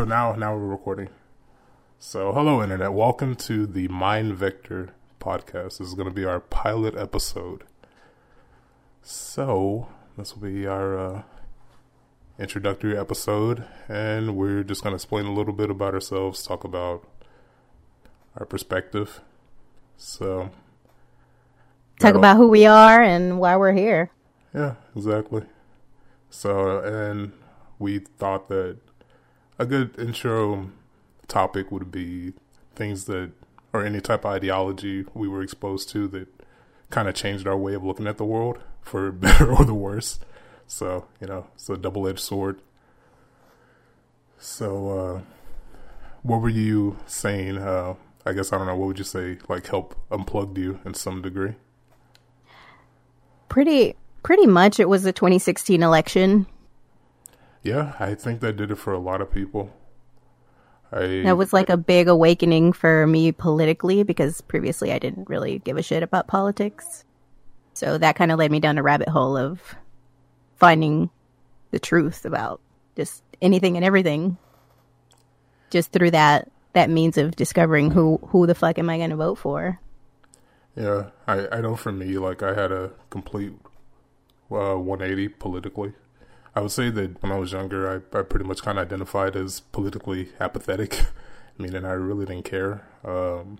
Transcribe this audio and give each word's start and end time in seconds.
so 0.00 0.04
now 0.06 0.32
now 0.34 0.56
we're 0.56 0.66
recording. 0.66 1.10
So 1.98 2.32
hello 2.32 2.62
internet, 2.62 2.94
welcome 2.94 3.34
to 3.34 3.66
the 3.66 3.86
Mind 3.88 4.34
Vector 4.34 4.94
podcast. 5.20 5.76
This 5.76 5.88
is 5.88 5.94
going 5.94 6.08
to 6.08 6.14
be 6.14 6.24
our 6.24 6.40
pilot 6.40 6.96
episode. 6.96 7.64
So 9.02 9.88
this 10.16 10.34
will 10.34 10.48
be 10.48 10.66
our 10.66 10.98
uh, 10.98 11.22
introductory 12.38 12.96
episode, 12.96 13.66
and 13.90 14.36
we're 14.36 14.62
just 14.62 14.82
going 14.82 14.92
to 14.92 14.94
explain 14.94 15.26
a 15.26 15.34
little 15.34 15.52
bit 15.52 15.68
about 15.68 15.92
ourselves, 15.92 16.42
talk 16.44 16.64
about 16.64 17.06
our 18.38 18.46
perspective. 18.46 19.20
So 19.98 20.48
talk 21.98 22.14
about 22.14 22.38
who 22.38 22.48
we 22.48 22.64
are 22.64 23.02
and 23.02 23.38
why 23.38 23.54
we're 23.58 23.74
here. 23.74 24.10
Yeah, 24.54 24.76
exactly. 24.96 25.42
So, 26.30 26.78
and 26.78 27.32
we 27.78 27.98
thought 27.98 28.48
that 28.48 28.78
a 29.60 29.66
good 29.66 29.96
intro 29.98 30.70
topic 31.28 31.70
would 31.70 31.92
be 31.92 32.32
things 32.74 33.04
that, 33.04 33.30
or 33.74 33.84
any 33.84 34.00
type 34.00 34.24
of 34.24 34.32
ideology 34.32 35.04
we 35.12 35.28
were 35.28 35.42
exposed 35.42 35.90
to 35.90 36.08
that 36.08 36.28
kind 36.88 37.06
of 37.08 37.14
changed 37.14 37.46
our 37.46 37.58
way 37.58 37.74
of 37.74 37.84
looking 37.84 38.06
at 38.06 38.16
the 38.16 38.24
world 38.24 38.58
for 38.80 39.12
better 39.12 39.52
or 39.52 39.66
the 39.66 39.74
worse. 39.74 40.18
So, 40.66 41.04
you 41.20 41.26
know, 41.26 41.46
it's 41.54 41.68
a 41.68 41.76
double 41.76 42.08
edged 42.08 42.20
sword. 42.20 42.58
So, 44.38 44.98
uh, 44.98 45.20
what 46.22 46.40
were 46.40 46.48
you 46.48 46.96
saying? 47.06 47.58
Uh, 47.58 47.96
I 48.24 48.32
guess 48.32 48.54
I 48.54 48.56
don't 48.56 48.66
know. 48.66 48.76
What 48.76 48.86
would 48.86 48.98
you 48.98 49.04
say? 49.04 49.36
Like, 49.46 49.66
help 49.66 49.94
unplugged 50.10 50.56
you 50.56 50.80
in 50.86 50.94
some 50.94 51.20
degree? 51.20 51.56
Pretty, 53.50 53.94
pretty 54.22 54.46
much. 54.46 54.80
It 54.80 54.88
was 54.88 55.02
the 55.02 55.12
2016 55.12 55.82
election. 55.82 56.46
Yeah, 57.62 57.94
I 57.98 58.14
think 58.14 58.40
that 58.40 58.56
did 58.56 58.70
it 58.70 58.76
for 58.76 58.92
a 58.92 58.98
lot 58.98 59.20
of 59.20 59.30
people. 59.30 59.72
I, 60.92 61.22
that 61.24 61.36
was 61.36 61.52
like 61.52 61.68
a 61.68 61.76
big 61.76 62.08
awakening 62.08 62.72
for 62.72 63.06
me 63.06 63.30
politically 63.30 64.02
because 64.02 64.40
previously 64.40 64.92
I 64.92 64.98
didn't 64.98 65.28
really 65.28 65.60
give 65.60 65.76
a 65.76 65.82
shit 65.82 66.02
about 66.02 66.26
politics. 66.26 67.04
So 67.74 67.96
that 67.98 68.16
kind 68.16 68.32
of 68.32 68.38
led 68.38 68.50
me 68.50 68.58
down 68.58 68.78
a 68.78 68.82
rabbit 68.82 69.08
hole 69.08 69.36
of 69.36 69.76
finding 70.56 71.10
the 71.70 71.78
truth 71.78 72.24
about 72.24 72.60
just 72.96 73.22
anything 73.40 73.76
and 73.76 73.84
everything. 73.84 74.36
Just 75.70 75.92
through 75.92 76.10
that 76.10 76.50
that 76.72 76.90
means 76.90 77.18
of 77.18 77.36
discovering 77.36 77.90
who 77.90 78.18
who 78.28 78.46
the 78.46 78.54
fuck 78.54 78.78
am 78.78 78.90
I 78.90 78.98
going 78.98 79.10
to 79.10 79.16
vote 79.16 79.36
for. 79.36 79.80
Yeah, 80.76 81.10
I 81.26 81.46
I 81.52 81.60
know 81.60 81.76
for 81.76 81.92
me 81.92 82.18
like 82.18 82.42
I 82.42 82.54
had 82.54 82.72
a 82.72 82.90
complete 83.10 83.52
uh, 84.50 84.74
180 84.74 85.28
politically. 85.28 85.92
I 86.54 86.60
would 86.60 86.72
say 86.72 86.90
that 86.90 87.22
when 87.22 87.32
I 87.32 87.38
was 87.38 87.52
younger, 87.52 88.02
I, 88.12 88.18
I 88.18 88.22
pretty 88.22 88.44
much 88.44 88.62
kind 88.62 88.78
of 88.78 88.86
identified 88.86 89.36
as 89.36 89.60
politically 89.60 90.30
apathetic, 90.40 91.06
meaning 91.58 91.84
I 91.84 91.92
really 91.92 92.26
didn't 92.26 92.44
care. 92.44 92.86
Um, 93.04 93.58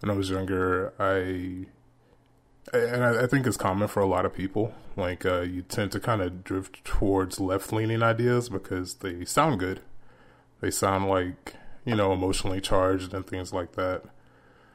when 0.00 0.10
I 0.10 0.14
was 0.14 0.28
younger, 0.28 0.92
I 0.98 1.66
and 2.72 3.04
I, 3.04 3.24
I, 3.24 3.26
think 3.26 3.46
it's 3.46 3.56
common 3.56 3.88
for 3.88 4.00
a 4.00 4.06
lot 4.06 4.26
of 4.26 4.34
people. 4.34 4.74
Like 4.96 5.24
uh, 5.24 5.40
you 5.40 5.62
tend 5.62 5.92
to 5.92 6.00
kind 6.00 6.20
of 6.20 6.44
drift 6.44 6.84
towards 6.84 7.40
left 7.40 7.72
leaning 7.72 8.02
ideas 8.02 8.48
because 8.48 8.94
they 8.94 9.24
sound 9.24 9.60
good. 9.60 9.80
They 10.60 10.70
sound 10.70 11.08
like 11.08 11.54
you 11.84 11.94
know 11.94 12.12
emotionally 12.12 12.60
charged 12.60 13.14
and 13.14 13.26
things 13.26 13.52
like 13.52 13.72
that. 13.72 14.02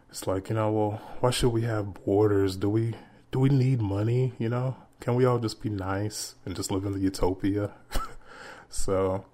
It's 0.10 0.28
like 0.28 0.50
you 0.50 0.56
know, 0.56 0.72
well, 0.72 1.02
why 1.20 1.32
should 1.32 1.50
we 1.50 1.62
have 1.64 1.94
borders? 1.94 2.56
Do 2.56 2.70
we 2.70 2.96
do 3.32 3.40
we 3.40 3.50
need 3.50 3.82
money? 3.82 4.34
You 4.40 4.50
know, 4.50 4.76
can 5.02 5.16
we 5.16 5.26
all 5.26 5.40
just 5.40 5.62
be 5.62 5.70
nice 5.70 6.36
and 6.46 6.56
just 6.56 6.72
live 6.72 6.86
in 6.86 6.94
the 6.94 7.00
utopia? 7.00 7.72
so, 8.70 9.26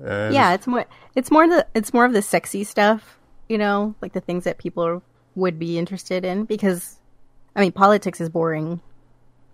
yeah, 0.00 0.52
it's 0.52 0.66
more 0.66 0.84
it's 1.16 1.30
more 1.30 1.48
the 1.48 1.66
it's 1.74 1.92
more 1.92 2.04
of 2.04 2.12
the 2.12 2.22
sexy 2.22 2.62
stuff, 2.62 3.18
you 3.48 3.58
know, 3.58 3.96
like 4.00 4.12
the 4.12 4.20
things 4.20 4.44
that 4.44 4.58
people 4.58 5.02
would 5.34 5.58
be 5.58 5.78
interested 5.78 6.24
in 6.24 6.44
because 6.44 7.00
I 7.56 7.60
mean, 7.60 7.72
politics 7.72 8.20
is 8.20 8.28
boring 8.28 8.80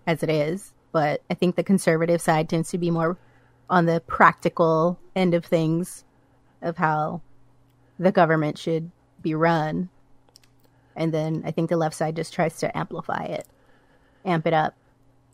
as 0.05 0.23
it 0.23 0.29
is, 0.29 0.73
but 0.91 1.21
I 1.31 1.33
think 1.33 1.55
the 1.55 1.63
conservative 1.63 2.21
side 2.21 2.49
tends 2.49 2.69
to 2.71 2.77
be 2.77 2.91
more 2.91 3.17
on 3.69 3.85
the 3.85 4.01
practical 4.07 4.99
end 5.15 5.33
of 5.33 5.45
things 5.45 6.03
of 6.61 6.77
how 6.77 7.21
the 7.97 8.11
government 8.11 8.57
should 8.57 8.91
be 9.21 9.33
run. 9.33 9.89
And 10.95 11.13
then 11.13 11.43
I 11.45 11.51
think 11.51 11.69
the 11.69 11.77
left 11.77 11.95
side 11.95 12.15
just 12.15 12.33
tries 12.33 12.57
to 12.59 12.77
amplify 12.77 13.23
it, 13.23 13.47
amp 14.25 14.47
it 14.47 14.53
up 14.53 14.75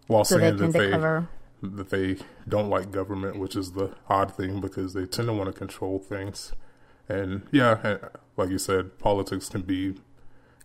while 0.07 0.25
so 0.25 0.37
saying 0.37 0.57
they 0.57 0.67
that 0.67 0.71
they 1.61 1.67
that 1.67 1.89
they 1.89 2.17
don't 2.47 2.69
like 2.69 2.91
government, 2.91 3.39
which 3.39 3.55
is 3.55 3.71
the 3.71 3.95
odd 4.09 4.35
thing 4.35 4.59
because 4.59 4.93
they 4.93 5.05
tend 5.05 5.27
to 5.27 5.33
want 5.33 5.47
to 5.47 5.57
control 5.57 5.99
things. 5.99 6.53
And 7.07 7.43
yeah, 7.51 7.97
like 8.37 8.49
you 8.49 8.57
said, 8.57 8.99
politics 8.99 9.49
can 9.49 9.61
be 9.61 9.95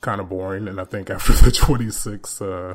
kind 0.00 0.20
of 0.20 0.28
boring. 0.28 0.68
And 0.68 0.80
I 0.80 0.84
think 0.84 1.10
after 1.10 1.32
the 1.32 1.52
26, 1.52 2.42
uh, 2.42 2.74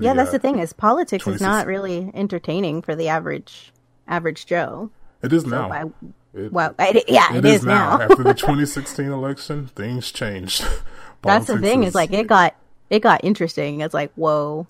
yeah, 0.00 0.14
that's 0.14 0.30
the 0.30 0.38
thing 0.38 0.60
is 0.60 0.72
politics 0.72 1.26
is 1.26 1.40
not 1.40 1.66
really 1.66 2.10
entertaining 2.14 2.82
for 2.82 2.94
the 2.94 3.08
average 3.08 3.72
average 4.06 4.46
Joe. 4.46 4.90
It 5.22 5.32
is 5.32 5.42
so 5.42 5.48
now. 5.48 5.72
I, 5.72 5.84
it, 6.34 6.52
well, 6.52 6.72
it, 6.78 7.04
yeah, 7.08 7.34
it, 7.34 7.38
it 7.38 7.44
is, 7.44 7.54
is 7.60 7.64
now. 7.64 7.96
now. 7.96 8.04
After 8.04 8.22
the 8.22 8.34
2016 8.34 9.06
election, 9.06 9.66
things 9.68 10.12
changed. 10.12 10.64
That's 11.22 11.48
the 11.48 11.58
thing 11.58 11.82
is, 11.82 11.90
is 11.90 11.94
like 11.96 12.12
it 12.12 12.28
got 12.28 12.54
it 12.90 13.00
got 13.00 13.24
interesting. 13.24 13.80
It's 13.80 13.94
like 13.94 14.12
whoa, 14.14 14.68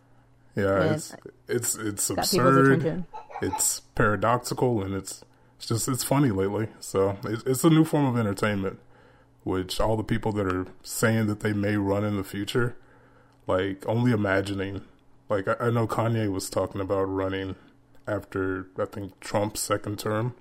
yeah, 0.59 0.93
it's 0.93 1.17
it's 1.49 1.75
it's 1.77 2.11
absurd. 2.11 3.05
It's 3.41 3.81
paradoxical, 3.95 4.83
and 4.83 4.95
it's 4.95 5.25
it's 5.57 5.67
just 5.67 5.89
it's 5.89 6.05
funny 6.05 6.31
lately. 6.31 6.69
So 6.81 7.17
it's, 7.25 7.43
it's 7.45 7.65
a 7.65 7.71
new 7.71 7.85
form 7.85 8.07
of 8.07 8.17
entertainment, 8.17 8.79
which 9.45 9.81
all 9.81 9.97
the 9.97 10.05
people 10.05 10.33
that 10.33 10.47
are 10.47 10.67
saying 10.83 11.27
that 11.29 11.41
they 11.41 11.53
may 11.53 11.77
run 11.77 12.05
in 12.05 12.17
the 12.17 12.25
future, 12.25 12.77
like 13.47 13.87
only 13.87 14.13
imagining. 14.13 14.83
Like 15.29 15.47
I, 15.47 15.57
I 15.61 15.71
know 15.71 15.87
Kanye 15.87 16.31
was 16.31 16.51
talking 16.51 16.81
about 16.81 17.05
running 17.05 17.55
after 18.07 18.67
I 18.79 18.87
think 18.87 19.21
Trump's 19.21 19.61
second 19.61 19.99
term. 19.99 20.35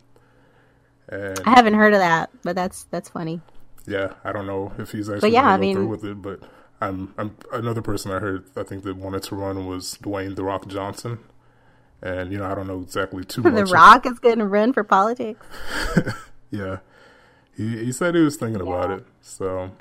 And 1.09 1.39
I 1.45 1.51
haven't 1.51 1.75
heard 1.75 1.93
of 1.93 1.99
that, 1.99 2.29
but 2.43 2.55
that's 2.55 2.85
that's 2.85 3.09
funny. 3.09 3.41
Yeah, 3.85 4.13
I 4.23 4.31
don't 4.33 4.47
know 4.47 4.73
if 4.77 4.91
he's 4.91 5.09
actually 5.09 5.21
but 5.21 5.31
yeah, 5.31 5.47
I 5.47 5.57
mean, 5.57 5.75
through 5.75 5.87
with 5.87 6.03
it, 6.03 6.21
but 6.21 6.41
I'm, 6.79 7.13
I'm 7.17 7.35
another 7.51 7.81
person 7.81 8.11
I 8.11 8.19
heard 8.19 8.45
I 8.55 8.63
think 8.63 8.83
that 8.83 8.97
wanted 8.97 9.23
to 9.23 9.35
run 9.35 9.65
was 9.65 9.97
Dwayne 10.01 10.35
the 10.35 10.43
Rock 10.43 10.67
Johnson, 10.67 11.19
and 12.01 12.31
you 12.31 12.37
know 12.37 12.45
I 12.45 12.55
don't 12.55 12.67
know 12.67 12.81
exactly 12.81 13.23
too 13.23 13.41
much. 13.43 13.53
The 13.53 13.65
Rock 13.65 14.05
is 14.05 14.19
going 14.19 14.39
to 14.39 14.45
run 14.45 14.73
for 14.73 14.83
politics. 14.83 15.45
yeah, 16.51 16.77
he 17.55 17.85
he 17.85 17.91
said 17.91 18.15
he 18.15 18.21
was 18.21 18.37
thinking 18.37 18.65
yeah. 18.65 18.71
about 18.73 18.91
it. 18.91 19.05
So 19.21 19.71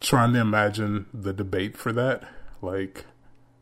trying 0.00 0.32
to 0.34 0.40
imagine 0.40 1.06
the 1.12 1.32
debate 1.32 1.76
for 1.76 1.92
that, 1.92 2.22
like 2.62 3.06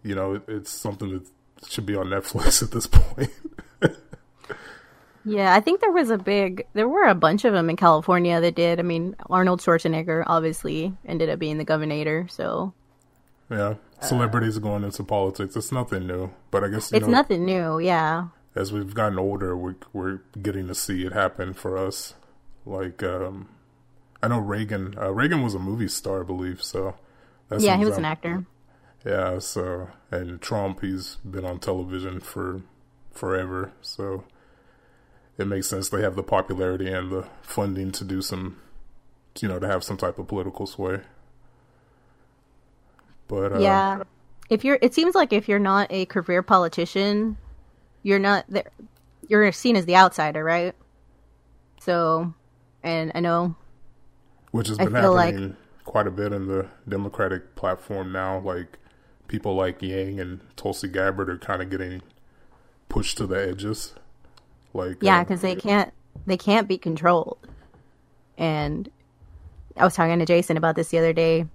you 0.02 0.14
know, 0.14 0.34
it, 0.34 0.42
it's 0.46 0.70
something 0.70 1.10
that 1.10 1.26
should 1.68 1.86
be 1.86 1.96
on 1.96 2.06
Netflix 2.06 2.62
at 2.62 2.70
this 2.70 2.86
point. 2.86 3.30
Yeah, 5.26 5.52
I 5.54 5.60
think 5.60 5.80
there 5.80 5.90
was 5.90 6.10
a 6.10 6.18
big, 6.18 6.64
there 6.74 6.88
were 6.88 7.08
a 7.08 7.14
bunch 7.14 7.44
of 7.44 7.52
them 7.52 7.68
in 7.68 7.76
California 7.76 8.40
that 8.40 8.54
did. 8.54 8.78
I 8.78 8.82
mean, 8.82 9.16
Arnold 9.28 9.60
Schwarzenegger 9.60 10.22
obviously 10.24 10.94
ended 11.04 11.28
up 11.28 11.40
being 11.40 11.58
the 11.58 11.64
governor, 11.64 12.28
so. 12.28 12.72
Yeah, 13.50 13.74
celebrities 14.00 14.56
uh, 14.56 14.60
going 14.60 14.84
into 14.84 15.02
politics. 15.02 15.56
It's 15.56 15.72
nothing 15.72 16.06
new, 16.06 16.32
but 16.52 16.62
I 16.62 16.68
guess 16.68 16.92
it's 16.92 17.06
know, 17.06 17.12
nothing 17.12 17.44
new. 17.44 17.80
Yeah. 17.80 18.28
As 18.54 18.72
we've 18.72 18.94
gotten 18.94 19.18
older, 19.18 19.56
we're 19.56 19.74
we're 19.92 20.20
getting 20.40 20.68
to 20.68 20.74
see 20.74 21.04
it 21.04 21.12
happen 21.12 21.54
for 21.54 21.76
us. 21.76 22.14
Like, 22.64 23.02
um, 23.02 23.48
I 24.22 24.28
know 24.28 24.38
Reagan. 24.38 24.96
Uh, 24.96 25.10
Reagan 25.10 25.42
was 25.42 25.54
a 25.54 25.58
movie 25.58 25.88
star, 25.88 26.22
I 26.22 26.24
believe. 26.24 26.62
So. 26.62 26.94
yeah, 27.58 27.76
he 27.76 27.84
was 27.84 27.98
an 27.98 28.04
actor. 28.04 28.46
Yeah. 29.04 29.40
So, 29.40 29.88
and 30.10 30.40
Trump, 30.40 30.82
he's 30.82 31.16
been 31.16 31.44
on 31.44 31.58
television 31.58 32.20
for 32.20 32.62
forever. 33.12 33.72
So 33.80 34.24
it 35.38 35.46
makes 35.46 35.68
sense 35.68 35.88
they 35.88 36.02
have 36.02 36.16
the 36.16 36.22
popularity 36.22 36.88
and 36.88 37.10
the 37.10 37.26
funding 37.42 37.92
to 37.92 38.04
do 38.04 38.22
some, 38.22 38.56
you 39.40 39.48
know, 39.48 39.58
to 39.58 39.66
have 39.66 39.84
some 39.84 39.96
type 39.96 40.18
of 40.18 40.26
political 40.28 40.66
sway. 40.66 41.00
But 43.28 43.52
uh, 43.52 43.58
yeah, 43.58 44.02
if 44.48 44.64
you're, 44.64 44.78
it 44.80 44.94
seems 44.94 45.14
like 45.14 45.32
if 45.32 45.48
you're 45.48 45.58
not 45.58 45.88
a 45.90 46.06
career 46.06 46.42
politician, 46.42 47.36
you're 48.02 48.18
not 48.18 48.44
there. 48.48 48.70
You're 49.28 49.50
seen 49.50 49.74
as 49.74 49.86
the 49.86 49.96
outsider, 49.96 50.44
right? 50.44 50.74
So, 51.80 52.32
and 52.84 53.10
I 53.14 53.20
know, 53.20 53.56
which 54.52 54.68
has 54.68 54.78
been 54.78 54.92
happening 54.92 55.48
like, 55.48 55.84
quite 55.84 56.06
a 56.06 56.12
bit 56.12 56.32
in 56.32 56.46
the 56.46 56.68
Democratic 56.88 57.56
platform 57.56 58.12
now. 58.12 58.38
Like 58.38 58.78
people 59.26 59.54
like 59.56 59.82
Yang 59.82 60.20
and 60.20 60.40
Tulsi 60.56 60.86
Gabbard 60.86 61.28
are 61.28 61.38
kind 61.38 61.60
of 61.60 61.70
getting 61.70 62.02
pushed 62.88 63.18
to 63.18 63.26
the 63.26 63.34
edges. 63.34 63.94
Like 64.76 64.98
yeah, 65.02 65.24
because 65.24 65.40
uh, 65.40 65.48
they 65.48 65.56
can't 65.56 65.92
they 66.26 66.36
can't 66.36 66.68
be 66.68 66.78
controlled. 66.78 67.38
And 68.38 68.90
I 69.76 69.84
was 69.84 69.94
talking 69.94 70.18
to 70.18 70.26
Jason 70.26 70.56
about 70.56 70.76
this 70.76 70.88
the 70.88 70.98
other 70.98 71.12
day. 71.12 71.46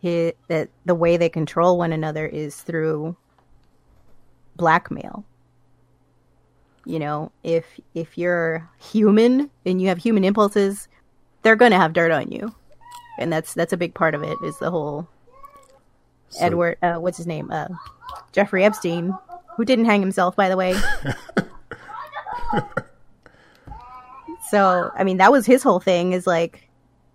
He, 0.00 0.32
that 0.48 0.68
the 0.84 0.94
way 0.94 1.16
they 1.16 1.28
control 1.28 1.76
one 1.78 1.92
another 1.92 2.26
is 2.26 2.60
through 2.62 3.16
blackmail. 4.56 5.24
you 6.84 6.98
know, 6.98 7.30
if 7.44 7.66
if 7.94 8.16
you're 8.16 8.68
human 8.78 9.50
and 9.66 9.80
you 9.82 9.88
have 9.88 9.98
human 9.98 10.24
impulses, 10.24 10.88
they're 11.42 11.56
going 11.56 11.72
to 11.72 11.76
have 11.76 11.92
dirt 11.92 12.10
on 12.10 12.32
you. 12.32 12.54
And 13.18 13.32
that's 13.32 13.52
that's 13.54 13.72
a 13.74 13.76
big 13.76 13.94
part 13.94 14.14
of 14.14 14.22
it 14.22 14.38
is 14.44 14.58
the 14.58 14.70
whole 14.70 15.08
so, 16.30 16.46
Edward 16.46 16.78
uh, 16.82 16.94
what's 16.94 17.18
his 17.18 17.26
name? 17.26 17.50
Uh, 17.50 17.68
Jeffrey 18.32 18.64
Epstein, 18.64 19.14
who 19.56 19.64
didn't 19.66 19.84
hang 19.84 20.00
himself 20.00 20.34
by 20.34 20.48
the 20.48 20.56
way. 20.56 20.74
so, 24.50 24.90
I 24.96 25.04
mean, 25.04 25.18
that 25.18 25.32
was 25.32 25.46
his 25.46 25.62
whole 25.62 25.80
thing 25.80 26.12
is 26.12 26.26
like 26.26 26.68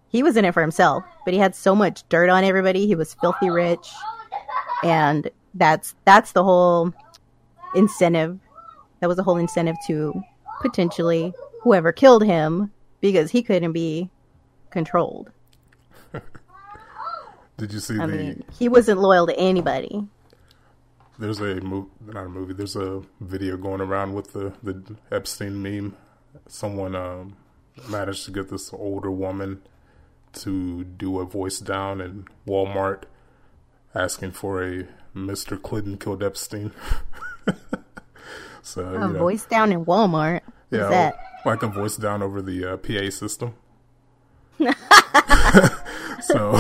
he 0.10 0.24
was 0.24 0.38
in 0.38 0.46
it 0.46 0.54
for 0.54 0.62
himself, 0.62 1.04
but 1.26 1.34
he 1.34 1.40
had 1.40 1.56
so 1.56 1.76
much 1.76 2.08
dirt 2.10 2.30
on 2.30 2.44
everybody. 2.44 2.88
He 2.88 2.96
was 2.96 3.14
filthy 3.16 3.50
rich. 3.50 3.90
And 4.84 5.30
that's 5.54 5.96
that's 6.06 6.32
the 6.34 6.44
whole 6.44 6.94
incentive 7.76 8.40
that 9.00 9.08
was 9.08 9.20
a 9.20 9.24
whole 9.24 9.38
incentive 9.38 9.76
to 9.88 10.22
potentially 10.62 11.34
whoever 11.62 11.92
killed 11.92 12.24
him 12.24 12.72
because 13.02 13.32
he 13.32 13.42
couldn't 13.44 13.74
be 13.74 14.10
controlled. 14.70 15.30
Did 17.58 17.74
you 17.74 17.80
see 17.80 18.00
I 18.00 18.06
the? 18.06 18.16
Mean, 18.16 18.44
he 18.58 18.70
wasn't 18.70 19.00
loyal 19.00 19.28
to 19.28 19.38
anybody. 19.38 20.08
There's 21.20 21.40
a 21.40 21.56
movie, 21.62 21.90
not 22.06 22.26
a 22.26 22.30
movie. 22.30 22.54
There's 22.54 22.76
a 22.76 23.04
video 23.22 23.58
going 23.58 23.82
around 23.82 24.14
with 24.14 24.34
the 24.34 24.54
the 24.64 24.96
Epstein 25.12 25.62
meme. 25.62 25.96
Someone 26.48 26.96
um, 26.96 27.38
managed 27.88 28.26
to 28.26 28.32
get 28.32 28.50
this 28.50 28.74
older 28.74 29.12
woman 29.12 29.62
to 30.34 30.84
do 30.84 31.20
a 31.20 31.26
voice 31.26 31.60
down 31.60 32.02
in 32.02 32.26
Walmart, 32.48 33.04
asking 33.94 34.32
for 34.32 34.64
a 34.64 34.88
Mr. 35.16 35.62
Clinton 35.62 35.98
killed 35.98 36.24
Epstein. 36.24 36.72
So 38.64 38.88
a 38.88 38.94
you 38.94 39.14
know, 39.14 39.20
voice 39.20 39.46
down 39.46 39.72
in 39.74 39.86
Walmart. 39.86 40.40
Yeah, 40.72 40.88
that? 40.88 41.16
I 41.46 41.58
can 41.58 41.72
voice 41.72 41.98
down 41.98 42.24
over 42.24 42.42
the 42.42 42.74
uh, 42.74 42.78
PA 42.78 43.10
system. 43.10 43.54
so 46.22 46.54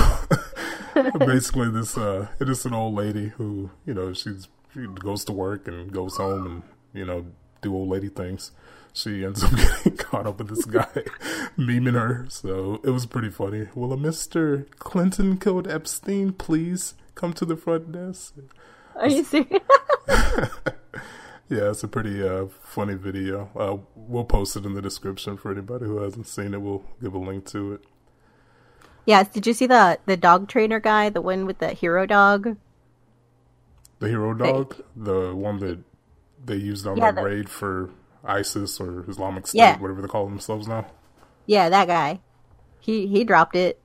basically, 1.20 1.70
this 1.70 1.98
uh, 1.98 2.28
it 2.40 2.50
is 2.50 2.66
an 2.66 2.74
old 2.74 2.96
lady 2.96 3.30
who 3.30 3.72
you 3.86 3.94
know 3.94 4.14
she's 4.14 4.48
she 4.74 4.86
goes 4.88 5.26
to 5.26 5.32
work 5.32 5.68
and 5.68 5.92
goes 5.92 6.18
home 6.18 6.46
and 6.46 6.64
you 6.94 7.06
know 7.06 7.26
do 7.62 7.74
old 7.74 7.90
lady 7.90 8.10
things. 8.10 8.52
She 8.94 9.26
ends 9.26 9.44
up 9.44 9.52
getting 9.56 9.98
caught 9.98 10.28
up 10.28 10.38
with 10.38 10.50
this 10.50 10.66
guy 10.66 10.86
memeing 11.58 11.94
her, 11.94 12.28
so 12.30 12.80
it 12.84 12.90
was 12.90 13.06
pretty 13.06 13.30
funny. 13.30 13.68
Will 13.76 13.94
a 13.94 13.98
Mister 13.98 14.68
Clinton 14.80 15.38
killed 15.38 15.68
Epstein 15.68 16.34
please 16.34 16.96
come 17.16 17.34
to 17.34 17.46
the 17.46 17.56
front 17.56 17.92
desk? 17.92 18.36
Are 18.96 19.10
you 19.10 19.24
serious? 19.24 19.62
Yeah, 21.50 21.70
it's 21.70 21.84
a 21.84 21.88
pretty 21.88 22.28
uh, 22.28 22.48
funny 22.64 22.96
video. 22.96 23.50
Uh, 23.56 23.78
we'll 23.96 24.24
post 24.24 24.56
it 24.56 24.66
in 24.66 24.74
the 24.74 24.82
description 24.82 25.38
for 25.38 25.52
anybody 25.52 25.86
who 25.86 25.98
hasn't 25.98 26.28
seen 26.28 26.54
it. 26.54 26.62
We'll 26.62 26.84
give 27.02 27.14
a 27.14 27.20
link 27.20 27.46
to 27.48 27.74
it. 27.74 27.84
Yes. 29.06 29.28
Did 29.30 29.48
you 29.48 29.54
see 29.54 29.68
the 29.68 30.00
the 30.06 30.18
dog 30.18 30.48
trainer 30.48 30.80
guy, 30.80 31.10
the 31.10 31.22
one 31.22 31.46
with 31.46 31.60
the 31.60 31.70
hero 31.70 32.06
dog? 32.06 32.58
The 34.00 34.10
hero 34.10 34.34
dog, 34.34 34.82
the 34.96 35.34
one 35.34 35.60
that 35.60 35.80
they 36.46 36.56
used 36.56 36.86
on 36.86 36.98
yeah, 36.98 37.12
that 37.12 37.22
the... 37.22 37.24
raid 37.24 37.50
for 37.50 37.90
ISIS 38.24 38.80
or 38.80 39.10
Islamic 39.10 39.48
State, 39.48 39.60
yeah. 39.60 39.80
whatever 39.80 40.02
they 40.02 40.08
call 40.08 40.26
themselves 40.26 40.68
now. 40.68 40.88
Yeah, 41.46 41.70
that 41.70 41.88
guy. 41.88 42.20
He 42.80 43.08
he 43.08 43.24
dropped 43.24 43.56
it. 43.56 43.80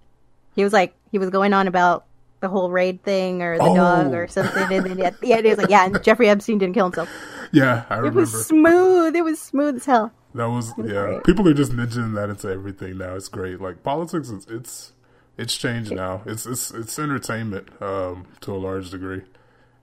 He 0.55 0.65
was 0.65 0.73
like 0.73 0.94
he 1.11 1.19
was 1.19 1.31
going 1.31 1.53
on 1.53 1.69
about 1.69 2.05
the 2.41 2.49
whole 2.49 2.70
raid 2.70 3.03
thing 3.03 3.43
or 3.43 3.56
the 3.56 3.65
oh. 3.65 3.76
dog 3.76 4.12
or 4.12 4.25
oh. 4.25 4.26
something, 4.26 4.73
and 4.73 4.87
then 4.87 5.00
at 5.00 5.20
the 5.20 5.32
end 5.32 5.44
he 5.44 5.50
was 5.50 5.59
like, 5.59 5.70
"Yeah, 5.70 5.87
and 5.87 6.03
Jeffrey 6.03 6.29
Epstein 6.29 6.59
didn't 6.59 6.75
kill 6.75 6.87
himself." 6.87 7.09
Yeah, 7.50 7.85
I 7.88 7.97
remember. 7.97 8.19
It 8.19 8.20
was 8.20 8.47
smooth. 8.47 9.17
It 9.17 9.25
was 9.25 9.41
smooth 9.41 9.76
as 9.76 9.87
hell. 9.87 10.12
That 10.35 10.50
was, 10.50 10.76
was 10.76 10.91
yeah. 10.91 11.06
Great. 11.06 11.25
People 11.25 11.49
are 11.49 11.55
just 11.55 11.73
ninjing 11.73 12.15
that 12.15 12.29
into 12.29 12.49
everything 12.49 12.99
now. 12.99 13.15
It's 13.15 13.29
great. 13.29 13.59
Like 13.59 13.82
politics, 13.82 14.29
it's 14.29 14.47
it's, 14.49 14.93
it's 15.38 15.56
changed 15.56 15.93
now. 15.93 16.23
It's 16.26 16.44
it's 16.44 16.70
it's 16.73 16.99
entertainment 16.99 17.69
um, 17.81 18.26
to 18.43 18.55
a 18.55 18.58
large 18.58 18.90
degree, 18.90 19.23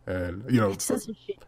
and 0.06 0.44
you 0.52 0.60
know, 0.60 0.72
it's 0.72 0.86
such 0.86 1.08
a 1.08 1.16
shit 1.16 1.44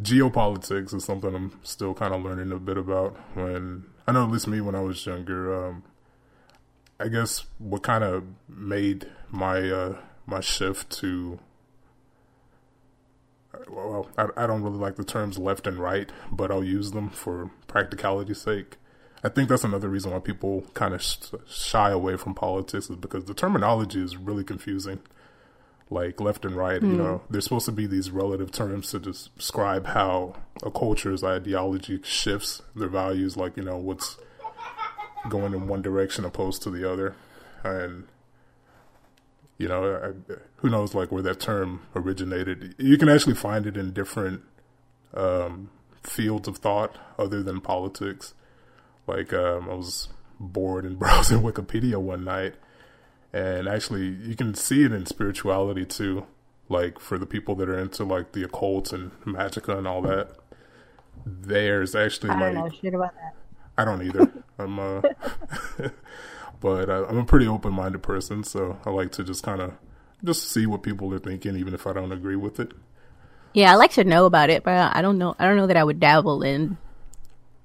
geopolitics 0.00 0.94
is 0.94 1.04
something 1.04 1.34
I'm 1.34 1.58
still 1.62 1.94
kind 1.94 2.14
of 2.14 2.22
learning 2.22 2.52
a 2.52 2.58
bit 2.58 2.76
about. 2.76 3.16
When 3.34 3.84
I 4.06 4.12
know, 4.12 4.24
at 4.24 4.30
least 4.30 4.48
me, 4.48 4.60
when 4.60 4.74
I 4.74 4.80
was 4.80 5.04
younger, 5.04 5.66
um, 5.66 5.84
I 6.98 7.08
guess 7.08 7.46
what 7.58 7.82
kind 7.82 8.04
of 8.04 8.24
made 8.48 9.06
my 9.30 9.70
uh, 9.70 9.96
my 10.26 10.40
shift 10.40 10.90
to 11.00 11.38
well, 13.68 14.08
I, 14.16 14.28
I 14.36 14.46
don't 14.46 14.62
really 14.62 14.78
like 14.78 14.96
the 14.96 15.04
terms 15.04 15.38
left 15.38 15.66
and 15.66 15.78
right, 15.78 16.10
but 16.30 16.50
I'll 16.50 16.64
use 16.64 16.92
them 16.92 17.10
for 17.10 17.50
practicality's 17.66 18.40
sake. 18.40 18.76
I 19.24 19.28
think 19.28 19.48
that's 19.48 19.64
another 19.64 19.88
reason 19.88 20.10
why 20.10 20.18
people 20.18 20.64
kind 20.74 20.94
of 20.94 21.02
sh- 21.02 21.34
shy 21.48 21.90
away 21.90 22.16
from 22.16 22.34
politics 22.34 22.90
is 22.90 22.96
because 22.96 23.24
the 23.26 23.34
terminology 23.34 24.02
is 24.02 24.16
really 24.16 24.44
confusing. 24.44 25.00
Like 25.90 26.20
left 26.20 26.46
and 26.46 26.56
right, 26.56 26.80
mm. 26.80 26.84
you 26.84 26.92
hmm. 26.92 26.98
know, 26.98 27.22
there's 27.28 27.44
supposed 27.44 27.66
to 27.66 27.72
be 27.72 27.86
these 27.86 28.10
relative 28.10 28.50
terms 28.50 28.90
to 28.92 28.98
describe 28.98 29.86
how 29.86 30.36
a 30.62 30.70
culture's 30.70 31.22
ideology 31.22 32.00
shifts 32.02 32.62
their 32.74 32.88
values, 32.88 33.36
like, 33.36 33.58
you 33.58 33.62
know, 33.62 33.76
what's 33.76 34.16
going 35.28 35.52
in 35.52 35.68
one 35.68 35.82
direction 35.82 36.24
opposed 36.24 36.62
to 36.62 36.70
the 36.70 36.90
other. 36.90 37.14
And 37.62 38.08
you 39.62 39.68
know, 39.68 39.94
I, 39.94 40.32
who 40.56 40.70
knows 40.70 40.92
like 40.92 41.12
where 41.12 41.22
that 41.22 41.38
term 41.38 41.82
originated? 41.94 42.74
You 42.78 42.98
can 42.98 43.08
actually 43.08 43.34
find 43.34 43.64
it 43.64 43.76
in 43.76 43.92
different 43.92 44.42
um, 45.14 45.70
fields 46.02 46.48
of 46.48 46.58
thought 46.58 46.98
other 47.18 47.44
than 47.44 47.60
politics. 47.60 48.34
Like 49.12 49.32
um, 49.32 49.68
I 49.68 49.74
was 49.74 50.08
bored 50.40 50.84
and 50.84 50.98
browsing 50.98 51.42
Wikipedia 51.42 51.96
one 51.96 52.24
night, 52.24 52.54
and 53.32 53.68
actually 53.68 54.06
you 54.06 54.34
can 54.34 54.54
see 54.54 54.84
it 54.84 54.92
in 54.92 55.06
spirituality 55.06 55.84
too. 55.84 56.26
Like 56.68 56.98
for 56.98 57.18
the 57.18 57.26
people 57.26 57.54
that 57.56 57.68
are 57.68 57.78
into 57.78 58.04
like 58.04 58.32
the 58.32 58.44
occult 58.44 58.92
and 58.92 59.12
magica 59.24 59.76
and 59.76 59.86
all 59.86 60.00
that, 60.02 60.36
there's 61.26 61.94
actually 61.94 62.30
I 62.30 62.40
like 62.40 62.54
know 62.54 62.70
shit 62.70 62.94
about 62.94 63.14
that. 63.14 63.34
I 63.76 63.84
don't 63.84 64.02
either. 64.02 64.32
I'm 64.58 64.78
uh 64.78 65.02
but 66.60 66.88
uh, 66.88 67.06
I'm 67.08 67.18
a 67.18 67.24
pretty 67.24 67.46
open 67.46 67.74
minded 67.74 68.02
person, 68.02 68.44
so 68.44 68.78
I 68.86 68.90
like 68.90 69.12
to 69.12 69.24
just 69.24 69.42
kind 69.42 69.60
of 69.60 69.74
just 70.24 70.50
see 70.50 70.66
what 70.66 70.82
people 70.82 71.12
are 71.12 71.18
thinking, 71.18 71.56
even 71.56 71.74
if 71.74 71.86
I 71.86 71.92
don't 71.92 72.12
agree 72.12 72.36
with 72.36 72.60
it. 72.60 72.72
Yeah, 73.52 73.72
I 73.72 73.74
like 73.74 73.90
to 73.92 74.04
know 74.04 74.24
about 74.24 74.48
it, 74.48 74.64
but 74.64 74.96
I 74.96 75.02
don't 75.02 75.18
know. 75.18 75.34
I 75.38 75.44
don't 75.46 75.56
know 75.56 75.66
that 75.66 75.76
I 75.76 75.84
would 75.84 76.00
dabble 76.00 76.42
in. 76.42 76.78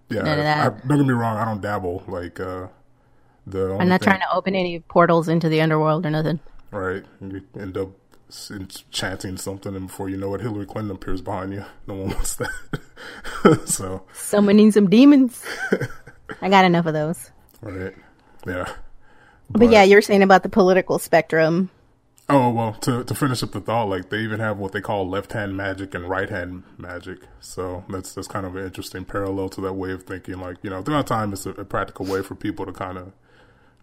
Yeah, 0.09 0.21
none 0.21 0.39
of 0.39 0.45
that. 0.45 0.57
I, 0.59 0.87
don't 0.87 0.97
get 0.97 1.07
me 1.07 1.13
wrong. 1.13 1.37
I 1.37 1.45
don't 1.45 1.61
dabble. 1.61 2.03
Like 2.07 2.39
uh, 2.39 2.67
the. 3.45 3.77
I'm 3.79 3.89
not 3.89 3.99
thing, 3.99 4.07
trying 4.07 4.19
to 4.21 4.33
open 4.33 4.55
any 4.55 4.79
portals 4.79 5.27
into 5.27 5.49
the 5.49 5.61
underworld 5.61 6.05
or 6.05 6.09
nothing. 6.09 6.39
Right, 6.71 7.03
you 7.21 7.43
end 7.57 7.77
up 7.77 7.89
chanting 8.91 9.37
something, 9.37 9.75
and 9.75 9.87
before 9.87 10.09
you 10.09 10.17
know 10.17 10.33
it, 10.33 10.41
Hillary 10.41 10.65
Clinton 10.65 10.95
appears 10.95 11.21
behind 11.21 11.53
you. 11.53 11.65
No 11.87 11.95
one 11.95 12.09
wants 12.15 12.35
that. 12.35 13.61
so 13.65 14.03
summoning 14.13 14.71
some 14.71 14.89
demons. 14.89 15.43
I 16.41 16.49
got 16.49 16.65
enough 16.65 16.85
of 16.85 16.93
those. 16.93 17.31
Right. 17.61 17.95
Yeah. 18.45 18.65
But, 19.49 19.59
but 19.59 19.69
yeah, 19.69 19.83
you're 19.83 20.01
saying 20.01 20.23
about 20.23 20.43
the 20.43 20.49
political 20.49 20.99
spectrum. 20.99 21.69
Oh 22.29 22.49
well, 22.49 22.73
to 22.73 23.05
to 23.05 23.15
finish 23.15 23.41
up 23.41 23.51
the 23.51 23.61
thought, 23.61 23.87
like 23.87 24.09
they 24.09 24.19
even 24.19 24.41
have 24.41 24.57
what 24.57 24.73
they 24.73 24.81
call 24.81 25.07
left 25.07 25.31
hand 25.31 25.55
magic 25.55 25.95
and 25.95 26.09
right 26.09 26.29
hand 26.29 26.63
magic. 26.77 27.19
So 27.39 27.85
that's 27.87 28.13
that's 28.13 28.27
kind 28.27 28.45
of 28.45 28.55
an 28.57 28.65
interesting 28.65 29.05
parallel 29.05 29.47
to 29.49 29.61
that 29.61 29.73
way 29.73 29.91
of 29.91 30.03
thinking. 30.03 30.39
Like 30.39 30.57
you 30.61 30.69
know, 30.69 30.81
throughout 30.81 31.07
time, 31.07 31.31
it's 31.31 31.45
a, 31.45 31.51
a 31.51 31.63
practical 31.63 32.05
way 32.05 32.21
for 32.21 32.35
people 32.35 32.65
to 32.65 32.73
kind 32.73 32.97
of 32.97 33.13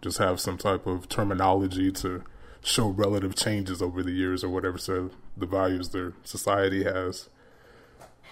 just 0.02 0.18
have 0.18 0.40
some 0.40 0.58
type 0.58 0.86
of 0.86 1.08
terminology 1.08 1.90
to 1.90 2.22
show 2.62 2.88
relative 2.88 3.34
changes 3.34 3.80
over 3.80 4.02
the 4.02 4.12
years 4.12 4.44
or 4.44 4.50
whatever. 4.50 4.76
So 4.76 5.10
the 5.36 5.46
values 5.46 5.90
their 5.90 6.12
society 6.22 6.84
has. 6.84 7.30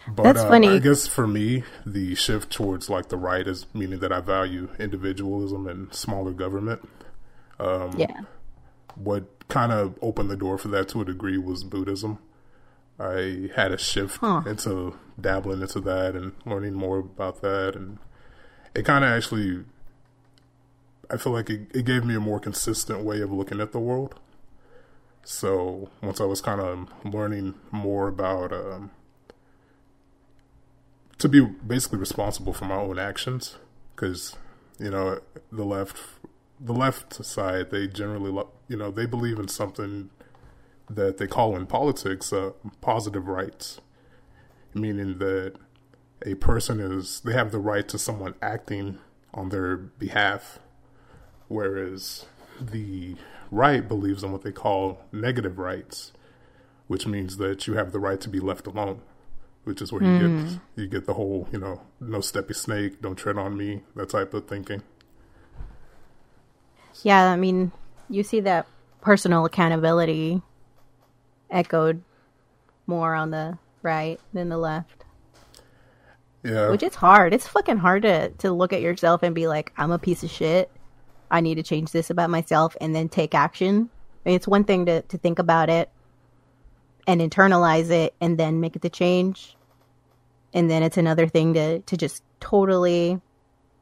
But 0.06 0.24
That's 0.24 0.40
uh, 0.40 0.48
funny. 0.48 0.68
I 0.68 0.78
guess 0.78 1.06
for 1.06 1.26
me, 1.26 1.64
the 1.86 2.14
shift 2.16 2.50
towards 2.50 2.90
like 2.90 3.08
the 3.08 3.16
right 3.16 3.46
is 3.46 3.66
meaning 3.72 4.00
that 4.00 4.12
I 4.12 4.20
value 4.20 4.68
individualism 4.78 5.66
and 5.66 5.94
smaller 5.94 6.32
government. 6.32 6.86
Um, 7.58 7.96
yeah. 7.96 8.22
What 8.94 9.48
kind 9.48 9.72
of 9.72 9.98
opened 10.00 10.30
the 10.30 10.36
door 10.36 10.58
for 10.58 10.68
that 10.68 10.88
to 10.90 11.00
a 11.00 11.04
degree 11.04 11.38
was 11.38 11.64
Buddhism. 11.64 12.18
I 12.98 13.50
had 13.56 13.72
a 13.72 13.78
shift 13.78 14.18
huh. 14.18 14.42
into 14.46 14.96
dabbling 15.20 15.60
into 15.60 15.80
that 15.80 16.14
and 16.14 16.32
learning 16.44 16.74
more 16.74 16.98
about 16.98 17.40
that, 17.42 17.74
and 17.74 17.98
it 18.74 18.84
kind 18.84 19.04
of 19.04 19.10
actually, 19.10 19.64
I 21.10 21.16
feel 21.16 21.32
like 21.32 21.50
it, 21.50 21.70
it 21.74 21.84
gave 21.84 22.04
me 22.04 22.14
a 22.14 22.20
more 22.20 22.38
consistent 22.38 23.04
way 23.04 23.20
of 23.20 23.32
looking 23.32 23.60
at 23.60 23.72
the 23.72 23.80
world. 23.80 24.14
So 25.24 25.90
once 26.02 26.20
I 26.20 26.24
was 26.24 26.40
kind 26.40 26.60
of 26.60 26.88
learning 27.04 27.54
more 27.70 28.08
about 28.08 28.52
um, 28.52 28.90
to 31.18 31.28
be 31.28 31.40
basically 31.40 31.98
responsible 31.98 32.52
for 32.52 32.64
my 32.64 32.76
own 32.76 32.98
actions, 32.98 33.56
because 33.94 34.36
you 34.78 34.90
know 34.90 35.20
the 35.50 35.64
left 35.64 35.98
the 36.64 36.72
left 36.72 37.24
side, 37.24 37.70
they 37.70 37.88
generally, 37.88 38.30
you 38.68 38.76
know, 38.76 38.90
they 38.90 39.06
believe 39.06 39.38
in 39.38 39.48
something 39.48 40.10
that 40.88 41.18
they 41.18 41.26
call 41.26 41.56
in 41.56 41.66
politics 41.66 42.32
uh, 42.32 42.52
positive 42.80 43.26
rights, 43.26 43.80
meaning 44.74 45.18
that 45.18 45.54
a 46.24 46.34
person 46.36 46.78
is 46.78 47.20
they 47.20 47.32
have 47.32 47.50
the 47.50 47.58
right 47.58 47.88
to 47.88 47.98
someone 47.98 48.34
acting 48.40 48.98
on 49.34 49.48
their 49.48 49.76
behalf, 49.76 50.60
whereas 51.48 52.26
the 52.60 53.16
right 53.50 53.88
believes 53.88 54.22
in 54.22 54.30
what 54.30 54.42
they 54.42 54.52
call 54.52 55.04
negative 55.10 55.58
rights, 55.58 56.12
which 56.86 57.06
means 57.06 57.38
that 57.38 57.66
you 57.66 57.74
have 57.74 57.92
the 57.92 58.00
right 58.00 58.20
to 58.20 58.28
be 58.28 58.38
left 58.38 58.66
alone, 58.66 59.00
which 59.64 59.82
is 59.82 59.92
where 59.92 60.02
you 60.02 60.08
mm. 60.08 60.48
get 60.48 60.60
you 60.76 60.86
get 60.86 61.06
the 61.06 61.14
whole 61.14 61.48
you 61.50 61.58
know 61.58 61.80
no 62.00 62.18
steppy 62.18 62.54
snake, 62.54 63.00
don't 63.00 63.16
tread 63.16 63.36
on 63.36 63.56
me, 63.56 63.82
that 63.96 64.10
type 64.10 64.32
of 64.32 64.46
thinking. 64.46 64.82
Yeah, 67.02 67.30
I 67.30 67.36
mean, 67.36 67.72
you 68.08 68.22
see 68.22 68.40
that 68.40 68.66
personal 69.00 69.44
accountability 69.44 70.40
echoed 71.50 72.02
more 72.86 73.14
on 73.14 73.30
the 73.30 73.58
right 73.82 74.18
than 74.32 74.48
the 74.48 74.56
left. 74.56 75.04
Yeah. 76.42 76.70
Which 76.70 76.82
is 76.82 76.94
hard. 76.94 77.34
It's 77.34 77.46
fucking 77.46 77.78
hard 77.78 78.02
to, 78.02 78.30
to 78.30 78.52
look 78.52 78.72
at 78.72 78.80
yourself 78.80 79.22
and 79.22 79.34
be 79.34 79.46
like, 79.46 79.72
I'm 79.76 79.92
a 79.92 79.98
piece 79.98 80.22
of 80.22 80.30
shit. 80.30 80.70
I 81.30 81.40
need 81.40 81.54
to 81.56 81.62
change 81.62 81.92
this 81.92 82.10
about 82.10 82.30
myself 82.30 82.76
and 82.80 82.94
then 82.94 83.08
take 83.08 83.34
action. 83.34 83.88
I 84.24 84.28
mean, 84.28 84.36
it's 84.36 84.48
one 84.48 84.64
thing 84.64 84.86
to, 84.86 85.02
to 85.02 85.18
think 85.18 85.38
about 85.38 85.70
it 85.70 85.90
and 87.06 87.20
internalize 87.20 87.90
it 87.90 88.14
and 88.20 88.38
then 88.38 88.60
make 88.60 88.76
it 88.76 88.82
the 88.82 88.90
change. 88.90 89.56
And 90.52 90.70
then 90.70 90.82
it's 90.82 90.96
another 90.96 91.26
thing 91.26 91.54
to, 91.54 91.80
to 91.80 91.96
just 91.96 92.22
totally 92.40 93.20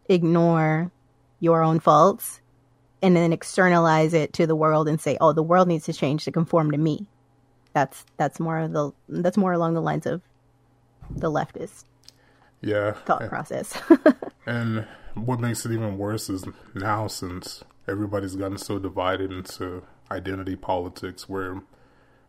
ignore 0.09 0.93
your 1.41 1.62
own 1.62 1.81
faults 1.81 2.41
and 3.02 3.16
then 3.16 3.33
externalize 3.33 4.14
it 4.14 4.33
to 4.35 4.47
the 4.47 4.57
world 4.57 4.88
and 4.88 5.00
say, 5.00 5.16
"Oh, 5.21 5.33
the 5.33 5.42
world 5.42 5.69
needs 5.69 5.85
to 5.87 5.92
change 5.92 6.25
to 6.25 6.33
conform 6.33 6.71
to 6.71 6.78
me." 6.78 7.07
That's 7.73 8.04
that's 8.16 8.40
more 8.40 8.59
of 8.59 8.73
the 8.73 8.92
that's 9.09 9.37
more 9.37 9.52
along 9.52 9.75
the 9.75 9.83
lines 9.83 10.07
of 10.07 10.23
the 11.11 11.30
leftist 11.30 11.85
yeah 12.61 12.92
thought 12.92 13.23
and, 13.23 13.30
process. 13.30 13.80
and 14.47 14.87
what 15.14 15.40
makes 15.40 15.64
it 15.64 15.73
even 15.73 15.99
worse 15.99 16.28
is 16.28 16.45
now 16.75 17.07
since 17.07 17.64
everybody's 17.88 18.37
gotten 18.37 18.59
so 18.59 18.78
divided 18.78 19.33
into 19.33 19.83
identity 20.11 20.57
politics 20.57 21.28
where 21.28 21.62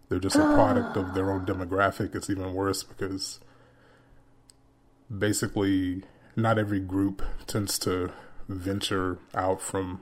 they're 0.09 0.19
just 0.19 0.35
a 0.35 0.39
product 0.39 0.97
of 0.97 1.13
their 1.13 1.31
own 1.31 1.45
demographic, 1.45 2.13
it's 2.15 2.29
even 2.29 2.53
worse 2.53 2.83
because 2.83 3.39
basically 5.15 6.03
not 6.35 6.59
every 6.59 6.79
group 6.79 7.21
tends 7.47 7.79
to 7.79 8.11
venture 8.49 9.19
out 9.33 9.61
from 9.61 10.01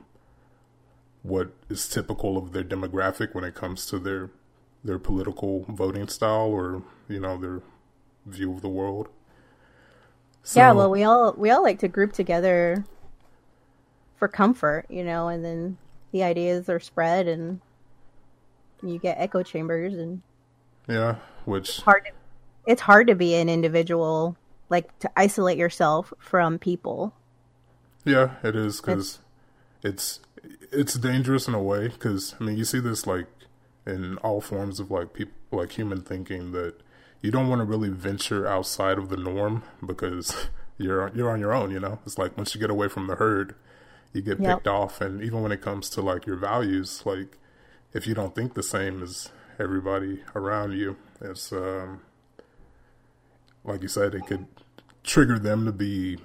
what 1.22 1.52
is 1.68 1.88
typical 1.88 2.36
of 2.36 2.52
their 2.52 2.64
demographic 2.64 3.34
when 3.34 3.44
it 3.44 3.54
comes 3.54 3.86
to 3.86 3.98
their 3.98 4.30
their 4.82 4.98
political 4.98 5.66
voting 5.68 6.08
style 6.08 6.48
or 6.48 6.82
you 7.08 7.20
know 7.20 7.36
their 7.36 7.60
view 8.26 8.52
of 8.52 8.62
the 8.62 8.68
world. 8.68 9.08
So, 10.42 10.60
yeah, 10.60 10.72
well, 10.72 10.90
we 10.90 11.04
all 11.04 11.34
we 11.36 11.50
all 11.50 11.62
like 11.62 11.78
to 11.80 11.88
group 11.88 12.12
together 12.12 12.84
for 14.16 14.28
comfort, 14.28 14.86
you 14.88 15.04
know, 15.04 15.28
and 15.28 15.44
then 15.44 15.78
the 16.12 16.22
ideas 16.22 16.68
are 16.68 16.80
spread 16.80 17.28
and 17.28 17.60
you 18.82 18.98
get 18.98 19.18
echo 19.18 19.42
chambers 19.42 19.94
and 19.94 20.22
yeah, 20.88 21.16
which 21.44 21.68
it's 21.68 21.80
hard 21.80 22.06
to, 22.06 22.12
it's 22.66 22.82
hard 22.82 23.06
to 23.08 23.14
be 23.14 23.34
an 23.34 23.48
individual 23.48 24.36
like 24.70 24.98
to 25.00 25.10
isolate 25.16 25.58
yourself 25.58 26.12
from 26.18 26.58
people. 26.58 27.14
Yeah, 28.04 28.36
it 28.42 28.56
is 28.56 28.80
cuz 28.80 29.18
it's, 29.82 30.18
it's 30.18 30.20
it's 30.72 30.94
dangerous 30.94 31.48
in 31.48 31.54
a 31.54 31.62
way 31.62 31.88
cuz 31.98 32.34
I 32.40 32.44
mean, 32.44 32.56
you 32.56 32.64
see 32.64 32.80
this 32.80 33.06
like 33.06 33.26
in 33.86 34.18
all 34.18 34.40
forms 34.40 34.80
of 34.80 34.90
like 34.90 35.12
people 35.12 35.34
like 35.50 35.72
human 35.72 36.02
thinking 36.02 36.52
that 36.52 36.74
you 37.22 37.30
don't 37.30 37.48
want 37.48 37.60
to 37.60 37.64
really 37.64 37.88
venture 37.88 38.46
outside 38.46 38.98
of 38.98 39.08
the 39.08 39.16
norm 39.16 39.62
because 39.84 40.48
you're 40.78 41.10
you're 41.14 41.30
on 41.30 41.40
your 41.40 41.52
own. 41.52 41.70
You 41.70 41.80
know, 41.80 41.98
it's 42.06 42.18
like 42.18 42.36
once 42.36 42.54
you 42.54 42.60
get 42.60 42.70
away 42.70 42.88
from 42.88 43.06
the 43.06 43.16
herd, 43.16 43.54
you 44.12 44.22
get 44.22 44.40
yep. 44.40 44.58
picked 44.58 44.68
off. 44.68 45.00
And 45.00 45.22
even 45.22 45.42
when 45.42 45.52
it 45.52 45.60
comes 45.60 45.90
to 45.90 46.02
like 46.02 46.26
your 46.26 46.36
values, 46.36 47.02
like 47.04 47.38
if 47.92 48.06
you 48.06 48.14
don't 48.14 48.34
think 48.34 48.54
the 48.54 48.62
same 48.62 49.02
as 49.02 49.30
everybody 49.58 50.22
around 50.34 50.72
you, 50.72 50.96
it's 51.20 51.52
um, 51.52 52.02
like 53.64 53.82
you 53.82 53.88
said, 53.88 54.14
it 54.14 54.26
could 54.26 54.46
trigger 55.02 55.38
them 55.38 55.64
to 55.66 55.72
be 55.72 56.18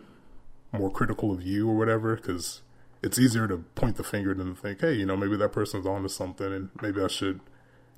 more 0.72 0.92
critical 0.92 1.32
of 1.32 1.42
you 1.42 1.70
or 1.70 1.76
whatever 1.76 2.16
because 2.16 2.62
it's 3.06 3.20
easier 3.20 3.48
to 3.48 3.60
point 3.76 3.98
the 3.98 4.04
finger 4.04 4.34
than 4.34 4.56
to 4.56 4.60
think, 4.60 4.82
hey, 4.82 4.94
you 4.94 5.06
know, 5.06 5.16
maybe 5.16 5.38
that 5.38 5.52
person's 5.52 5.86
onto 5.86 6.10
something 6.10 6.52
and 6.52 6.70
maybe 6.82 7.00
I 7.04 7.08
should 7.08 7.40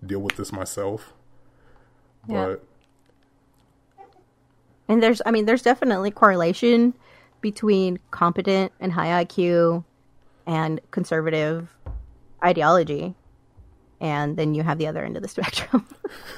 deal 0.06 0.20
with 0.20 0.36
this 0.36 0.52
myself. 0.52 1.14
Yeah. 2.28 2.46
But 2.46 2.64
and 4.90 5.02
there's, 5.02 5.22
I 5.26 5.32
mean, 5.32 5.46
there's 5.46 5.62
definitely 5.62 6.12
correlation 6.12 6.94
between 7.40 8.00
competent 8.12 8.74
and 8.82 8.92
high 8.92 9.24
IQ 9.24 9.86
and 10.46 10.82
conservative 10.92 11.70
ideology. 12.44 13.16
And 14.02 14.36
then 14.36 14.54
you 14.54 14.64
have 14.64 14.78
the 14.78 14.88
other 14.88 15.06
end 15.06 15.16
of 15.16 15.24
the 15.24 15.30
spectrum. 15.38 15.88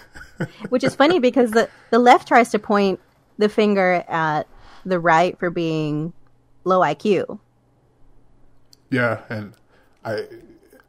Which 0.69 0.83
is 0.83 0.95
funny 0.95 1.17
because 1.17 1.51
the, 1.51 1.69
the 1.89 1.97
left 1.97 2.27
tries 2.27 2.51
to 2.51 2.59
point 2.59 2.99
the 3.39 3.49
finger 3.49 4.05
at 4.07 4.47
the 4.85 4.99
right 4.99 5.37
for 5.39 5.49
being 5.49 6.13
low 6.65 6.81
IQ. 6.81 7.39
Yeah, 8.89 9.21
and 9.29 9.53
I 10.03 10.25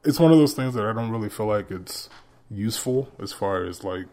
it's 0.04 0.18
one 0.18 0.32
of 0.32 0.38
those 0.38 0.54
things 0.54 0.74
that 0.74 0.84
I 0.84 0.92
don't 0.92 1.10
really 1.10 1.28
feel 1.28 1.46
like 1.46 1.70
it's 1.70 2.08
useful 2.50 3.08
as 3.22 3.32
far 3.32 3.64
as 3.64 3.84
like 3.84 4.08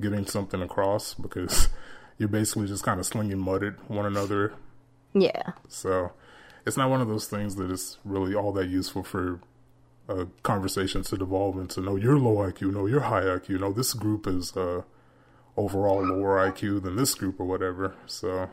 getting 0.00 0.26
something 0.26 0.62
across 0.62 1.14
because 1.14 1.68
you're 2.18 2.28
basically 2.28 2.66
just 2.66 2.84
kind 2.84 3.00
of 3.00 3.06
slinging 3.06 3.38
mud 3.38 3.64
at 3.64 3.90
one 3.90 4.06
another. 4.06 4.54
Yeah. 5.14 5.52
So 5.68 6.12
it's 6.64 6.76
not 6.76 6.90
one 6.90 7.00
of 7.00 7.08
those 7.08 7.26
things 7.26 7.56
that 7.56 7.70
is 7.70 7.98
really 8.04 8.34
all 8.34 8.52
that 8.52 8.68
useful 8.68 9.02
for 9.02 9.40
uh, 10.08 10.26
conversations 10.42 11.10
to 11.10 11.16
devolve 11.16 11.56
into. 11.58 11.80
No, 11.80 11.96
you're 11.96 12.18
low 12.18 12.36
IQ. 12.36 12.72
No, 12.72 12.86
you're 12.86 13.00
high 13.00 13.22
IQ. 13.22 13.60
No, 13.60 13.72
this 13.72 13.92
group 13.92 14.26
is 14.26 14.56
uh, 14.56 14.82
overall 15.56 16.04
lower 16.04 16.50
IQ 16.50 16.82
than 16.82 16.96
this 16.96 17.14
group 17.14 17.40
or 17.40 17.46
whatever. 17.46 17.94
So, 18.06 18.48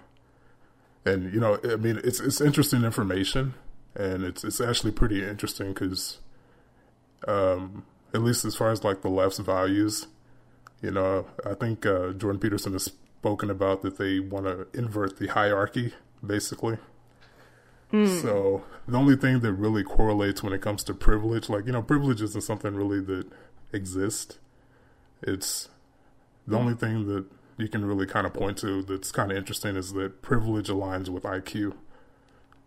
and 1.05 1.33
you 1.33 1.39
know, 1.39 1.59
I 1.63 1.75
mean, 1.75 1.99
it's 2.03 2.19
it's 2.19 2.41
interesting 2.41 2.83
information, 2.83 3.53
and 3.95 4.23
it's 4.23 4.43
it's 4.43 4.61
actually 4.61 4.91
pretty 4.91 5.23
interesting 5.23 5.73
because, 5.73 6.19
um, 7.27 7.85
at 8.13 8.21
least 8.21 8.45
as 8.45 8.55
far 8.55 8.71
as 8.71 8.83
like 8.83 9.01
the 9.01 9.09
left's 9.09 9.39
values, 9.39 10.07
you 10.81 10.91
know, 10.91 11.27
I 11.45 11.53
think 11.53 11.85
uh, 11.85 12.11
Jordan 12.11 12.39
Peterson 12.39 12.73
has 12.73 12.83
spoken 12.83 13.49
about 13.49 13.81
that 13.83 13.97
they 13.97 14.19
want 14.19 14.45
to 14.45 14.67
invert 14.77 15.17
the 15.17 15.27
hierarchy, 15.27 15.93
basically. 16.25 16.77
Mm. 17.91 18.21
So 18.21 18.63
the 18.87 18.97
only 18.97 19.15
thing 19.15 19.41
that 19.41 19.53
really 19.53 19.83
correlates 19.83 20.41
when 20.41 20.51
it 20.51 20.61
comes 20.61 20.83
to 20.85 20.93
privilege, 20.93 21.47
like 21.47 21.65
you 21.65 21.71
know, 21.71 21.83
privilege 21.83 22.21
isn't 22.21 22.41
something 22.41 22.75
really 22.75 22.99
that 23.01 23.27
exists. 23.71 24.39
It's 25.21 25.69
the 26.47 26.57
only 26.57 26.73
thing 26.73 27.07
that 27.07 27.25
you 27.57 27.67
can 27.67 27.85
really 27.85 28.05
kind 28.05 28.25
of 28.25 28.33
point 28.33 28.57
to 28.57 28.81
that's 28.81 29.11
kind 29.11 29.31
of 29.31 29.37
interesting 29.37 29.75
is 29.75 29.93
that 29.93 30.21
privilege 30.21 30.67
aligns 30.67 31.09
with 31.09 31.23
IQ. 31.23 31.75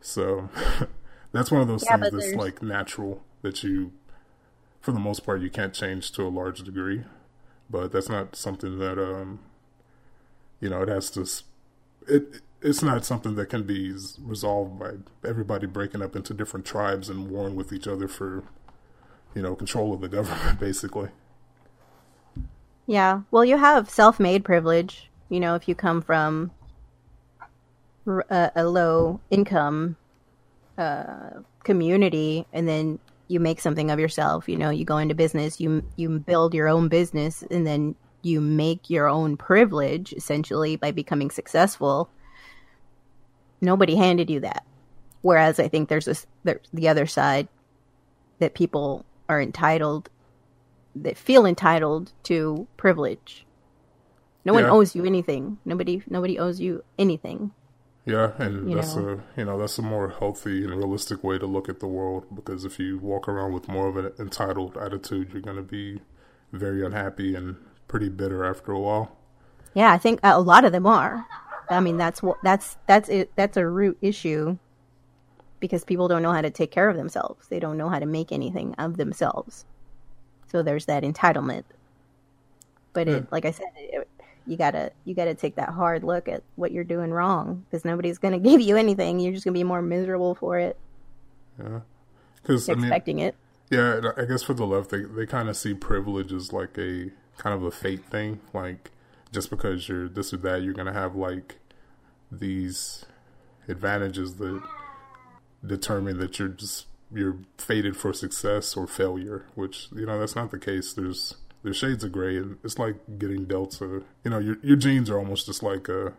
So 0.01 0.49
that's 1.37 1.51
one 1.51 1.61
of 1.61 1.69
those 1.69 1.85
yeah, 1.85 1.97
things 1.97 2.13
that's 2.13 2.35
like 2.35 2.63
natural 2.63 3.23
that 3.43 3.63
you, 3.63 3.93
for 4.81 4.93
the 4.93 5.01
most 5.01 5.25
part, 5.25 5.41
you 5.41 5.51
can't 5.51 5.75
change 5.75 6.13
to 6.13 6.23
a 6.23 6.29
large 6.29 6.63
degree. 6.63 7.05
But 7.69 7.93
that's 7.93 8.09
not 8.09 8.37
something 8.37 8.79
that 8.79 8.99
um, 8.99 9.41
you 10.61 10.69
know, 10.69 10.83
it 10.83 10.89
has 10.89 11.11
to. 11.11 11.27
It 12.07 12.43
it's 12.63 12.83
not 12.83 13.05
something 13.05 13.35
that 13.37 13.47
can 13.47 13.65
be 13.65 13.95
resolved 14.21 14.79
by 14.79 14.93
everybody 15.25 15.67
breaking 15.67 16.03
up 16.03 16.17
into 16.17 16.35
different 16.35 16.65
tribes 16.65 17.09
and 17.09 17.31
warring 17.31 17.55
with 17.55 17.73
each 17.73 17.87
other 17.87 18.09
for, 18.09 18.45
you 19.35 19.43
know, 19.43 19.55
control 19.55 19.93
of 19.93 20.01
the 20.01 20.09
government, 20.17 20.59
basically. 20.59 21.11
Yeah. 22.87 23.21
Well, 23.31 23.45
you 23.45 23.59
have 23.59 23.91
self-made 23.91 24.45
privilege. 24.45 25.11
You 25.29 25.41
know, 25.41 25.55
if 25.55 25.69
you 25.69 25.75
come 25.75 26.01
from 26.01 26.51
a, 28.07 28.51
a 28.55 28.65
low 28.65 29.21
income 29.31 29.97
uh, 30.79 31.41
community 31.65 32.47
and 32.53 32.69
then 32.69 32.99
you 33.29 33.41
make 33.41 33.61
something 33.61 33.91
of 33.91 33.99
yourself, 33.99 34.49
you 34.49 34.57
know, 34.57 34.71
you 34.71 34.85
go 34.85 34.99
into 34.99 35.15
business, 35.15 35.61
you 35.61 35.85
you 35.97 36.19
build 36.19 36.55
your 36.55 36.69
own 36.69 36.89
business, 36.89 37.43
and 37.51 37.67
then 37.67 37.95
you 38.23 38.41
make 38.41 38.91
your 38.91 39.09
own 39.09 39.37
privilege 39.37 40.13
essentially 40.13 40.77
by 40.77 40.91
becoming 40.91 41.31
successful. 41.31 42.09
Nobody 43.61 43.97
handed 43.97 44.31
you 44.31 44.41
that. 44.41 44.65
Whereas 45.23 45.59
I 45.59 45.69
think 45.69 45.89
there's 45.89 46.05
this 46.05 46.27
there's 46.45 46.67
the 46.73 46.89
other 46.89 47.07
side 47.07 47.49
that 48.39 48.55
people 48.55 49.05
are 49.29 49.41
entitled 49.41 50.09
that 50.95 51.19
feel 51.19 51.47
entitled 51.47 52.13
to 52.25 52.67
privilege. 52.77 53.45
No 54.45 54.57
yeah. 54.57 54.63
one 54.63 54.71
owes 54.71 54.95
you 54.95 55.05
anything. 55.05 55.59
Nobody 55.65 56.03
nobody 56.09 56.39
owes 56.39 56.61
you 56.61 56.85
anything. 56.99 57.53
Yeah, 58.07 58.33
and 58.39 58.71
you 58.71 58.77
that's 58.77 58.95
know. 58.95 59.21
a 59.37 59.41
you 59.41 59.45
know 59.45 59.59
that's 59.59 59.79
a 59.79 59.83
more 59.83 60.09
healthy 60.09 60.63
and 60.63 60.73
realistic 60.73 61.25
way 61.25 61.39
to 61.39 61.47
look 61.47 61.69
at 61.69 61.81
the 61.81 61.89
world 61.89 62.25
because 62.35 62.65
if 62.65 62.79
you 62.79 62.99
walk 62.99 63.29
around 63.29 63.53
with 63.53 63.69
more 63.69 63.89
of 63.89 63.97
an 63.97 64.13
entitled 64.19 64.77
attitude, 64.77 65.33
you're 65.33 65.43
going 65.43 65.57
to 65.57 65.63
be 65.63 66.01
very 66.53 66.87
unhappy 66.87 67.35
and 67.35 67.57
pretty 67.89 68.09
bitter 68.09 68.45
after 68.45 68.71
a 68.71 68.79
while. 68.79 69.17
Yeah, 69.75 69.93
I 69.93 69.99
think 69.99 70.21
a 70.23 70.41
lot 70.41 70.65
of 70.65 70.71
them 70.71 70.87
are. 70.87 71.27
I 71.69 71.81
mean, 71.81 71.97
that's 71.97 72.23
what 72.23 72.39
that's 72.45 72.77
that's 72.87 73.09
it. 73.09 73.33
That's 73.35 73.57
a 73.57 73.67
root 73.67 73.99
issue 74.01 74.57
because 75.59 75.83
people 75.83 76.07
don't 76.07 76.23
know 76.23 76.33
how 76.33 76.43
to 76.43 76.51
take 76.51 76.71
care 76.71 76.89
of 76.89 76.97
themselves. 76.97 77.49
They 77.49 77.59
don't 77.59 77.77
know 77.77 77.89
how 77.89 77.99
to 77.99 78.07
make 78.07 78.31
anything 78.31 78.75
of 78.79 78.99
themselves. 78.99 79.65
So 80.47 80.63
there's 80.63 80.87
that 80.87 81.03
entitlement. 81.03 81.65
But 82.93 83.09
it, 83.09 83.33
like 83.33 83.45
I 83.45 83.51
said, 83.51 83.67
it, 83.77 84.09
you 84.47 84.57
gotta 84.57 84.93
you 85.05 85.15
gotta 85.15 85.35
take 85.35 85.57
that 85.57 85.71
hard 85.71 86.05
look 86.05 86.29
at 86.29 86.43
what 86.55 86.73
you're 86.73 86.85
doing 86.85 87.11
wrong 87.11 87.65
because 87.69 87.85
nobody's 87.85 88.19
gonna 88.19 88.39
give 88.51 88.61
you 88.61 88.77
anything. 88.77 89.19
You're 89.21 89.33
just 89.33 89.45
gonna 89.45 89.55
be 89.55 89.65
more 89.65 89.83
miserable 89.83 90.35
for 90.35 90.59
it. 90.59 90.77
Yeah, 91.59 91.81
because 92.43 92.69
expecting 92.69 93.17
I 93.17 93.19
mean, 93.19 93.29
it. 93.29 93.37
Yeah, 93.71 94.13
I 94.17 94.25
guess 94.25 94.43
for 94.43 94.55
the 94.55 94.67
left, 94.67 94.91
they 94.91 95.03
they 95.03 95.27
kind 95.27 95.49
of 95.49 95.57
see 95.57 95.75
privilege 95.75 96.33
as 96.33 96.53
like 96.53 96.79
a 96.79 97.11
kind 97.39 97.55
of 97.55 97.63
a 97.63 97.71
fate 97.71 98.05
thing. 98.07 98.41
Like 98.53 98.91
just 99.33 99.51
because 99.51 99.89
you're 99.89 100.09
this 100.09 100.33
or 100.33 100.39
that, 100.39 100.63
you're 100.63 100.75
gonna 100.75 100.93
have 100.93 101.17
like 101.17 101.57
these 102.31 103.05
advantages 103.69 104.37
that 104.37 104.63
determine 105.65 106.19
that 106.19 106.39
you're 106.39 106.49
just 106.49 106.87
you're 107.13 107.39
fated 107.59 107.97
for 107.97 108.13
success 108.13 108.77
or 108.77 108.87
failure. 108.87 109.47
Which 109.55 109.89
you 109.93 110.07
know 110.07 110.19
that's 110.19 110.37
not 110.37 110.51
the 110.53 110.59
case. 110.59 110.93
There's 110.93 111.35
there's 111.67 111.77
shades 111.77 112.03
of 112.03 112.13
gray, 112.13 112.39
and 112.39 112.57
it's 112.65 112.79
like 112.79 112.97
getting 113.19 113.45
dealt 113.45 113.81
a 113.83 114.03
you 114.25 114.31
know 114.31 114.39
your 114.39 114.57
your 114.63 114.77
genes 114.77 115.11
are 115.11 115.19
almost 115.19 115.47
just 115.47 115.63
like 115.63 115.89
a 115.89 116.15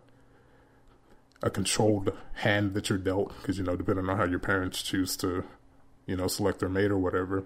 a 1.42 1.50
controlled 1.50 2.12
hand 2.34 2.74
that 2.74 2.90
you're 2.90 3.00
dealt 3.00 3.36
because 3.42 3.58
you 3.58 3.64
know 3.64 3.76
depending 3.76 4.08
on 4.08 4.18
how 4.18 4.26
your 4.26 4.40
parents 4.40 4.84
choose 4.84 5.18
to 5.18 5.44
you 6.08 6.16
know, 6.16 6.28
select 6.28 6.60
their 6.60 6.70
mate 6.70 6.90
or 6.90 6.98
whatever. 6.98 7.46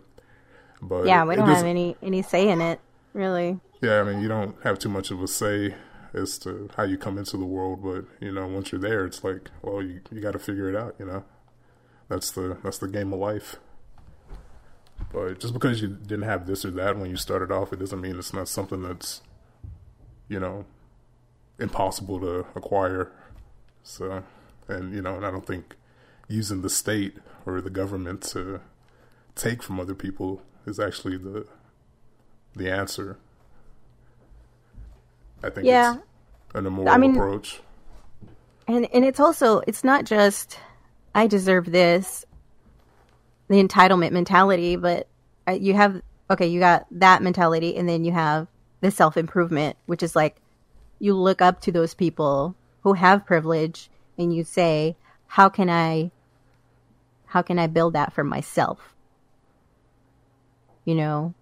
But 0.82 1.06
yeah, 1.06 1.26
we 1.26 1.36
don't 1.36 1.50
have 1.50 1.66
any 1.66 1.98
any 2.02 2.22
say 2.22 2.48
in 2.48 2.62
it, 2.62 2.80
really. 3.14 3.60
Yeah, 3.82 4.00
I 4.00 4.04
mean, 4.04 4.22
you 4.22 4.28
don't 4.28 4.56
have 4.64 4.80
too 4.80 4.90
much 4.90 5.12
of 5.12 5.22
a 5.22 5.28
say 5.28 5.76
as 6.14 6.38
to 6.40 6.70
how 6.78 6.84
you 6.84 6.98
come 6.98 7.18
into 7.18 7.38
the 7.38 7.46
world, 7.46 7.84
but 7.84 8.06
you 8.20 8.32
know, 8.32 8.48
once 8.48 8.72
you're 8.72 8.82
there, 8.82 9.06
it's 9.06 9.24
like, 9.24 9.50
well, 9.62 9.82
you 9.82 10.02
you 10.12 10.22
got 10.22 10.32
to 10.32 10.40
figure 10.40 10.70
it 10.70 10.76
out. 10.76 10.96
You 10.98 11.06
know, 11.06 11.24
that's 12.08 12.32
the 12.32 12.58
that's 12.64 12.78
the 12.78 12.88
game 12.88 13.12
of 13.12 13.20
life. 13.20 13.58
But 15.12 15.40
just 15.40 15.54
because 15.54 15.82
you 15.82 15.90
didn't 15.90 16.24
have 16.24 16.48
this 16.48 16.64
or 16.64 16.72
that 16.72 16.98
when 16.98 17.10
you 17.10 17.18
started 17.18 17.52
off, 17.52 17.74
it 17.74 17.80
doesn't 17.80 18.00
mean 18.00 18.18
it's 18.18 18.34
not 18.34 18.48
something 18.48 18.82
that's, 18.82 19.22
you 20.28 20.40
know, 20.40 20.66
impossible 21.60 22.20
to 22.20 22.46
acquire. 22.56 23.12
So, 23.84 24.24
and 24.68 24.94
you 24.94 25.02
know, 25.02 25.16
and 25.16 25.26
I 25.26 25.32
don't 25.32 25.46
think 25.46 25.76
using 26.28 26.62
the 26.62 26.70
state 26.70 27.16
or 27.46 27.62
the 27.62 27.70
government 27.70 28.22
to 28.24 28.62
take 29.36 29.64
from 29.64 29.80
other 29.80 29.96
people 29.96 30.42
is 30.66 30.80
actually 30.80 31.18
the 31.18 31.46
the 32.56 32.70
answer. 32.70 33.18
I 35.44 35.50
think 35.50 35.68
yeah. 35.68 35.96
it's 35.96 36.56
an 36.56 36.66
immoral 36.66 36.90
I 36.90 36.98
mean, 36.98 37.16
approach. 37.16 37.62
And 38.68 38.88
and 38.94 39.04
it's 39.06 39.20
also 39.20 39.62
it's 39.68 39.84
not 39.84 40.06
just 40.06 40.60
I 41.16 41.28
deserve 41.28 41.72
this, 41.72 42.26
the 43.52 43.62
entitlement 43.62 44.12
mentality, 44.12 44.78
but 44.78 45.08
uh, 45.46 45.52
you 45.52 45.74
have 45.74 46.02
okay, 46.30 46.48
you 46.48 46.62
got 46.62 46.86
that 46.92 47.22
mentality, 47.22 47.76
and 47.76 47.88
then 47.88 48.06
you 48.06 48.14
have 48.14 48.48
the 48.80 48.90
self 48.90 49.18
improvement, 49.18 49.76
which 49.86 50.02
is 50.02 50.16
like 50.16 50.38
you 51.00 51.14
look 51.14 51.42
up 51.42 51.60
to 51.62 51.72
those 51.72 51.94
people 51.94 52.56
who 52.84 52.94
have 52.94 53.26
privilege, 53.26 53.90
and 54.18 54.34
you 54.34 54.46
say, 54.46 54.96
"How 55.28 55.50
can 55.50 55.70
I 55.70 56.12
how 57.26 57.42
can 57.42 57.60
I 57.60 57.68
build 57.68 57.94
that 57.94 58.14
for 58.14 58.24
myself? 58.24 58.96
You 60.86 60.96
know, 60.96 61.34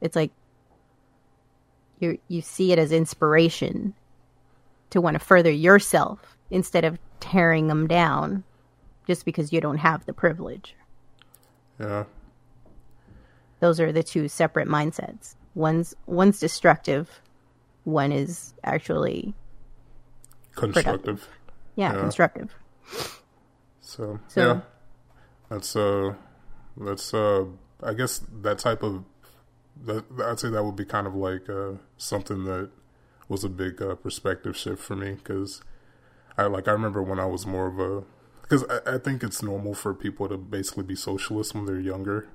it's 0.00 0.14
like 0.14 0.30
you 1.98 2.18
you 2.28 2.42
see 2.42 2.70
it 2.70 2.78
as 2.78 2.92
inspiration 2.92 3.94
to 4.90 5.00
want 5.00 5.14
to 5.16 5.18
further 5.18 5.50
yourself 5.50 6.36
instead 6.48 6.84
of 6.84 7.00
tearing 7.18 7.66
them 7.66 7.88
down 7.88 8.44
just 9.06 9.24
because 9.24 9.52
you 9.52 9.60
don't 9.60 9.78
have 9.78 10.04
the 10.06 10.12
privilege. 10.12 10.74
Yeah. 11.78 12.04
Those 13.60 13.80
are 13.80 13.92
the 13.92 14.02
two 14.02 14.28
separate 14.28 14.68
mindsets. 14.68 15.34
One's 15.54 15.94
one's 16.06 16.38
destructive, 16.38 17.20
one 17.84 18.12
is 18.12 18.52
actually 18.62 19.32
constructive. 20.54 21.28
Yeah, 21.76 21.94
yeah, 21.94 22.00
constructive. 22.00 22.54
So, 23.80 24.20
so 24.28 24.40
yeah, 24.40 24.60
that's 25.48 25.74
uh, 25.76 26.14
that's 26.76 27.14
uh, 27.14 27.44
I 27.82 27.94
guess 27.94 28.20
that 28.42 28.58
type 28.58 28.82
of 28.82 29.04
that 29.84 30.04
I'd 30.22 30.40
say 30.40 30.50
that 30.50 30.64
would 30.64 30.76
be 30.76 30.84
kind 30.84 31.06
of 31.06 31.14
like 31.14 31.48
uh, 31.48 31.72
something 31.96 32.44
that 32.44 32.70
was 33.28 33.44
a 33.44 33.48
big 33.48 33.80
uh, 33.80 33.94
perspective 33.94 34.56
shift 34.56 34.82
for 34.82 34.96
me 34.96 35.12
because 35.12 35.62
I 36.36 36.44
like 36.44 36.68
I 36.68 36.72
remember 36.72 37.02
when 37.02 37.18
I 37.18 37.26
was 37.26 37.46
more 37.46 37.66
of 37.66 37.78
a 37.78 38.04
because 38.48 38.64
I, 38.70 38.94
I 38.94 38.98
think 38.98 39.22
it's 39.22 39.42
normal 39.42 39.74
for 39.74 39.94
people 39.94 40.28
to 40.28 40.36
basically 40.36 40.84
be 40.84 40.94
socialists 40.96 41.54
when 41.54 41.66
they're 41.66 41.80
younger 41.80 42.28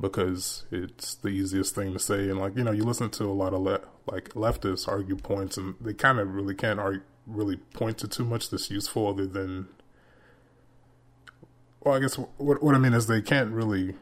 because 0.00 0.64
it's 0.70 1.14
the 1.16 1.28
easiest 1.28 1.74
thing 1.74 1.92
to 1.92 1.98
say. 1.98 2.28
And 2.30 2.38
like 2.38 2.56
you 2.56 2.64
know 2.64 2.72
you 2.72 2.84
listen 2.84 3.10
to 3.10 3.24
a 3.24 3.32
lot 3.32 3.52
of 3.52 3.60
le- 3.60 3.82
like 4.06 4.30
leftists 4.30 4.88
argue 4.88 5.16
points 5.16 5.56
and 5.56 5.74
they 5.80 5.94
kind 5.94 6.18
of 6.18 6.34
really 6.34 6.54
can't 6.54 6.80
argue, 6.80 7.02
really 7.26 7.56
point 7.56 7.98
to 7.98 8.08
too 8.08 8.24
much 8.24 8.50
that's 8.50 8.70
useful 8.70 9.08
other 9.08 9.26
than 9.26 9.68
well, 11.80 11.94
I 11.94 12.00
guess 12.00 12.16
what 12.16 12.62
what 12.62 12.74
I 12.74 12.78
mean 12.78 12.94
is 12.94 13.06
they 13.06 13.22
can't 13.22 13.50
really 13.50 13.94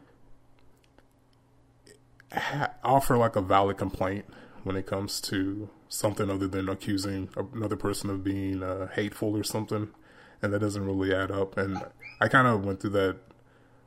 ha- 2.33 2.71
offer 2.83 3.17
like 3.17 3.35
a 3.35 3.41
valid 3.41 3.77
complaint 3.77 4.25
when 4.63 4.75
it 4.75 4.85
comes 4.85 5.21
to 5.21 5.69
something 5.87 6.29
other 6.29 6.47
than 6.47 6.69
accusing 6.69 7.29
another 7.53 7.75
person 7.75 8.09
of 8.09 8.23
being 8.23 8.61
uh, 8.61 8.87
hateful 8.89 9.35
or 9.35 9.43
something, 9.43 9.89
and 10.41 10.53
that 10.53 10.59
doesn't 10.59 10.85
really 10.85 11.13
add 11.13 11.31
up. 11.31 11.57
And 11.57 11.83
I 12.19 12.27
kind 12.27 12.47
of 12.47 12.65
went 12.65 12.81
through 12.81 12.91
that 12.91 13.17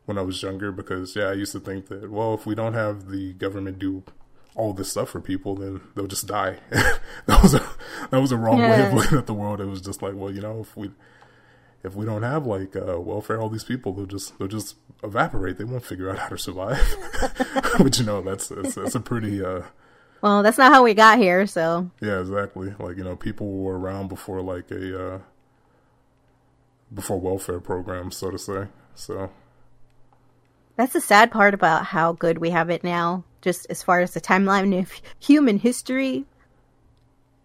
when 0.05 0.19
I 0.19 0.23
was 0.23 0.43
younger 0.43 0.73
because 0.73 1.17
yeah, 1.17 1.27
I 1.27 1.33
used 1.33 1.53
to 1.53 1.61
think 1.61 1.89
that 1.89 2.11
well, 2.11 2.35
if 2.35 2.47
we 2.47 2.55
don't 2.55 2.75
have 2.75 3.09
the 3.09 3.33
government 3.35 3.79
do 3.79 4.03
all 4.55 4.73
this 4.73 4.91
stuff 4.91 5.11
for 5.11 5.21
people, 5.21 5.55
then 5.55 5.81
they'll 5.95 6.07
just 6.07 6.27
die. 6.27 6.59
that 6.71 7.43
was 7.43 7.55
a 7.55 7.67
that 8.11 8.21
was 8.21 8.33
a 8.33 8.37
wrong 8.37 8.59
yeah. 8.59 8.71
way 8.71 8.87
of 8.87 8.95
looking 8.95 9.19
at 9.19 9.27
the 9.27 9.35
world. 9.35 9.61
It 9.61 9.67
was 9.67 9.81
just 9.81 10.03
like, 10.03 10.15
well, 10.15 10.31
you 10.31 10.41
know, 10.41 10.61
if 10.61 10.77
we 10.77 10.91
if 11.83 11.95
we 11.95 12.07
don't 12.07 12.23
have 12.23 12.47
like 12.47 12.77
uh, 12.77 13.01
welfare, 13.01 13.41
all 13.41 13.49
these 13.49 13.65
people 13.65 13.93
they'll 13.93 14.07
just 14.07 14.39
they'll 14.39 14.49
just 14.49 14.77
evaporate. 15.03 15.59
They 15.59 15.65
won't 15.65 15.85
figure 15.85 16.11
out 16.11 16.19
how 16.19 16.29
to 16.29 16.39
survive. 16.39 16.97
but 17.79 17.99
you 17.99 18.05
know 18.05 18.21
that's 18.23 18.49
that's, 18.49 18.75
that's 18.75 18.95
a 18.95 19.01
pretty. 19.01 19.45
Uh, 19.45 19.63
well, 20.21 20.43
that's 20.43 20.59
not 20.59 20.73
how 20.73 20.85
we 20.85 20.95
got 20.95 21.19
here. 21.19 21.47
So 21.47 21.91
yeah, 22.01 22.21
exactly. 22.21 22.75
Like 22.79 22.97
you 22.97 23.05
know, 23.05 23.17
people 23.17 23.59
were 23.59 23.79
around 23.79 24.09
before 24.09 24.41
like 24.43 24.71
a 24.71 25.15
uh, 25.15 25.19
before 26.93 27.19
welfare 27.19 27.61
programs, 27.61 28.17
so 28.17 28.31
to 28.31 28.39
say. 28.39 28.67
So 28.95 29.31
that's 30.77 30.93
the 30.93 31.01
sad 31.01 31.31
part 31.31 31.55
about 31.55 31.87
how 31.87 32.13
good 32.13 32.39
we 32.39 32.51
have 32.51 32.71
it 32.71 32.85
now. 32.85 33.25
Just 33.41 33.67
as 33.71 33.83
far 33.83 34.01
as 34.01 34.13
the 34.15 34.21
timeline 34.21 34.79
of 34.79 34.93
human 35.19 35.59
history, 35.59 36.25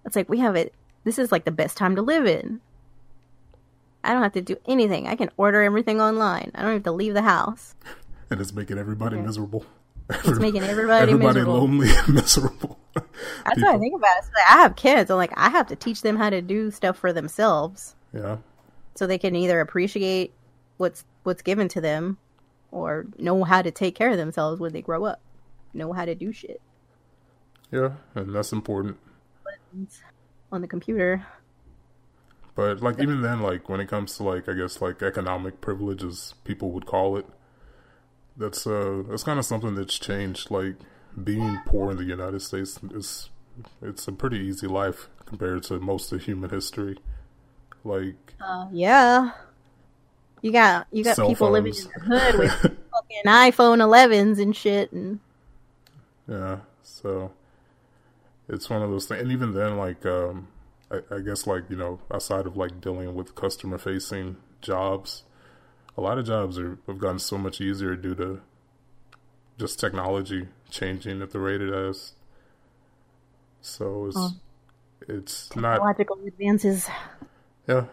it's 0.06 0.16
like 0.16 0.30
we 0.30 0.40
have 0.40 0.56
it. 0.56 0.74
This 1.04 1.18
is 1.18 1.32
like 1.32 1.46
the 1.46 1.52
best 1.52 1.78
time 1.78 1.96
to 1.96 2.02
live 2.02 2.26
in 2.26 2.62
I 4.08 4.14
don't 4.14 4.24
have 4.24 4.34
to 4.34 4.42
do 4.42 4.56
anything. 4.66 5.06
I 5.08 5.16
can 5.16 5.30
order 5.36 5.62
everything 5.62 6.00
online. 6.00 6.52
I 6.56 6.62
don't 6.62 6.74
have 6.74 6.84
to 6.84 6.92
leave 6.92 7.14
the 7.14 7.22
house. 7.22 7.76
And 8.30 8.42
it's 8.42 8.52
making 8.52 8.78
everybody 8.78 9.16
miserable. 9.16 9.66
It's 10.10 10.38
making 10.38 10.64
everybody, 10.64 11.14
miserable. 11.14 11.30
everybody 11.30 11.40
miserable. 11.40 11.54
lonely 11.54 11.88
and 11.90 12.14
miserable. 12.14 12.78
That's 12.94 13.08
People. 13.56 13.64
what 13.70 13.76
I 13.76 13.80
think 13.80 13.96
about 13.96 14.18
it. 14.18 14.26
like, 14.26 14.52
I 14.52 14.58
have 14.64 14.76
kids. 14.76 15.10
I'm 15.10 15.16
like, 15.16 15.32
I 15.38 15.50
have 15.50 15.68
to 15.68 15.78
teach 15.78 16.02
them 16.02 16.18
how 16.18 16.30
to 16.30 16.42
do 16.42 16.70
stuff 16.70 16.98
for 16.98 17.14
themselves. 17.14 17.96
Yeah. 18.14 18.40
So 18.98 19.06
they 19.06 19.18
can 19.18 19.36
either 19.36 19.60
appreciate 19.60 20.34
what's 20.78 21.06
what's 21.24 21.42
given 21.42 21.68
to 21.70 21.82
them, 21.82 22.18
or 22.72 23.06
know 23.18 23.44
how 23.44 23.62
to 23.62 23.72
take 23.72 23.96
care 23.96 24.10
of 24.10 24.18
themselves 24.18 24.60
when 24.60 24.74
they 24.74 24.82
grow 24.82 25.06
up. 25.06 25.22
Know 25.74 25.94
how 25.94 26.06
to 26.06 26.16
do 26.16 26.32
shit. 26.32 26.62
Yeah, 27.72 27.92
and 28.16 28.34
that's 28.34 28.52
important. 28.52 28.98
On 30.52 30.62
the 30.62 30.68
computer. 30.68 31.26
But 32.56 32.82
like 32.82 33.00
even 33.00 33.22
then, 33.22 33.42
like 33.42 33.70
when 33.70 33.80
it 33.80 33.88
comes 33.88 34.18
to 34.18 34.24
like 34.24 34.50
I 34.50 34.54
guess 34.54 34.82
like 34.82 35.04
economic 35.04 35.62
privileges, 35.62 36.34
people 36.44 36.72
would 36.72 36.88
call 36.88 37.18
it. 37.18 37.26
That's 38.36 38.66
uh 38.66 39.04
that's 39.08 39.24
kind 39.24 39.38
of 39.38 39.46
something 39.46 39.76
that's 39.76 40.00
changed. 40.00 40.50
Like 40.50 40.76
being 41.24 41.60
poor 41.68 41.92
in 41.92 41.98
the 41.98 42.04
United 42.04 42.42
States 42.42 42.80
is 42.92 43.30
it's 43.82 44.08
a 44.08 44.12
pretty 44.12 44.38
easy 44.40 44.66
life 44.68 45.08
compared 45.26 45.64
to 45.64 45.80
most 45.80 46.12
of 46.12 46.24
human 46.24 46.50
history. 46.50 46.98
Like 47.88 48.34
uh, 48.42 48.68
yeah, 48.74 49.32
you 50.42 50.52
got 50.52 50.88
you 50.92 51.06
got 51.06 51.16
people 51.16 51.36
phones. 51.36 51.54
living 51.54 51.74
in 51.74 52.10
the 52.10 52.20
hood 52.20 52.40
with 52.40 52.52
fucking 52.92 53.24
iPhone 53.26 53.80
11s 53.80 54.40
and 54.40 54.54
shit, 54.54 54.92
and 54.92 55.20
yeah, 56.28 56.58
so 56.84 57.32
it's 58.50 58.70
one 58.70 58.82
of 58.82 58.90
those 58.90 59.06
things. 59.06 59.22
And 59.22 59.32
even 59.32 59.54
then, 59.54 59.78
like 59.78 60.06
um 60.06 60.50
I, 60.92 61.00
I 61.16 61.20
guess 61.20 61.48
like 61.48 61.64
you 61.70 61.78
know 61.78 62.00
outside 62.14 62.46
of 62.46 62.58
like 62.58 62.82
dealing 62.82 63.16
with 63.16 63.36
customer 63.36 63.78
facing 63.78 64.36
jobs, 64.62 65.24
a 65.98 66.02
lot 66.02 66.18
of 66.18 66.26
jobs 66.26 66.60
are 66.60 66.78
have 66.88 67.00
gotten 67.00 67.20
so 67.20 67.38
much 67.38 67.62
easier 67.62 67.96
due 67.96 68.16
to 68.16 68.42
just 69.58 69.80
technology 69.80 70.50
changing 70.70 71.22
at 71.22 71.32
the 71.32 71.40
rate 71.40 71.62
it 71.62 71.74
has. 71.74 72.14
So 73.62 74.08
it's 74.08 74.34
it's 75.08 75.56
not 75.56 75.76
technological 75.76 76.20
advances. 76.28 76.90
Yeah, 77.68 77.86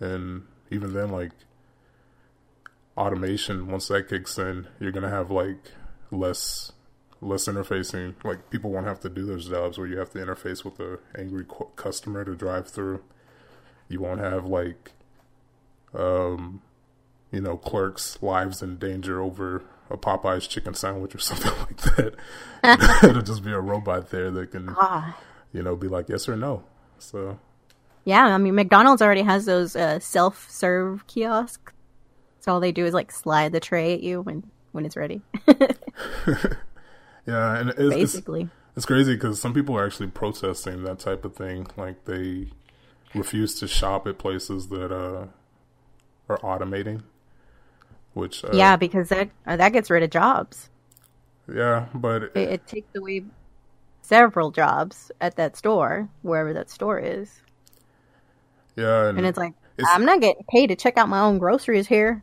and 0.00 0.44
even 0.70 0.92
then, 0.94 1.10
like 1.10 1.32
automation, 2.96 3.68
once 3.68 3.88
that 3.88 4.08
kicks 4.08 4.38
in, 4.38 4.68
you're 4.80 4.92
gonna 4.92 5.08
have 5.08 5.30
like 5.30 5.72
less 6.10 6.72
less 7.20 7.46
interfacing. 7.46 8.14
Like 8.24 8.50
people 8.50 8.70
won't 8.70 8.86
have 8.86 9.00
to 9.00 9.08
do 9.08 9.24
those 9.26 9.48
jobs 9.48 9.78
where 9.78 9.86
you 9.86 9.98
have 9.98 10.10
to 10.10 10.18
interface 10.18 10.64
with 10.64 10.78
a 10.80 10.98
angry 11.16 11.44
customer 11.76 12.24
to 12.24 12.34
drive 12.34 12.68
through. 12.68 13.02
You 13.88 14.00
won't 14.00 14.20
have 14.20 14.46
like, 14.46 14.92
um, 15.94 16.62
you 17.32 17.40
know, 17.40 17.56
clerks' 17.56 18.18
lives 18.22 18.62
in 18.62 18.76
danger 18.76 19.20
over 19.22 19.64
a 19.90 19.96
Popeye's 19.96 20.46
chicken 20.46 20.74
sandwich 20.74 21.14
or 21.14 21.18
something 21.18 21.52
like 21.58 21.76
that. 21.96 22.14
It'll 23.08 23.22
just 23.22 23.44
be 23.44 23.52
a 23.52 23.60
robot 23.60 24.10
there 24.10 24.30
that 24.30 24.50
can, 24.50 24.74
ah. 24.76 25.18
you 25.52 25.62
know, 25.62 25.74
be 25.76 25.88
like 25.88 26.08
yes 26.08 26.28
or 26.28 26.36
no. 26.36 26.64
So. 26.98 27.38
Yeah, 28.08 28.24
I 28.24 28.38
mean, 28.38 28.54
McDonald's 28.54 29.02
already 29.02 29.20
has 29.20 29.44
those 29.44 29.76
uh, 29.76 29.98
self-serve 30.00 31.06
kiosks. 31.08 31.74
So 32.40 32.54
all 32.54 32.58
they 32.58 32.72
do 32.72 32.86
is 32.86 32.94
like 32.94 33.12
slide 33.12 33.52
the 33.52 33.60
tray 33.60 33.92
at 33.92 34.02
you 34.02 34.22
when 34.22 34.50
when 34.72 34.86
it's 34.86 34.96
ready. 34.96 35.20
yeah, 37.26 37.58
and 37.58 37.68
it's, 37.68 37.94
basically, 37.94 38.42
it's, 38.44 38.50
it's 38.76 38.86
crazy 38.86 39.12
because 39.12 39.38
some 39.38 39.52
people 39.52 39.76
are 39.76 39.84
actually 39.84 40.06
protesting 40.06 40.84
that 40.84 41.00
type 41.00 41.26
of 41.26 41.36
thing. 41.36 41.66
Like 41.76 42.06
they 42.06 42.48
refuse 43.14 43.60
to 43.60 43.68
shop 43.68 44.06
at 44.06 44.16
places 44.16 44.68
that 44.68 44.90
uh, 44.90 45.26
are 46.30 46.38
automating. 46.38 47.02
Which 48.14 48.42
uh, 48.42 48.52
yeah, 48.54 48.76
because 48.76 49.10
that 49.10 49.28
uh, 49.46 49.56
that 49.56 49.74
gets 49.74 49.90
rid 49.90 50.02
of 50.02 50.08
jobs. 50.08 50.70
Yeah, 51.46 51.88
but 51.92 52.22
it, 52.22 52.36
it 52.36 52.66
takes 52.66 52.88
away 52.96 53.26
several 54.00 54.50
jobs 54.50 55.12
at 55.20 55.36
that 55.36 55.58
store, 55.58 56.08
wherever 56.22 56.54
that 56.54 56.70
store 56.70 56.98
is. 56.98 57.42
Yeah, 58.78 59.08
and, 59.08 59.18
and 59.18 59.26
it's 59.26 59.36
like 59.36 59.54
it's, 59.76 59.88
I'm 59.92 60.04
not 60.04 60.20
getting 60.20 60.44
paid 60.48 60.68
to 60.68 60.76
check 60.76 60.96
out 60.96 61.08
my 61.08 61.20
own 61.20 61.38
groceries 61.38 61.88
here. 61.88 62.22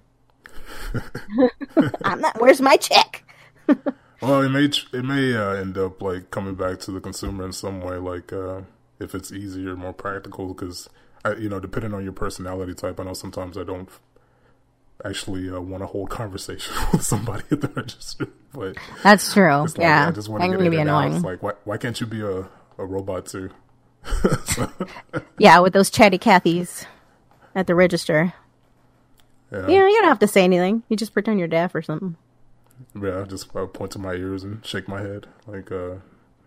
I'm 2.06 2.22
not. 2.22 2.40
Where's 2.40 2.62
my 2.62 2.78
check? 2.78 3.24
well, 4.22 4.42
it 4.42 4.50
may 4.50 4.66
it 4.66 5.04
may 5.04 5.36
uh, 5.36 5.52
end 5.56 5.78
up 5.78 6.02
like 6.02 6.32
coming 6.32 6.56
back 6.56 6.80
to 6.82 6.92
the 6.92 7.02
consumer 7.02 7.46
in 7.46 7.52
some 7.52 7.82
way, 7.82 7.98
like 7.98 8.32
uh, 8.32 8.62
if 9.00 9.14
it's 9.14 9.34
easier, 9.34 9.76
more 9.76 9.92
practical. 9.92 10.48
Because 10.54 10.90
you 11.38 11.50
know, 11.50 11.60
depending 11.60 11.94
on 11.94 12.04
your 12.04 12.14
personality 12.14 12.74
type, 12.74 13.02
I 13.02 13.04
know 13.04 13.14
sometimes 13.14 13.58
I 13.58 13.64
don't 13.64 13.90
actually 15.04 15.50
uh, 15.50 15.60
want 15.60 15.84
to 15.84 15.88
hold 15.88 16.10
conversation 16.22 16.74
with 16.94 17.04
somebody 17.04 17.44
at 17.52 17.60
the 17.60 17.68
register. 17.68 18.30
But 18.54 18.78
that's 19.04 19.34
true. 19.34 19.54
Like, 19.54 19.78
yeah, 19.78 20.08
I 20.08 20.12
just 20.12 20.30
want 20.30 20.42
to 20.44 20.58
get 20.58 20.72
be 20.72 20.78
annoying. 20.78 21.16
It's 21.16 21.26
Like, 21.26 21.44
why 21.44 21.54
why 21.66 21.78
can't 21.78 22.00
you 22.00 22.08
be 22.08 22.22
a, 22.22 22.48
a 22.78 22.86
robot 22.86 23.26
too? 23.26 23.50
yeah, 25.38 25.60
with 25.60 25.74
those 25.74 25.90
chatty 25.90 26.18
Cathys 26.20 26.86
at 27.54 27.68
the 27.68 27.76
register. 27.76 28.34
Yeah. 29.52 29.68
You 29.68 29.80
know, 29.80 29.88
you 29.88 29.96
don't 30.02 30.06
have 30.06 30.20
to 30.20 30.28
say 30.28 30.44
anything. 30.44 30.84
You 30.90 30.98
just 30.98 31.14
pretend 31.14 31.40
you're 31.40 31.48
deaf 31.48 31.76
or 31.76 31.82
something. 31.82 32.18
Yeah, 33.00 33.22
I 33.22 33.24
just 33.24 33.56
uh, 33.56 33.66
point 33.68 33.92
to 33.92 34.00
my 34.00 34.14
ears 34.14 34.44
and 34.44 34.66
shake 34.66 34.88
my 34.88 35.02
head. 35.02 35.28
Like, 35.48 35.72
uh, 35.72 35.96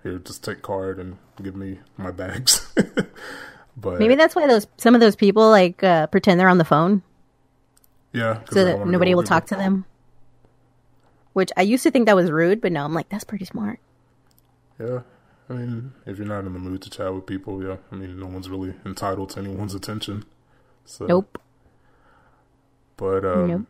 here, 0.03 0.19
just 0.19 0.45
take 0.45 0.63
card 0.63 0.99
and 0.99 1.19
give 1.43 1.57
me 1.57 1.79
my 1.97 2.11
bags. 2.11 2.71
but 3.77 3.99
maybe 3.99 4.15
that's 4.15 4.35
why 4.35 4.47
those 4.47 4.67
some 4.77 4.95
of 4.95 5.01
those 5.01 5.17
people 5.17 5.49
like 5.51 5.83
uh, 5.83 6.07
pretend 6.09 6.39
they're 6.39 6.49
on 6.49 6.59
the 6.59 6.65
phone. 6.65 7.03
Yeah, 8.13 8.41
so 8.51 8.65
that 8.65 8.87
nobody 8.87 9.15
will 9.15 9.23
talk 9.23 9.47
to 9.47 9.55
them. 9.55 9.85
Which 11.33 11.51
I 11.57 11.63
used 11.63 11.83
to 11.85 11.91
think 11.91 12.07
that 12.07 12.17
was 12.17 12.31
rude, 12.31 12.61
but 12.61 12.73
now 12.73 12.85
I'm 12.85 12.95
like, 12.95 13.09
that's 13.09 13.25
pretty 13.25 13.45
smart. 13.45 13.81
Yeah, 14.81 15.01
I 15.51 15.55
mean, 15.55 15.93
if 16.05 16.19
you're 16.19 16.27
not 16.27 16.45
in 16.45 16.53
the 16.53 16.59
mood 16.59 16.83
to 16.83 16.91
chat 16.91 17.13
with 17.15 17.27
people, 17.27 17.63
yeah, 17.63 17.77
I 17.91 17.95
mean, 17.95 18.19
no 18.19 18.27
one's 18.27 18.51
really 18.51 18.75
entitled 18.85 19.31
to 19.31 19.41
anyone's 19.41 19.75
attention. 19.75 20.25
So. 20.85 21.07
Nope. 21.07 21.39
But 22.97 23.25
um, 23.25 23.49
yep. 23.49 23.61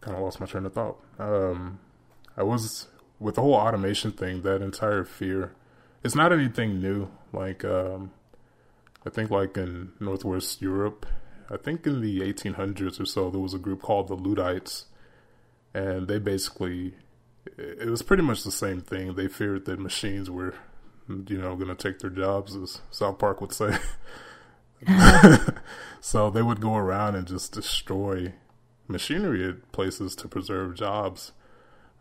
kind 0.00 0.16
of 0.16 0.22
lost 0.22 0.40
my 0.40 0.46
train 0.46 0.64
of 0.64 0.72
thought. 0.72 0.98
Um, 1.18 1.80
I 2.36 2.42
was 2.42 2.86
with 3.18 3.34
the 3.34 3.42
whole 3.42 3.54
automation 3.54 4.12
thing. 4.12 4.42
That 4.42 4.62
entire 4.62 5.04
fear. 5.04 5.52
It's 6.02 6.14
not 6.14 6.32
anything 6.32 6.80
new. 6.80 7.10
Like 7.32 7.64
um, 7.64 8.12
I 9.04 9.10
think, 9.10 9.30
like 9.30 9.56
in 9.56 9.92
Northwest 10.00 10.62
Europe, 10.62 11.06
I 11.50 11.56
think 11.56 11.86
in 11.86 12.00
the 12.00 12.20
1800s 12.20 13.00
or 13.00 13.04
so, 13.04 13.30
there 13.30 13.40
was 13.40 13.54
a 13.54 13.58
group 13.58 13.82
called 13.82 14.08
the 14.08 14.16
Luddites, 14.16 14.86
and 15.74 16.08
they 16.08 16.18
basically 16.18 16.94
it 17.58 17.88
was 17.88 18.02
pretty 18.02 18.22
much 18.22 18.44
the 18.44 18.50
same 18.50 18.80
thing. 18.80 19.14
They 19.14 19.28
feared 19.28 19.64
that 19.66 19.78
machines 19.78 20.30
were, 20.30 20.54
you 21.08 21.38
know, 21.38 21.56
going 21.56 21.74
to 21.74 21.74
take 21.74 21.98
their 22.00 22.10
jobs, 22.10 22.56
as 22.56 22.80
South 22.90 23.18
Park 23.18 23.40
would 23.40 23.52
say. 23.52 23.78
so 26.00 26.30
they 26.30 26.42
would 26.42 26.60
go 26.60 26.74
around 26.74 27.14
and 27.14 27.26
just 27.26 27.52
destroy 27.52 28.34
machinery 28.88 29.48
at 29.48 29.72
places 29.72 30.14
to 30.16 30.28
preserve 30.28 30.74
jobs. 30.74 31.32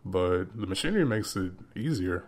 But 0.05 0.57
the 0.57 0.67
machinery 0.67 1.05
makes 1.05 1.35
it 1.35 1.53
easier. 1.75 2.25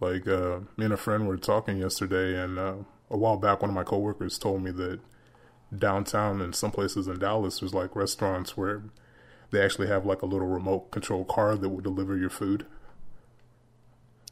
Like 0.00 0.26
uh, 0.26 0.60
me 0.76 0.84
and 0.86 0.94
a 0.94 0.96
friend 0.96 1.26
were 1.26 1.36
talking 1.36 1.78
yesterday, 1.78 2.40
and 2.40 2.58
uh, 2.58 2.74
a 3.10 3.16
while 3.16 3.36
back, 3.36 3.62
one 3.62 3.70
of 3.70 3.74
my 3.74 3.84
coworkers 3.84 4.38
told 4.38 4.62
me 4.62 4.70
that 4.72 5.00
downtown 5.76 6.40
and 6.40 6.54
some 6.54 6.70
places 6.70 7.08
in 7.08 7.18
Dallas, 7.18 7.60
there's 7.60 7.74
like 7.74 7.96
restaurants 7.96 8.56
where 8.56 8.82
they 9.50 9.62
actually 9.62 9.88
have 9.88 10.04
like 10.04 10.22
a 10.22 10.26
little 10.26 10.46
remote 10.46 10.90
control 10.90 11.24
car 11.24 11.56
that 11.56 11.68
will 11.68 11.80
deliver 11.80 12.16
your 12.16 12.30
food. 12.30 12.66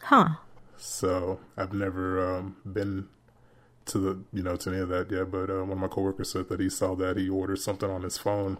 Huh. 0.02 0.28
So 0.76 1.40
I've 1.56 1.72
never 1.72 2.36
um, 2.36 2.56
been 2.70 3.08
to 3.86 3.98
the 3.98 4.18
you 4.32 4.42
know 4.42 4.56
to 4.56 4.70
any 4.70 4.80
of 4.80 4.88
that 4.90 5.10
yet, 5.10 5.30
but 5.30 5.48
uh, 5.48 5.60
one 5.64 5.72
of 5.72 5.78
my 5.78 5.88
coworkers 5.88 6.30
said 6.30 6.48
that 6.48 6.60
he 6.60 6.68
saw 6.68 6.94
that 6.96 7.16
he 7.16 7.28
ordered 7.28 7.58
something 7.58 7.90
on 7.90 8.02
his 8.02 8.18
phone, 8.18 8.58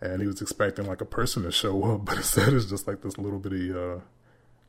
and 0.00 0.20
he 0.20 0.26
was 0.26 0.40
expecting 0.40 0.86
like 0.86 1.00
a 1.00 1.06
person 1.06 1.42
to 1.42 1.52
show 1.52 1.82
up, 1.94 2.04
but 2.04 2.16
instead 2.16 2.52
it's 2.52 2.66
just 2.66 2.86
like 2.86 3.02
this 3.02 3.18
little 3.18 3.38
bitty 3.38 3.72
uh, 3.72 4.00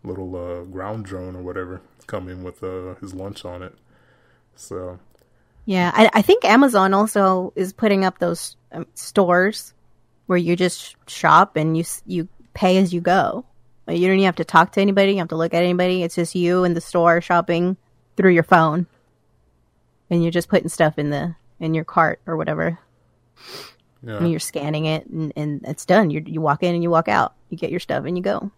little 0.03 0.35
uh, 0.35 0.63
ground 0.63 1.05
drone 1.05 1.35
or 1.35 1.41
whatever 1.41 1.81
coming 2.07 2.43
with 2.43 2.63
uh, 2.63 2.95
his 2.95 3.13
lunch 3.13 3.45
on 3.45 3.61
it. 3.63 3.75
So 4.55 4.99
yeah, 5.65 5.91
I, 5.93 6.09
I 6.13 6.21
think 6.21 6.43
Amazon 6.45 6.93
also 6.93 7.53
is 7.55 7.73
putting 7.73 8.03
up 8.03 8.19
those 8.19 8.57
um, 8.71 8.87
stores 8.95 9.73
where 10.29 10.37
you 10.37 10.55
just 10.55 10.95
shop 11.09 11.55
and 11.55 11.75
you 11.75 11.83
you 12.05 12.27
pay 12.53 12.77
as 12.77 12.93
you 12.93 13.01
go. 13.01 13.43
You 13.87 14.05
don't 14.05 14.17
even 14.17 14.25
have 14.25 14.35
to 14.35 14.45
talk 14.45 14.73
to 14.73 14.81
anybody. 14.81 15.13
You 15.13 15.17
have 15.17 15.29
to 15.29 15.35
look 15.35 15.55
at 15.55 15.63
anybody. 15.63 16.03
It's 16.03 16.13
just 16.13 16.35
you 16.35 16.63
in 16.65 16.75
the 16.75 16.81
store 16.81 17.19
shopping 17.19 17.77
through 18.15 18.33
your 18.33 18.43
phone 18.43 18.85
and 20.07 20.21
you're 20.21 20.31
just 20.31 20.47
putting 20.47 20.69
stuff 20.69 20.99
in 20.99 21.09
the 21.09 21.35
in 21.59 21.73
your 21.73 21.83
cart 21.83 22.19
or 22.27 22.37
whatever. 22.37 22.77
Yeah. 24.03 24.17
And 24.17 24.29
you're 24.29 24.39
scanning 24.39 24.85
it, 24.85 25.07
and, 25.07 25.33
and 25.35 25.61
it's 25.63 25.87
done. 25.87 26.11
You 26.11 26.21
you 26.23 26.41
walk 26.41 26.61
in 26.61 26.75
and 26.75 26.83
you 26.83 26.91
walk 26.91 27.07
out. 27.07 27.33
You 27.49 27.57
get 27.57 27.71
your 27.71 27.79
stuff 27.79 28.05
and 28.05 28.15
you 28.15 28.21
go. 28.21 28.51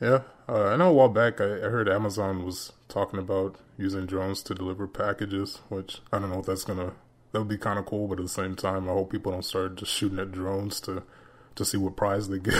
Yeah, 0.00 0.22
uh, 0.48 0.64
I 0.70 0.76
know 0.76 0.90
a 0.90 0.92
while 0.92 1.08
back 1.08 1.40
I, 1.40 1.44
I, 1.44 1.70
heard 1.70 1.88
Amazon 1.88 2.44
was 2.44 2.72
talking 2.88 3.20
about 3.20 3.54
using 3.78 4.06
drones 4.06 4.42
to 4.42 4.54
deliver 4.56 4.88
packages, 4.88 5.60
which 5.68 6.00
I 6.12 6.18
don't 6.18 6.30
know 6.30 6.40
if 6.40 6.46
that's 6.46 6.64
gonna 6.64 6.94
that 7.34 7.40
would 7.40 7.48
be 7.48 7.58
kind 7.58 7.78
of 7.78 7.84
cool, 7.84 8.08
but 8.08 8.18
at 8.18 8.24
the 8.24 8.28
same 8.30 8.54
time, 8.54 8.88
I 8.88 8.92
hope 8.92 9.10
people 9.10 9.32
don't 9.32 9.44
start 9.44 9.74
just 9.74 9.92
shooting 9.92 10.18
at 10.18 10.32
drones 10.32 10.80
to 10.82 11.02
to 11.56 11.64
see 11.64 11.76
what 11.76 11.96
prize 11.96 12.28
they 12.28 12.38
get. 12.38 12.54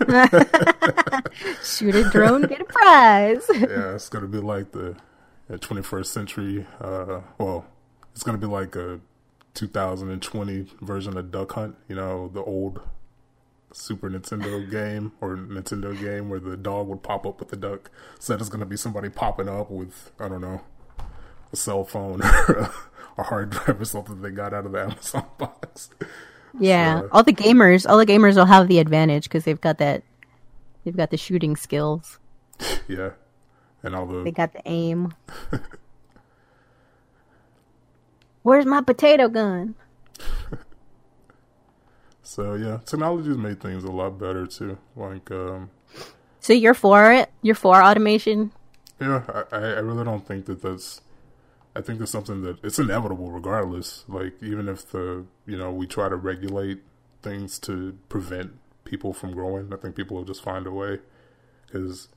Shoot 1.64 1.94
a 1.94 2.10
drone, 2.10 2.42
get 2.42 2.60
a 2.60 2.64
prize. 2.64 3.44
yeah, 3.54 3.94
it's 3.94 4.08
gonna 4.08 4.26
be 4.26 4.38
like 4.38 4.72
the 4.72 4.96
21st 5.58 6.06
century. 6.06 6.66
Uh, 6.80 7.20
well, 7.38 7.66
it's 8.12 8.22
going 8.22 8.38
to 8.38 8.46
be 8.46 8.50
like 8.50 8.76
a 8.76 9.00
2020 9.54 10.66
version 10.80 11.16
of 11.16 11.30
Duck 11.30 11.52
Hunt. 11.52 11.76
You 11.88 11.96
know, 11.96 12.28
the 12.28 12.42
old 12.42 12.80
Super 13.72 14.10
Nintendo 14.10 14.68
game 14.70 15.12
or 15.20 15.36
Nintendo 15.36 15.98
game 15.98 16.28
where 16.28 16.40
the 16.40 16.56
dog 16.56 16.88
would 16.88 17.02
pop 17.02 17.26
up 17.26 17.40
with 17.40 17.48
the 17.48 17.56
duck. 17.56 17.90
So 18.18 18.34
it's 18.34 18.48
going 18.48 18.60
to 18.60 18.66
be 18.66 18.76
somebody 18.76 19.08
popping 19.08 19.48
up 19.48 19.70
with 19.70 20.12
I 20.18 20.28
don't 20.28 20.40
know 20.40 20.60
a 21.52 21.56
cell 21.56 21.84
phone 21.84 22.22
or 22.22 22.72
a 23.18 23.22
hard 23.22 23.50
drive 23.50 23.80
or 23.80 23.84
something 23.84 24.20
they 24.22 24.30
got 24.30 24.54
out 24.54 24.66
of 24.66 24.72
the 24.72 24.80
Amazon 24.80 25.26
box. 25.38 25.90
Yeah, 26.58 27.00
so, 27.00 27.08
all 27.12 27.22
the 27.22 27.32
gamers, 27.32 27.88
all 27.88 27.96
the 27.96 28.06
gamers 28.06 28.36
will 28.36 28.44
have 28.44 28.68
the 28.68 28.78
advantage 28.78 29.24
because 29.24 29.44
they've 29.44 29.60
got 29.60 29.78
that, 29.78 30.02
they've 30.84 30.96
got 30.96 31.10
the 31.10 31.16
shooting 31.16 31.56
skills. 31.56 32.18
Yeah, 32.86 33.10
and 33.82 33.96
all 33.96 34.06
the 34.06 34.22
they 34.22 34.30
got 34.30 34.52
the 34.52 34.62
aim. 34.66 35.14
Where's 38.42 38.66
my 38.66 38.82
potato 38.82 39.28
gun? 39.28 39.74
so 42.22 42.54
yeah, 42.54 42.78
technology's 42.84 43.36
made 43.36 43.60
things 43.60 43.82
a 43.82 43.90
lot 43.90 44.18
better 44.18 44.46
too. 44.46 44.78
Like, 44.94 45.30
um, 45.30 45.70
so 46.42 46.52
you're 46.52 46.74
for 46.74 47.12
it? 47.12 47.30
You're 47.40 47.54
for 47.54 47.82
automation? 47.82 48.50
Yeah, 49.00 49.22
I, 49.52 49.56
I 49.56 49.78
really 49.78 50.04
don't 50.04 50.26
think 50.26 50.46
that 50.46 50.60
that's. 50.60 51.00
I 51.74 51.80
think 51.80 51.98
that's 51.98 52.12
something 52.12 52.42
that 52.42 52.62
it's 52.62 52.78
inevitable, 52.78 53.30
regardless. 53.30 54.04
Like, 54.08 54.34
even 54.42 54.68
if 54.68 54.90
the 54.90 55.24
you 55.46 55.56
know 55.56 55.72
we 55.72 55.86
try 55.86 56.08
to 56.08 56.16
regulate 56.16 56.80
things 57.22 57.58
to 57.60 57.96
prevent 58.08 58.52
people 58.84 59.12
from 59.12 59.32
growing, 59.32 59.72
I 59.72 59.76
think 59.76 59.96
people 59.96 60.16
will 60.16 60.24
just 60.24 60.42
find 60.42 60.66
a 60.66 60.70
way. 60.72 60.98
Because 61.66 62.08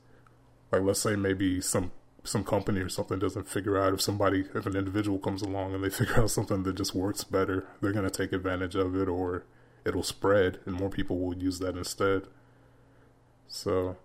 like 0.70 0.82
let's 0.82 1.00
say 1.00 1.16
maybe 1.16 1.60
some 1.60 1.92
some 2.24 2.44
company 2.44 2.80
or 2.80 2.88
something 2.88 3.18
doesn't 3.18 3.48
figure 3.48 3.78
out 3.78 3.94
if 3.94 4.00
somebody 4.00 4.44
if 4.54 4.66
an 4.66 4.76
individual 4.76 5.18
comes 5.18 5.42
along 5.42 5.74
and 5.74 5.82
they 5.82 5.90
figure 6.00 6.20
out 6.20 6.30
something 6.30 6.62
that 6.64 6.76
just 6.76 6.94
works 6.94 7.24
better, 7.24 7.66
they're 7.80 7.92
to 7.92 8.10
take 8.10 8.32
advantage 8.32 8.74
of 8.74 8.96
it 8.96 9.08
or 9.08 9.44
it'll 9.84 10.02
spread 10.02 10.58
and 10.66 10.74
more 10.74 10.90
people 10.90 11.18
will 11.18 11.36
use 11.36 11.58
that 11.60 11.76
instead. 11.76 12.22
So 13.48 13.96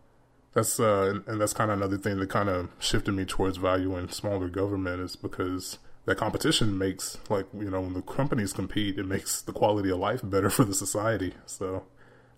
that's 0.53 0.79
uh 0.79 1.19
and, 1.27 1.39
that's 1.39 1.53
kind 1.53 1.71
of 1.71 1.77
another 1.77 1.97
thing 1.97 2.19
that 2.19 2.29
kind 2.29 2.49
of 2.49 2.69
shifted 2.79 3.13
me 3.13 3.25
towards 3.25 3.57
valuing 3.57 4.09
smaller 4.09 4.49
government 4.49 5.01
is 5.01 5.15
because 5.15 5.79
that 6.05 6.17
competition 6.17 6.77
makes 6.77 7.17
like 7.29 7.45
you 7.57 7.69
know 7.69 7.81
when 7.81 7.93
the 7.93 8.01
companies 8.01 8.53
compete 8.53 8.97
it 8.97 9.05
makes 9.05 9.41
the 9.41 9.53
quality 9.53 9.89
of 9.89 9.99
life 9.99 10.21
better 10.23 10.49
for 10.57 10.65
the 10.65 10.73
society. 10.73 11.33
So 11.45 11.83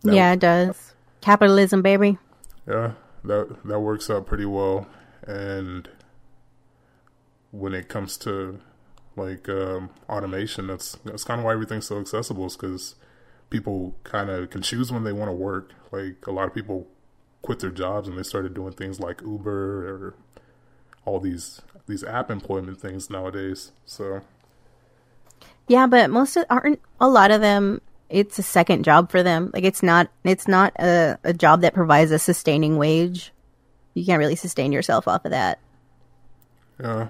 yeah 0.03 0.33
it 0.33 0.39
does. 0.39 0.93
Capitalism 1.21 1.81
baby. 1.81 2.17
Yeah 2.67 2.93
that 3.23 3.57
that 3.65 3.79
works 3.79 4.09
out 4.09 4.25
pretty 4.25 4.45
well. 4.45 4.87
And 5.25 5.89
when 7.51 7.73
it 7.73 7.87
comes 7.87 8.17
to 8.17 8.59
like 9.15 9.47
um, 9.47 9.91
automation 10.09 10.67
that's 10.67 10.97
that's 11.05 11.23
kind 11.23 11.39
of 11.39 11.45
why 11.45 11.53
everything's 11.53 11.87
so 11.87 11.99
accessible 11.99 12.45
is 12.47 12.57
because 12.57 12.95
people 13.49 13.95
kind 14.03 14.29
of 14.29 14.49
can 14.49 14.61
choose 14.61 14.91
when 14.91 15.03
they 15.03 15.13
want 15.13 15.29
to 15.29 15.35
work. 15.35 15.71
Like 15.91 16.25
a 16.27 16.31
lot 16.31 16.47
of 16.47 16.53
people 16.53 16.87
quit 17.43 17.59
their 17.59 17.69
jobs 17.69 18.07
and 18.07 18.17
they 18.17 18.23
started 18.23 18.55
doing 18.55 18.73
things 18.73 18.99
like 18.99 19.21
uber 19.21 19.87
or 19.87 20.15
all 21.05 21.19
these 21.19 21.61
these 21.85 22.03
app 22.03 22.31
employment 22.31 22.79
things 22.79 23.09
nowadays. 23.09 23.71
So 23.85 24.21
yeah, 25.67 25.85
but 25.85 26.09
most 26.09 26.35
of, 26.35 26.45
aren't 26.49 26.81
a 26.99 27.07
lot 27.07 27.29
of 27.29 27.41
them. 27.41 27.81
It's 28.09 28.39
a 28.39 28.43
second 28.43 28.83
job 28.83 29.11
for 29.11 29.21
them. 29.21 29.51
Like 29.53 29.63
it's 29.63 29.83
not 29.83 30.09
it's 30.23 30.47
not 30.47 30.73
a, 30.79 31.19
a 31.23 31.33
job 31.33 31.61
that 31.61 31.73
provides 31.73 32.11
a 32.11 32.19
sustaining 32.19 32.77
wage. 32.77 33.31
You 33.93 34.05
can't 34.05 34.19
really 34.19 34.35
sustain 34.35 34.71
yourself 34.71 35.07
off 35.07 35.25
of 35.25 35.31
that. 35.31 35.59
Yeah. 36.79 37.07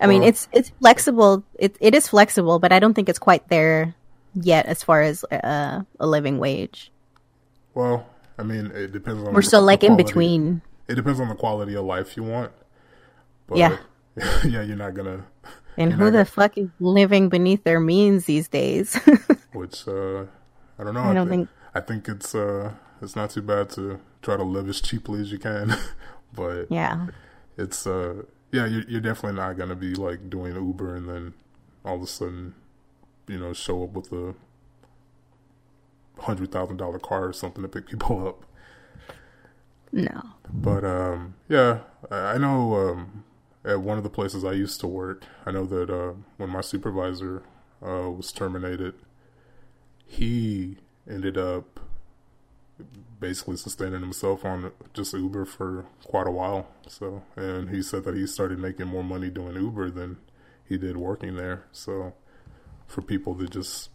I 0.00 0.06
well, 0.06 0.18
mean, 0.18 0.22
it's 0.22 0.48
it's 0.52 0.70
flexible. 0.80 1.44
It 1.58 1.76
it 1.80 1.94
is 1.94 2.08
flexible, 2.08 2.58
but 2.58 2.72
I 2.72 2.78
don't 2.78 2.94
think 2.94 3.08
it's 3.08 3.18
quite 3.18 3.48
there 3.48 3.94
yet 4.34 4.66
as 4.66 4.82
far 4.82 5.02
as 5.02 5.24
uh, 5.24 5.82
a 5.98 6.06
living 6.06 6.38
wage. 6.38 6.92
Well, 7.74 8.06
I 8.38 8.42
mean, 8.42 8.66
it 8.74 8.92
depends 8.92 9.22
on. 9.26 9.34
We're 9.34 9.42
still 9.42 9.62
like 9.62 9.84
in 9.84 9.96
between. 9.96 10.62
It 10.88 10.94
depends 10.94 11.20
on 11.20 11.28
the 11.28 11.34
quality 11.34 11.74
of 11.74 11.84
life 11.84 12.16
you 12.16 12.22
want. 12.24 12.52
But, 13.46 13.58
yeah. 13.58 13.76
yeah, 14.44 14.62
you're 14.62 14.76
not 14.76 14.94
gonna. 14.94 15.24
And 15.76 15.92
who 15.92 16.06
the 16.06 16.10
gonna, 16.10 16.24
fuck 16.24 16.58
is 16.58 16.68
living 16.78 17.28
beneath 17.28 17.64
their 17.64 17.80
means 17.80 18.26
these 18.26 18.48
days? 18.48 18.98
which 19.52 19.86
uh, 19.86 20.22
I 20.78 20.84
don't 20.84 20.94
know. 20.94 21.00
I, 21.00 21.10
I 21.10 21.14
don't 21.14 21.28
think, 21.28 21.48
think. 21.48 21.74
I 21.74 21.80
think 21.80 22.08
it's 22.08 22.34
uh, 22.34 22.72
it's 23.00 23.16
not 23.16 23.30
too 23.30 23.42
bad 23.42 23.70
to 23.70 24.00
try 24.22 24.36
to 24.36 24.42
live 24.42 24.68
as 24.68 24.80
cheaply 24.80 25.20
as 25.20 25.32
you 25.32 25.38
can, 25.38 25.74
but 26.32 26.66
yeah, 26.70 27.08
it's 27.56 27.86
uh, 27.86 28.22
yeah, 28.52 28.66
you're, 28.66 28.84
you're 28.88 29.00
definitely 29.00 29.38
not 29.38 29.56
gonna 29.56 29.76
be 29.76 29.94
like 29.94 30.28
doing 30.30 30.54
Uber 30.54 30.96
and 30.96 31.08
then 31.08 31.34
all 31.84 31.96
of 31.96 32.02
a 32.02 32.06
sudden, 32.06 32.54
you 33.26 33.38
know, 33.38 33.52
show 33.52 33.84
up 33.84 33.92
with 33.92 34.12
a 34.12 34.34
hundred 36.20 36.52
thousand 36.52 36.76
dollar 36.76 36.98
car 36.98 37.28
or 37.28 37.32
something 37.32 37.62
to 37.62 37.68
pick 37.68 37.86
people 37.86 38.26
up. 38.26 38.44
No. 39.92 40.22
But 40.52 40.84
um, 40.84 41.34
yeah, 41.48 41.80
I 42.10 42.38
know 42.38 42.74
um, 42.74 43.24
at 43.64 43.80
one 43.80 43.98
of 43.98 44.04
the 44.04 44.10
places 44.10 44.44
I 44.44 44.52
used 44.52 44.80
to 44.80 44.86
work, 44.86 45.24
I 45.44 45.50
know 45.50 45.66
that 45.66 45.90
uh, 45.90 46.14
when 46.36 46.50
my 46.50 46.60
supervisor 46.60 47.42
uh, 47.84 48.10
was 48.10 48.32
terminated, 48.32 48.94
he 50.06 50.78
ended 51.08 51.36
up 51.36 51.80
basically 53.18 53.56
sustaining 53.56 54.00
himself 54.00 54.44
on 54.44 54.72
just 54.94 55.12
Uber 55.12 55.44
for 55.44 55.84
quite 56.04 56.26
a 56.26 56.30
while. 56.30 56.68
So, 56.88 57.22
and 57.36 57.68
he 57.68 57.82
said 57.82 58.04
that 58.04 58.16
he 58.16 58.26
started 58.26 58.58
making 58.58 58.86
more 58.86 59.04
money 59.04 59.28
doing 59.28 59.56
Uber 59.56 59.90
than 59.90 60.16
he 60.64 60.78
did 60.78 60.96
working 60.96 61.36
there. 61.36 61.64
So, 61.72 62.14
for 62.86 63.02
people 63.02 63.34
that 63.34 63.50
just 63.50 63.90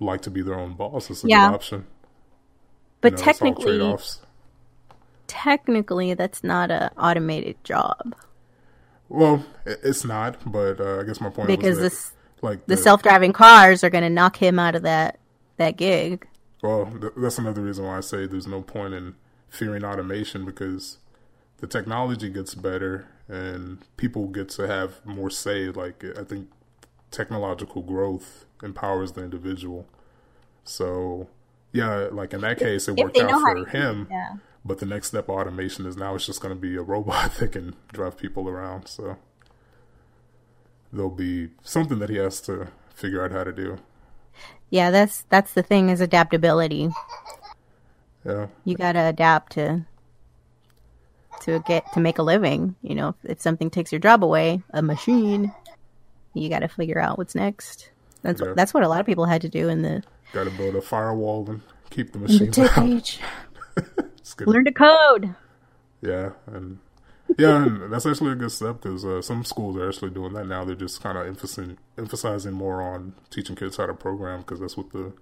like 0.00 0.22
to 0.22 0.30
be 0.30 0.42
their 0.42 0.58
own 0.58 0.74
boss, 0.74 1.10
it's 1.10 1.22
a 1.24 1.28
yeah. 1.28 1.48
good 1.48 1.54
option. 1.54 1.86
But 3.00 3.12
you 3.12 3.18
know, 3.18 3.24
technically, 3.24 3.96
technically, 5.26 6.14
that's 6.14 6.42
not 6.42 6.70
an 6.70 6.90
automated 6.98 7.62
job. 7.62 8.14
Well, 9.08 9.44
it's 9.64 10.04
not, 10.04 10.38
but 10.50 10.80
uh, 10.80 11.00
I 11.00 11.02
guess 11.04 11.20
my 11.20 11.30
point 11.30 11.48
because 11.48 11.76
that, 11.76 11.82
this 11.82 12.12
like 12.42 12.66
the, 12.66 12.76
the 12.76 12.82
self-driving 12.82 13.32
cars 13.32 13.82
are 13.84 13.90
going 13.90 14.04
to 14.04 14.10
knock 14.10 14.36
him 14.36 14.58
out 14.58 14.74
of 14.74 14.82
that 14.82 15.18
that 15.56 15.76
gig. 15.76 16.26
Well, 16.62 16.86
th- 16.86 17.12
that's 17.16 17.38
another 17.38 17.62
reason 17.62 17.84
why 17.86 17.98
I 17.98 18.00
say 18.00 18.26
there's 18.26 18.46
no 18.46 18.62
point 18.62 18.94
in 18.94 19.14
fearing 19.48 19.84
automation 19.84 20.44
because 20.44 20.98
the 21.58 21.66
technology 21.66 22.30
gets 22.30 22.54
better 22.54 23.08
and 23.28 23.78
people 23.96 24.26
get 24.28 24.48
to 24.50 24.66
have 24.66 25.04
more 25.04 25.30
say. 25.30 25.68
Like 25.70 26.04
I 26.18 26.24
think 26.24 26.48
technological 27.10 27.82
growth 27.82 28.44
empowers 28.62 29.12
the 29.12 29.22
individual. 29.22 29.86
So 30.64 31.28
yeah, 31.72 32.08
like 32.10 32.32
in 32.34 32.40
that 32.42 32.58
case, 32.58 32.88
it 32.88 32.96
worked 32.96 33.18
out 33.18 33.40
for 33.40 33.66
him. 33.66 34.08
Yeah. 34.10 34.34
But 34.64 34.78
the 34.78 34.86
next 34.86 35.08
step 35.08 35.28
of 35.28 35.36
automation 35.36 35.86
is 35.86 35.96
now 35.96 36.14
it's 36.14 36.26
just 36.26 36.40
going 36.40 36.54
to 36.54 36.60
be 36.60 36.76
a 36.76 36.82
robot 36.82 37.34
that 37.38 37.52
can 37.52 37.74
drive 37.92 38.16
people 38.16 38.48
around. 38.48 38.86
So 38.86 39.16
there'll 40.92 41.10
be 41.10 41.50
something 41.62 41.98
that 42.00 42.10
he 42.10 42.16
has 42.16 42.40
to 42.42 42.68
figure 42.94 43.24
out 43.24 43.32
how 43.32 43.44
to 43.44 43.52
do. 43.52 43.78
Yeah, 44.68 44.90
that's 44.90 45.24
that's 45.28 45.52
the 45.54 45.62
thing 45.62 45.88
is 45.88 46.00
adaptability. 46.00 46.90
Yeah. 48.24 48.48
You 48.64 48.76
got 48.76 48.92
to 48.92 49.00
adapt 49.00 49.52
to 49.52 49.86
to 51.42 51.60
get 51.66 51.90
to 51.94 52.00
make 52.00 52.18
a 52.18 52.22
living, 52.22 52.76
you 52.82 52.94
know, 52.94 53.08
if, 53.08 53.30
if 53.32 53.40
something 53.40 53.70
takes 53.70 53.92
your 53.92 53.98
job 53.98 54.22
away, 54.22 54.62
a 54.70 54.82
machine, 54.82 55.52
you 56.34 56.48
got 56.48 56.60
to 56.60 56.68
figure 56.68 57.00
out 57.00 57.18
what's 57.18 57.34
next. 57.34 57.90
That's 58.22 58.40
yeah. 58.40 58.48
what, 58.48 58.56
that's 58.56 58.74
what 58.74 58.82
a 58.82 58.88
lot 58.88 59.00
of 59.00 59.06
people 59.06 59.24
had 59.24 59.42
to 59.42 59.48
do 59.48 59.68
in 59.68 59.82
the 59.82 60.02
Got 60.32 60.44
to 60.44 60.50
build 60.50 60.76
a 60.76 60.80
firewall 60.80 61.48
and 61.50 61.60
keep 61.90 62.12
the 62.12 62.18
machines 62.18 62.56
the 62.56 62.70
out. 62.70 62.86
Age. 62.86 63.18
Learn 64.40 64.64
to 64.64 64.72
code. 64.72 65.34
Yeah, 66.02 66.30
and 66.46 66.78
yeah, 67.38 67.64
and 67.64 67.92
that's 67.92 68.06
actually 68.06 68.32
a 68.32 68.36
good 68.36 68.52
step 68.52 68.80
because 68.80 69.04
uh, 69.04 69.22
some 69.22 69.44
schools 69.44 69.76
are 69.76 69.88
actually 69.88 70.10
doing 70.10 70.32
that 70.34 70.46
now. 70.46 70.64
They're 70.64 70.74
just 70.74 71.02
kind 71.02 71.18
of 71.18 71.26
emphasizing 71.26 71.78
emphasizing 71.98 72.52
more 72.52 72.82
on 72.82 73.14
teaching 73.30 73.56
kids 73.56 73.76
how 73.76 73.86
to 73.86 73.94
program 73.94 74.40
because 74.40 74.60
that's 74.60 74.76
what 74.76 74.90
the 74.92 75.12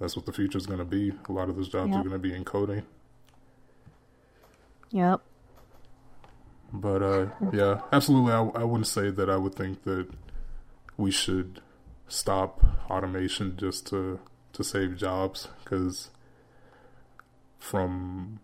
that's 0.00 0.16
what 0.16 0.26
the 0.26 0.32
future 0.32 0.58
is 0.58 0.66
going 0.66 0.78
to 0.78 0.84
be. 0.84 1.12
A 1.28 1.32
lot 1.32 1.48
of 1.48 1.56
those 1.56 1.68
jobs 1.68 1.90
yep. 1.90 2.00
are 2.00 2.02
going 2.02 2.12
to 2.12 2.18
be 2.18 2.34
in 2.34 2.44
coding. 2.44 2.82
Yep. 4.90 5.20
But 6.72 7.02
uh, 7.02 7.26
yeah, 7.52 7.80
absolutely. 7.92 8.32
I, 8.32 8.40
I 8.60 8.64
wouldn't 8.64 8.86
say 8.86 9.10
that 9.10 9.30
I 9.30 9.36
would 9.36 9.54
think 9.54 9.84
that 9.84 10.08
we 10.96 11.10
should 11.10 11.60
stop 12.08 12.62
automation 12.90 13.56
just 13.56 13.86
to 13.88 14.20
to 14.52 14.64
save 14.64 14.96
jobs 14.96 15.48
because 15.62 16.10
from 17.58 18.40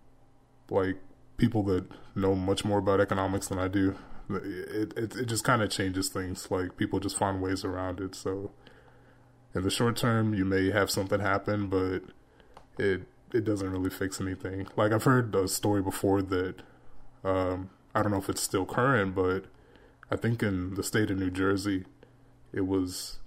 like 0.68 0.96
people 1.36 1.62
that 1.62 1.86
know 2.14 2.34
much 2.34 2.64
more 2.64 2.78
about 2.78 3.00
economics 3.00 3.48
than 3.48 3.58
I 3.58 3.68
do, 3.68 3.96
it 4.28 4.92
it, 4.96 5.16
it 5.16 5.26
just 5.26 5.44
kind 5.44 5.62
of 5.62 5.70
changes 5.70 6.08
things. 6.08 6.50
Like 6.50 6.76
people 6.76 7.00
just 7.00 7.16
find 7.16 7.40
ways 7.40 7.64
around 7.64 8.00
it. 8.00 8.14
So 8.14 8.50
in 9.54 9.62
the 9.62 9.70
short 9.70 9.96
term, 9.96 10.34
you 10.34 10.44
may 10.44 10.70
have 10.70 10.90
something 10.90 11.20
happen, 11.20 11.68
but 11.68 12.02
it 12.78 13.02
it 13.32 13.44
doesn't 13.44 13.70
really 13.70 13.90
fix 13.90 14.20
anything. 14.20 14.66
Like 14.76 14.92
I've 14.92 15.04
heard 15.04 15.34
a 15.34 15.48
story 15.48 15.82
before 15.82 16.20
that 16.22 16.56
um, 17.24 17.70
I 17.94 18.02
don't 18.02 18.12
know 18.12 18.18
if 18.18 18.28
it's 18.28 18.42
still 18.42 18.66
current, 18.66 19.14
but 19.14 19.44
I 20.10 20.16
think 20.16 20.42
in 20.42 20.74
the 20.74 20.82
state 20.82 21.10
of 21.10 21.18
New 21.18 21.30
Jersey, 21.30 21.84
it 22.52 22.66
was 22.66 23.18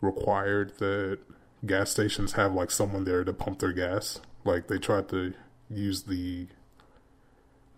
required 0.00 0.78
that 0.78 1.18
gas 1.66 1.90
stations 1.90 2.32
have 2.32 2.54
like 2.54 2.70
someone 2.70 3.04
there 3.04 3.24
to 3.24 3.32
pump 3.32 3.58
their 3.58 3.72
gas. 3.72 4.20
Like 4.44 4.68
they 4.68 4.78
tried 4.78 5.08
to 5.10 5.34
use 5.68 6.04
the 6.04 6.48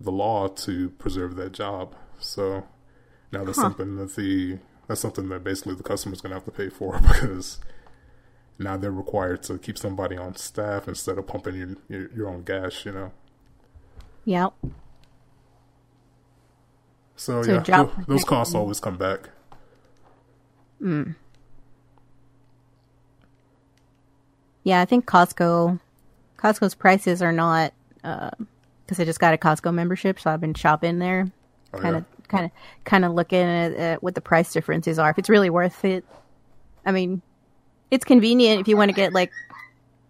the 0.01 0.13
law 0.13 0.49
to 0.49 0.91
preserve 0.91 1.37
that 1.37 1.53
job. 1.53 1.95
So 2.19 2.67
now 3.31 3.45
that's 3.45 3.59
huh. 3.59 3.65
something 3.65 3.97
that 3.97 4.15
the 4.17 4.59
that's 4.89 5.01
something 5.01 5.29
that 5.29 5.45
basically 5.45 5.75
the 5.75 5.83
customer's 5.83 6.21
gonna 6.21 6.35
have 6.35 6.45
to 6.45 6.51
pay 6.51 6.69
for 6.69 7.01
because 7.13 7.59
now 8.59 8.77
they're 8.77 8.93
required 8.93 9.43
to 9.45 9.59
keep 9.59 9.79
somebody 9.79 10.17
on 10.17 10.37
staff 10.37 10.87
instead 10.89 11.19
of 11.19 11.27
pumping 11.27 11.57
your 11.57 11.77
your, 11.89 12.11
your 12.13 12.29
own 12.29 12.43
gas. 12.43 12.85
You 12.85 12.93
know. 12.93 13.13
Yep. 14.25 14.53
So, 17.17 17.43
so 17.43 17.53
yeah, 17.53 17.63
th- 17.63 18.07
those 18.07 18.25
costs 18.25 18.55
always 18.55 18.81
come 18.81 18.97
back. 18.97 19.31
Hmm. 20.79 21.13
Yeah, 24.65 24.81
I 24.81 24.85
think 24.85 25.07
Costco, 25.07 25.81
Costco's 26.39 26.75
prices 26.75 27.23
are 27.23 27.33
not 27.33 27.73
because 27.97 28.99
uh, 28.99 29.03
I 29.03 29.05
just 29.05 29.21
got 29.21 29.35
a 29.35 29.39
Costco 29.39 29.73
membership, 29.75 30.21
so 30.21 30.31
I've 30.31 30.41
been 30.41 30.55
shopping 30.55 30.99
there, 30.99 31.31
kind 31.73 31.97
of, 31.97 32.05
kind 32.29 32.45
of, 32.47 32.51
kind 32.85 33.05
of 33.05 33.13
looking 33.13 33.41
at, 33.41 33.73
at 33.73 34.03
what 34.03 34.15
the 34.15 34.21
price 34.21 34.53
differences 34.53 34.99
are. 34.99 35.11
If 35.11 35.19
it's 35.19 35.29
really 35.29 35.51
worth 35.51 35.85
it, 35.85 36.05
I 36.85 36.93
mean, 36.93 37.23
it's 37.91 38.05
convenient 38.05 38.61
if 38.61 38.69
you 38.69 38.77
want 38.77 38.91
to 38.91 38.95
get 38.95 39.13
like 39.13 39.33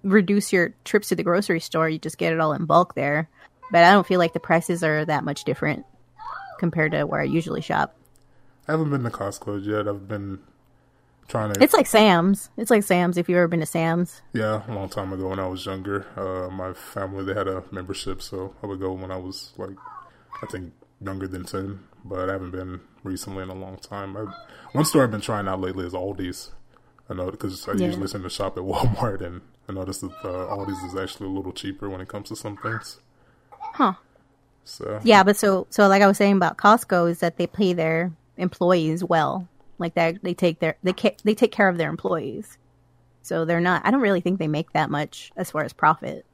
reduce 0.02 0.52
your 0.52 0.74
trips 0.84 1.08
to 1.08 1.16
the 1.16 1.22
grocery 1.22 1.60
store. 1.60 1.88
You 1.88 1.98
just 1.98 2.18
get 2.18 2.32
it 2.32 2.40
all 2.40 2.52
in 2.52 2.64
bulk 2.64 2.94
there, 2.94 3.28
but 3.70 3.84
I 3.84 3.92
don't 3.92 4.06
feel 4.06 4.18
like 4.18 4.32
the 4.32 4.40
prices 4.40 4.82
are 4.82 5.04
that 5.04 5.24
much 5.24 5.44
different 5.44 5.84
compared 6.58 6.92
to 6.92 7.04
where 7.04 7.20
I 7.20 7.24
usually 7.24 7.60
shop. 7.60 7.96
I 8.68 8.72
haven't 8.72 8.90
been 8.90 9.02
to 9.02 9.10
Costco 9.10 9.64
yet. 9.64 9.88
I've 9.88 10.06
been 10.06 10.38
trying 11.28 11.52
to. 11.52 11.62
It's 11.62 11.74
like 11.74 11.86
Sam's. 11.86 12.50
It's 12.56 12.70
like 12.70 12.82
Sam's. 12.82 13.16
If 13.16 13.28
you've 13.28 13.38
ever 13.38 13.48
been 13.48 13.60
to 13.60 13.66
Sam's. 13.66 14.22
Yeah, 14.32 14.62
a 14.66 14.72
long 14.72 14.88
time 14.88 15.12
ago 15.12 15.28
when 15.28 15.38
I 15.38 15.46
was 15.46 15.64
younger. 15.66 16.06
Uh, 16.16 16.50
my 16.50 16.72
family 16.72 17.24
they 17.24 17.34
had 17.34 17.48
a 17.48 17.64
membership, 17.70 18.22
so 18.22 18.54
I 18.62 18.66
would 18.66 18.80
go 18.80 18.92
when 18.92 19.10
I 19.10 19.16
was 19.16 19.52
like, 19.56 19.76
I 20.42 20.46
think 20.46 20.72
younger 21.00 21.26
than 21.26 21.44
ten. 21.44 21.80
But 22.04 22.28
I 22.28 22.32
haven't 22.32 22.50
been 22.50 22.80
recently 23.04 23.42
in 23.42 23.48
a 23.48 23.54
long 23.54 23.76
time. 23.78 24.16
I, 24.16 24.26
one 24.72 24.84
store 24.84 25.04
I've 25.04 25.10
been 25.10 25.20
trying 25.20 25.48
out 25.48 25.60
lately 25.60 25.86
is 25.86 25.92
Aldi's. 25.92 26.50
I 27.08 27.14
know 27.14 27.30
because 27.30 27.68
I 27.68 27.72
yeah. 27.72 27.86
usually 27.86 28.08
tend 28.08 28.24
to 28.24 28.30
shop 28.30 28.56
at 28.56 28.62
Walmart, 28.64 29.20
and 29.20 29.40
I 29.68 29.72
noticed 29.72 30.00
that 30.02 30.12
uh, 30.24 30.54
Aldi's 30.54 30.82
is 30.82 30.96
actually 30.98 31.26
a 31.26 31.32
little 31.32 31.52
cheaper 31.52 31.88
when 31.88 32.00
it 32.00 32.08
comes 32.08 32.28
to 32.28 32.36
some 32.36 32.56
things. 32.56 33.00
Huh. 33.50 33.94
So 34.64 35.00
yeah, 35.02 35.22
but 35.22 35.36
so 35.36 35.66
so 35.70 35.88
like 35.88 36.02
I 36.02 36.06
was 36.06 36.16
saying 36.16 36.36
about 36.36 36.56
Costco 36.56 37.10
is 37.10 37.20
that 37.20 37.36
they 37.36 37.46
pay 37.46 37.72
their 37.72 38.12
employees 38.36 39.02
well. 39.04 39.48
Like 39.82 39.94
that, 39.94 40.22
they 40.22 40.32
take 40.32 40.60
their 40.60 40.76
they 40.82 40.94
ca- 40.94 41.16
they 41.24 41.34
take 41.34 41.52
care 41.52 41.68
of 41.68 41.76
their 41.76 41.90
employees. 41.90 42.56
So 43.22 43.44
they're 43.44 43.60
not. 43.60 43.82
I 43.84 43.90
don't 43.90 44.00
really 44.00 44.20
think 44.20 44.38
they 44.38 44.48
make 44.48 44.72
that 44.72 44.90
much 44.90 45.30
as 45.36 45.50
far 45.50 45.64
as 45.64 45.72
profit. 45.72 46.24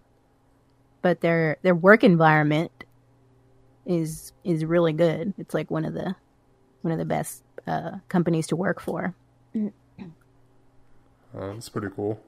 But 1.02 1.20
their 1.20 1.56
their 1.62 1.74
work 1.74 2.04
environment 2.04 2.84
is 3.86 4.32
is 4.44 4.64
really 4.64 4.92
good. 4.92 5.34
It's 5.38 5.54
like 5.54 5.70
one 5.70 5.84
of 5.84 5.94
the 5.94 6.14
one 6.82 6.92
of 6.92 6.98
the 6.98 7.04
best 7.04 7.42
uh, 7.66 7.92
companies 8.08 8.46
to 8.48 8.56
work 8.56 8.80
for. 8.80 9.14
Uh, 9.56 9.70
that's 11.32 11.68
pretty 11.68 11.88
cool. 11.94 12.20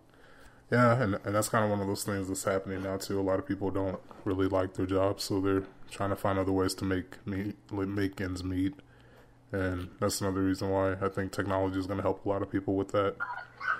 Yeah, 0.70 1.02
and 1.02 1.18
and 1.24 1.34
that's 1.34 1.48
kind 1.48 1.64
of 1.64 1.70
one 1.70 1.80
of 1.80 1.86
those 1.86 2.04
things 2.04 2.28
that's 2.28 2.44
happening 2.44 2.82
now 2.82 2.96
too. 2.96 3.20
A 3.20 3.22
lot 3.22 3.38
of 3.38 3.46
people 3.46 3.70
don't 3.70 4.00
really 4.24 4.46
like 4.46 4.74
their 4.74 4.86
jobs, 4.86 5.24
so 5.24 5.40
they're 5.40 5.64
trying 5.90 6.10
to 6.10 6.16
find 6.16 6.38
other 6.38 6.52
ways 6.52 6.74
to 6.74 6.84
make 6.84 7.26
meet, 7.26 7.56
make 7.72 8.20
ends 8.20 8.44
meet. 8.44 8.74
And 9.52 9.88
that's 9.98 10.20
another 10.20 10.40
reason 10.40 10.70
why 10.70 10.92
I 10.92 11.08
think 11.08 11.32
technology 11.32 11.78
is 11.78 11.86
going 11.86 11.98
to 11.98 12.02
help 12.02 12.24
a 12.24 12.28
lot 12.28 12.42
of 12.42 12.50
people 12.50 12.74
with 12.76 12.92
that. 12.92 13.16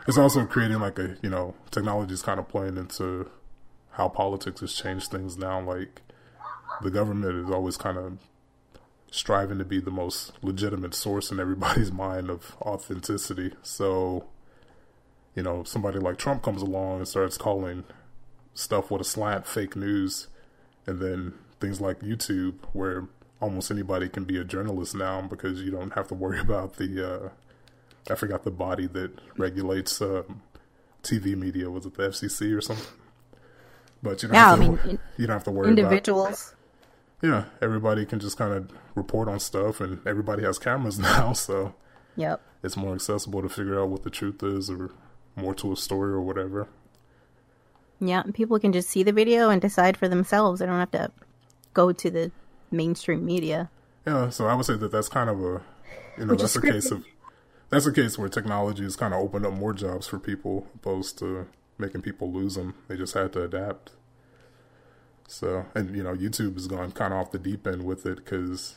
It's 0.09 0.19
also 0.19 0.45
creating 0.45 0.81
like 0.81 0.99
a 0.99 1.17
you 1.23 1.31
know 1.31 1.55
technology 1.71 2.15
is 2.15 2.23
kind 2.23 2.41
of 2.41 2.49
playing 2.49 2.77
into 2.77 3.31
how 3.93 4.09
politics 4.09 4.61
has 4.61 4.75
changed 4.75 5.11
things 5.11 5.37
now. 5.37 5.61
Like 5.61 6.01
the 6.83 6.91
government 6.91 7.47
is 7.47 7.51
always 7.51 7.77
kind 7.77 7.99
of 7.99 8.19
striving 9.11 9.59
to 9.59 9.65
be 9.65 9.81
the 9.81 9.91
most 9.91 10.33
legitimate 10.43 10.95
source 10.95 11.31
in 11.31 11.41
everybody's 11.41 11.93
mind 12.07 12.31
of 12.31 12.57
authenticity. 12.63 13.53
So 13.63 14.27
you 15.35 15.43
know, 15.43 15.63
somebody 15.65 15.99
like 15.99 16.19
Trump 16.19 16.43
comes 16.43 16.63
along 16.63 16.99
and 16.99 17.09
starts 17.09 17.39
calling 17.39 17.85
stuff 18.55 18.91
with 18.91 19.01
a 19.01 19.05
slant 19.05 19.47
fake 19.47 19.77
news, 19.77 20.27
and 20.87 21.01
then 21.01 21.35
things 21.61 21.81
like 21.81 22.01
YouTube, 22.01 22.55
where 22.73 23.07
almost 23.41 23.71
anybody 23.71 24.09
can 24.09 24.25
be 24.25 24.39
a 24.39 24.45
journalist 24.45 24.95
now 24.95 25.23
because 25.23 25.63
you 25.63 25.71
don't 25.71 25.93
have 25.95 26.09
to 26.09 26.15
worry 26.15 26.41
about 26.49 26.77
the 26.77 27.15
uh, 27.15 27.29
I 28.11 28.15
forgot 28.15 28.45
the 28.45 28.51
body 28.51 28.87
that 28.89 29.13
regulates 29.37 30.01
uh, 30.01 30.23
TV 31.03 31.37
media. 31.37 31.71
Was 31.71 31.87
it 31.87 31.95
the 31.95 32.05
FCC 32.05 32.57
or 32.57 32.61
something? 32.61 32.87
But 34.03 34.23
you 34.23 34.29
don't 34.29 34.35
yeah, 34.35 34.51
have 34.51 34.59
to, 34.59 34.65
I 34.65 34.69
mean, 34.69 34.99
you 35.19 35.27
don't 35.27 35.35
have 35.35 35.45
to 35.45 35.51
worry 35.51 35.69
individuals. 35.69 36.55
About, 37.23 37.23
individuals. 37.23 37.51
yeah, 37.61 37.65
everybody 37.67 38.07
can 38.07 38.19
just 38.19 38.39
kind 38.39 38.53
of 38.53 38.71
report 38.95 39.29
on 39.29 39.39
stuff, 39.41 39.81
and 39.81 40.01
everybody 40.07 40.43
has 40.43 40.59
cameras 40.59 40.99
now, 40.99 41.35
so 41.35 41.75
yep, 42.17 42.41
it's 42.63 42.77
more 42.77 42.95
accessible 42.95 43.43
to 43.43 43.49
figure 43.49 43.81
out 43.81 43.91
what 43.91 44.05
the 44.05 44.11
truth 44.11 44.43
is 44.43 44.71
or 44.71 44.93
more 45.37 45.55
to 45.57 45.73
a 45.73 45.77
story 45.77 46.13
or 46.13 46.21
whatever. 46.23 46.69
Yeah, 48.01 48.23
and 48.23 48.35
people 48.35 48.59
can 48.59 48.73
just 48.73 48.89
see 48.89 49.03
the 49.03 49.13
video 49.13 49.51
and 49.51 49.61
decide 49.61 49.99
for 49.99 50.09
themselves. 50.09 50.61
They 50.61 50.67
don't 50.67 50.79
have 50.79 50.91
to 50.93 51.13
go 51.75 51.93
to 51.93 52.11
the 52.11 52.33
mainstream 52.71 53.25
media. 53.25 53.71
Yeah, 54.07 54.31
so 54.31 54.47
I 54.47 54.55
would 54.55 54.67
say 54.67 54.77
that 54.77 54.93
that's 54.93 55.09
kind 55.09 55.29
of 55.29 55.41
a, 55.41 55.63
you 56.19 56.27
know, 56.27 56.35
that's 56.35 56.57
a 56.57 56.61
case 56.61 56.91
of 56.91 57.05
that's 57.71 57.87
a 57.87 57.93
case 57.93 58.19
where 58.19 58.29
technology 58.29 58.83
has 58.83 58.97
kind 58.97 59.15
of 59.15 59.21
opened 59.21 59.47
up 59.47 59.53
more 59.53 59.73
jobs 59.73 60.07
for 60.09 60.19
people 60.19 60.67
opposed 60.75 61.19
to 61.19 61.47
making 61.79 62.03
people 62.03 62.31
lose 62.33 62.55
them. 62.57 62.75
They 62.89 62.97
just 62.97 63.15
had 63.15 63.33
to 63.35 63.45
adapt. 63.45 63.93
So, 65.29 65.67
and 65.75 65.95
you 65.95 66.03
know, 66.03 66.15
YouTube 66.15 66.55
has 66.55 66.67
gone 66.67 66.91
kind 66.93 67.15
of 67.15 67.21
off 67.21 67.31
the 67.31 67.39
deep 67.39 67.67
end 67.67 67.85
with 67.85 68.05
it 68.05 68.17
because 68.17 68.77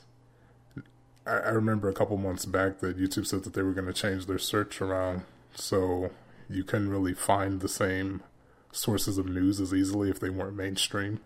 I, 1.26 1.38
I 1.38 1.50
remember 1.50 1.90
a 1.90 1.94
couple 1.94 2.18
months 2.18 2.46
back 2.46 2.80
that 2.80 2.98
YouTube 2.98 3.26
said 3.26 3.44
that 3.44 3.54
they 3.54 3.64
were 3.64 3.74
going 3.74 3.88
to 3.88 3.94
change 3.94 4.28
their 4.28 4.38
search 4.38 4.80
around. 4.82 5.24
So 5.56 6.12
you 6.50 6.64
couldn't 6.64 6.90
really 6.90 7.14
find 7.14 7.60
the 7.60 7.68
same 7.68 8.22
sources 8.72 9.18
of 9.18 9.28
news 9.28 9.60
as 9.60 9.74
easily 9.74 10.10
if 10.10 10.20
they 10.20 10.30
weren't 10.30 10.56
mainstream. 10.56 11.22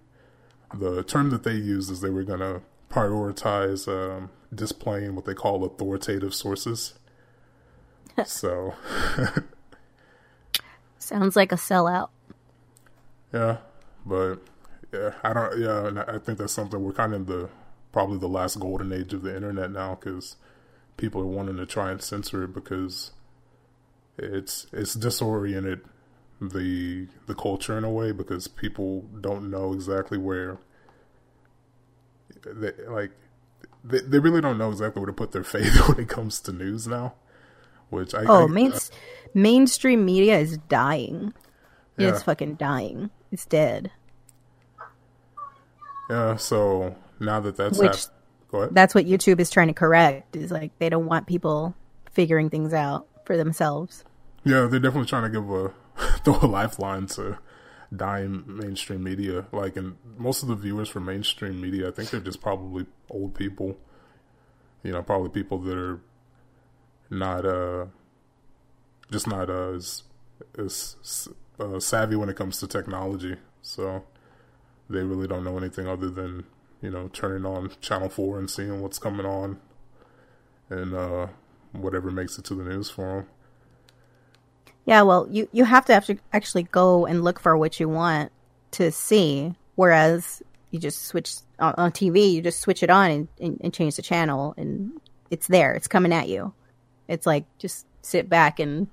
The 0.74 1.04
term 1.04 1.30
that 1.30 1.44
they 1.44 1.54
used 1.54 1.92
is 1.92 2.02
they 2.02 2.10
were 2.10 2.24
going 2.24 2.40
to 2.40 2.62
prioritize 2.90 3.88
um, 3.88 4.30
displaying 4.54 5.16
what 5.16 5.26
they 5.26 5.34
call 5.34 5.64
authoritative 5.64 6.34
sources. 6.34 6.94
so. 8.26 8.74
Sounds 11.00 11.36
like 11.36 11.52
a 11.52 11.56
sellout. 11.56 12.10
Yeah, 13.34 13.58
but 14.06 14.38
yeah, 14.94 15.14
I 15.24 15.34
don't. 15.34 15.60
Yeah, 15.60 15.88
and 15.88 16.00
I 16.00 16.18
think 16.18 16.38
that's 16.38 16.54
something 16.54 16.84
we're 16.84 16.94
kind 16.94 17.14
of 17.14 17.22
in 17.22 17.26
the 17.28 17.50
probably 17.92 18.18
the 18.18 18.28
last 18.28 18.60
golden 18.60 18.92
age 18.92 19.14
of 19.14 19.22
the 19.22 19.36
internet 19.36 19.72
now 19.72 19.96
because 19.96 20.36
people 20.98 21.22
are 21.22 21.26
wanting 21.26 21.58
to 21.58 21.66
try 21.66 21.92
and 21.92 22.02
censor 22.02 22.44
it 22.44 22.54
because 22.54 23.12
it's 24.18 24.68
it's 24.72 24.94
disoriented 24.94 25.82
the 26.40 27.08
the 27.26 27.36
culture 27.36 27.78
in 27.78 27.84
a 27.84 27.90
way 27.90 28.12
because 28.12 28.48
people 28.48 29.02
don't 29.22 29.50
know 29.50 29.74
exactly 29.74 30.18
where 30.18 30.58
they 32.46 32.72
like 32.88 33.12
they, 33.84 34.00
they 34.00 34.20
really 34.20 34.42
don't 34.42 34.58
know 34.58 34.70
exactly 34.70 35.00
where 35.00 35.08
to 35.08 35.14
put 35.14 35.32
their 35.32 35.44
faith 35.44 35.76
when 35.88 36.00
it 36.00 36.10
comes 36.10 36.40
to 36.40 36.52
news 36.52 36.88
now 36.88 37.14
which 37.90 38.14
I 38.14 38.24
oh 38.26 38.46
I, 38.46 38.48
main, 38.48 38.72
uh, 38.72 38.80
mainstream 39.34 40.06
media 40.06 40.38
is 40.38 40.58
dying. 40.70 41.34
Yeah. 41.98 42.10
it's 42.10 42.24
fucking 42.24 42.56
dying. 42.56 43.10
It's 43.32 43.46
dead. 43.46 43.92
Yeah 46.10 46.36
so 46.36 46.96
now 47.20 47.40
that 47.40 47.56
that's 47.56 47.80
which 47.80 48.06
hap- 48.52 48.70
that's 48.72 48.94
what 48.94 49.06
youtube 49.06 49.40
is 49.40 49.50
trying 49.50 49.68
to 49.68 49.74
correct 49.74 50.36
is 50.36 50.52
like 50.52 50.72
they 50.78 50.88
don't 50.88 51.08
want 51.08 51.26
people 51.28 51.76
figuring 52.18 52.50
things 52.50 52.74
out 52.74 53.08
for 53.26 53.38
themselves. 53.38 54.04
Yeah, 54.44 54.66
they're 54.66 54.80
definitely 54.80 55.06
trying 55.06 55.24
to 55.24 55.30
give 55.30 55.48
a 55.52 55.72
throw 56.24 56.40
a 56.42 56.48
lifeline 56.48 57.08
to 57.08 57.38
dying 57.96 58.44
mainstream 58.48 59.04
media. 59.04 59.48
Like, 59.52 59.76
and 59.78 59.98
most 60.18 60.42
of 60.42 60.50
the 60.50 60.56
viewers 60.56 60.90
for 60.90 61.00
mainstream 61.00 61.60
media, 61.62 61.88
I 61.88 61.92
think 61.92 62.10
they're 62.10 62.20
just 62.20 62.42
probably 62.42 62.86
old 63.10 63.36
people. 63.36 63.78
You 64.84 64.92
know, 64.92 65.02
probably 65.02 65.30
people 65.30 65.58
that 65.60 65.78
are 65.78 66.00
not 67.10 67.46
uh 67.46 67.86
just 69.12 69.28
not 69.28 69.50
uh, 69.50 69.74
as 69.74 70.04
as 70.58 71.28
uh, 71.60 71.80
savvy 71.80 72.16
when 72.16 72.30
it 72.30 72.36
comes 72.36 72.60
to 72.60 72.68
technology. 72.68 73.36
So 73.62 74.04
they 74.90 75.04
really 75.04 75.28
don't 75.28 75.44
know 75.44 75.58
anything 75.58 75.88
other 75.88 76.10
than 76.10 76.46
you 76.82 76.92
know 76.92 77.10
turning 77.10 77.46
on 77.46 77.72
Channel 77.82 78.10
Four 78.10 78.40
and 78.40 78.50
seeing 78.50 78.82
what's 78.82 79.00
coming 79.00 79.26
on, 79.26 79.60
and 80.70 80.94
uh, 80.94 81.28
whatever 81.72 82.12
makes 82.12 82.38
it 82.38 82.46
to 82.46 82.56
the 82.56 82.64
news 82.64 82.90
for 82.90 83.16
them. 83.16 83.28
Yeah, 84.88 85.02
well, 85.02 85.28
you, 85.30 85.50
you 85.52 85.66
have 85.66 85.86
to 85.88 86.18
actually 86.32 86.64
go 86.64 87.06
and 87.06 87.22
look 87.22 87.42
for 87.42 87.58
what 87.58 87.78
you 87.78 87.90
want 87.90 88.32
to 88.72 88.90
see. 88.90 89.54
Whereas 89.76 90.42
you 90.72 90.80
just 90.80 91.06
switch 91.06 91.36
on, 91.60 91.76
on 91.78 91.92
TV, 91.92 92.32
you 92.32 92.42
just 92.42 92.62
switch 92.62 92.82
it 92.82 92.90
on 92.90 93.12
and, 93.12 93.28
and, 93.40 93.62
and, 93.62 93.74
change 93.74 93.98
the 93.98 94.02
channel, 94.02 94.54
and 94.58 94.94
it's 95.30 95.48
there. 95.48 95.74
It's 95.74 95.90
coming 95.90 96.14
at 96.14 96.30
you. 96.30 96.54
It's 97.10 97.26
like 97.26 97.44
just 97.58 97.86
sit 98.02 98.30
back 98.30 98.62
and 98.62 98.88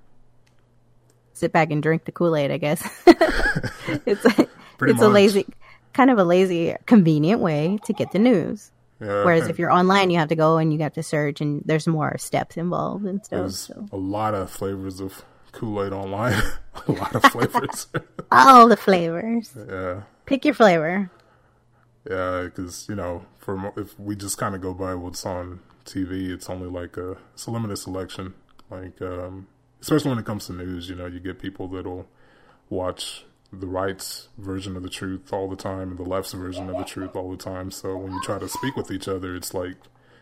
sit 1.32 1.53
back 1.53 1.70
and 1.70 1.80
drink 1.80 2.07
the 2.07 2.12
Kool 2.12 2.34
Aid. 2.34 2.51
I 2.51 2.59
guess 2.59 2.82
it's 3.07 4.24
it's 4.80 4.80
much. 4.80 4.99
a 4.99 5.09
lazy, 5.09 5.47
kind 5.92 6.11
of 6.11 6.18
a 6.18 6.24
lazy, 6.24 6.74
convenient 6.86 7.40
way 7.40 7.78
to 7.84 7.92
get 7.92 8.11
the 8.11 8.18
news. 8.18 8.72
Yeah. 9.01 9.24
Whereas 9.24 9.47
if 9.47 9.61
you're 9.61 9.72
online, 9.72 10.11
you 10.11 10.18
have 10.18 10.28
to 10.30 10.36
go 10.36 10.59
and 10.59 10.72
you 10.72 10.80
have 10.80 10.95
to 10.95 11.05
search, 11.05 11.40
and 11.40 11.62
there's 11.64 11.86
more 11.86 12.18
steps 12.18 12.57
involved 12.57 13.05
and 13.05 13.24
stuff. 13.24 13.38
There's 13.38 13.59
so. 13.61 13.86
a 13.92 13.97
lot 13.97 14.34
of 14.34 14.51
flavors 14.51 14.99
of 14.99 15.24
Kool 15.55 15.84
Aid 15.84 15.92
online. 15.92 16.40
a 16.88 16.92
lot 16.92 17.14
of 17.14 17.22
flavors. 17.24 17.86
All 18.32 18.68
the 18.68 18.76
flavors. 18.76 19.57
Yeah. 19.68 20.02
Pick 20.26 20.44
your 20.44 20.55
flavor. 20.55 21.11
Yeah, 22.09 22.42
because 22.44 22.86
you 22.88 22.94
know, 22.94 23.24
for 23.38 23.72
if 23.76 23.98
we 23.98 24.16
just 24.16 24.36
kind 24.36 24.55
of 24.55 24.61
go 24.61 24.74
by 24.74 24.94
what's 24.94 25.24
on 25.24 25.61
TV, 25.86 26.30
it's 26.30 26.50
only 26.50 26.68
like 26.68 26.96
a 26.96 27.16
it's 27.32 27.46
a 27.46 27.50
limited 27.50 27.76
selection. 27.76 28.34
Like, 28.70 29.00
um, 29.00 29.46
especially 29.80 30.11
when 30.11 30.18
it 30.18 30.26
comes 30.26 30.46
to 30.46 30.52
news, 30.52 30.88
you 30.88 30.96
know, 30.96 31.07
you 31.07 31.20
get 31.20 31.38
people 31.38 31.68
that'll 31.68 32.07
watch 32.68 33.24
the 33.52 33.66
right's 33.66 34.28
version 34.36 34.76
of 34.76 34.82
the 34.82 34.88
truth 34.88 35.32
all 35.32 35.48
the 35.48 35.57
time 35.57 35.90
and 35.90 35.98
the 35.98 36.02
left's 36.02 36.32
version 36.32 36.68
of 36.68 36.76
the 36.76 36.84
truth 36.84 37.14
all 37.14 37.30
the 37.30 37.36
time. 37.36 37.70
So 37.70 37.96
when 37.96 38.12
you 38.12 38.20
try 38.22 38.38
to 38.38 38.48
speak 38.48 38.76
with 38.76 38.90
each 38.90 39.07
other, 39.07 39.36
it's 39.36 39.55
like 39.55 39.76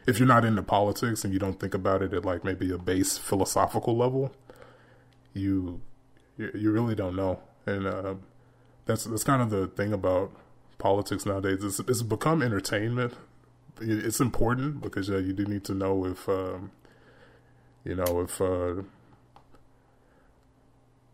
if 0.07 0.19
you're 0.19 0.29
not 0.29 0.45
into 0.45 0.63
politics 0.63 1.25
and 1.25 1.33
you 1.33 1.39
don't 1.39 1.59
think 1.59 1.75
about 1.75 2.03
it 2.03 2.13
at 2.13 2.25
like 2.25 2.45
maybe 2.45 2.71
a 2.73 2.79
base 2.79 3.17
philosophical 3.19 3.97
level, 3.97 4.35
you 5.35 5.81
you 6.37 6.71
really 6.71 6.95
don't 6.95 7.17
know, 7.17 7.41
and 7.67 7.87
uh, 7.87 8.15
that's 8.87 9.05
that's 9.05 9.25
kind 9.25 9.43
of 9.43 9.51
the 9.51 9.67
thing 9.69 9.93
about 9.93 10.33
politics 10.79 11.25
nowadays. 11.27 11.63
It's, 11.63 11.79
it's 11.81 12.03
become 12.03 12.43
entertainment, 12.43 13.15
it's 13.81 14.21
important 14.21 14.81
because 14.81 15.09
yeah, 15.09 15.19
you 15.19 15.33
do 15.33 15.45
need 15.45 15.65
to 15.65 15.75
know 15.75 16.05
if 16.05 16.29
um, 16.29 16.73
you 17.85 17.95
know 17.95 18.21
if 18.21 18.41
uh, 18.41 18.83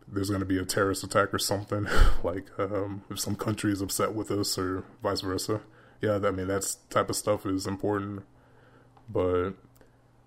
there's 0.07 0.29
going 0.29 0.41
to 0.41 0.45
be 0.45 0.57
a 0.57 0.65
terrorist 0.65 1.03
attack 1.03 1.33
or 1.33 1.39
something, 1.39 1.87
like 2.23 2.47
um, 2.57 3.03
if 3.09 3.19
some 3.19 3.35
country 3.35 3.71
is 3.71 3.81
upset 3.81 4.13
with 4.13 4.31
us 4.31 4.57
or 4.57 4.83
vice 5.01 5.21
versa. 5.21 5.61
Yeah, 6.01 6.19
I 6.23 6.31
mean 6.31 6.47
that 6.47 6.75
type 6.89 7.09
of 7.09 7.15
stuff 7.15 7.45
is 7.45 7.67
important, 7.67 8.23
but 9.09 9.51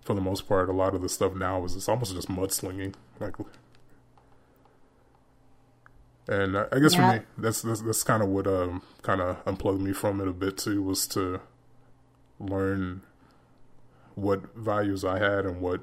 for 0.01 0.13
the 0.13 0.21
most 0.21 0.47
part, 0.47 0.69
a 0.69 0.73
lot 0.73 0.93
of 0.93 1.01
the 1.01 1.09
stuff 1.09 1.33
now 1.33 1.63
is 1.65 1.75
it's 1.75 1.89
almost 1.89 2.13
just 2.13 2.29
mudslinging, 2.29 2.93
like. 3.19 3.35
And 6.27 6.57
I, 6.57 6.79
guess 6.79 6.95
yeah. 6.95 7.11
for 7.11 7.17
me, 7.17 7.25
that's 7.37 7.61
that's, 7.61 7.81
that's 7.81 8.03
kind 8.03 8.23
of 8.23 8.29
what 8.29 8.47
um, 8.47 8.81
kind 9.01 9.19
of 9.19 9.37
unplugged 9.45 9.81
me 9.81 9.91
from 9.91 10.21
it 10.21 10.27
a 10.27 10.33
bit 10.33 10.57
too, 10.57 10.81
was 10.81 11.05
to 11.07 11.41
learn 12.39 13.01
what 14.15 14.55
values 14.55 15.03
I 15.03 15.19
had 15.19 15.45
and 15.45 15.59
what 15.59 15.81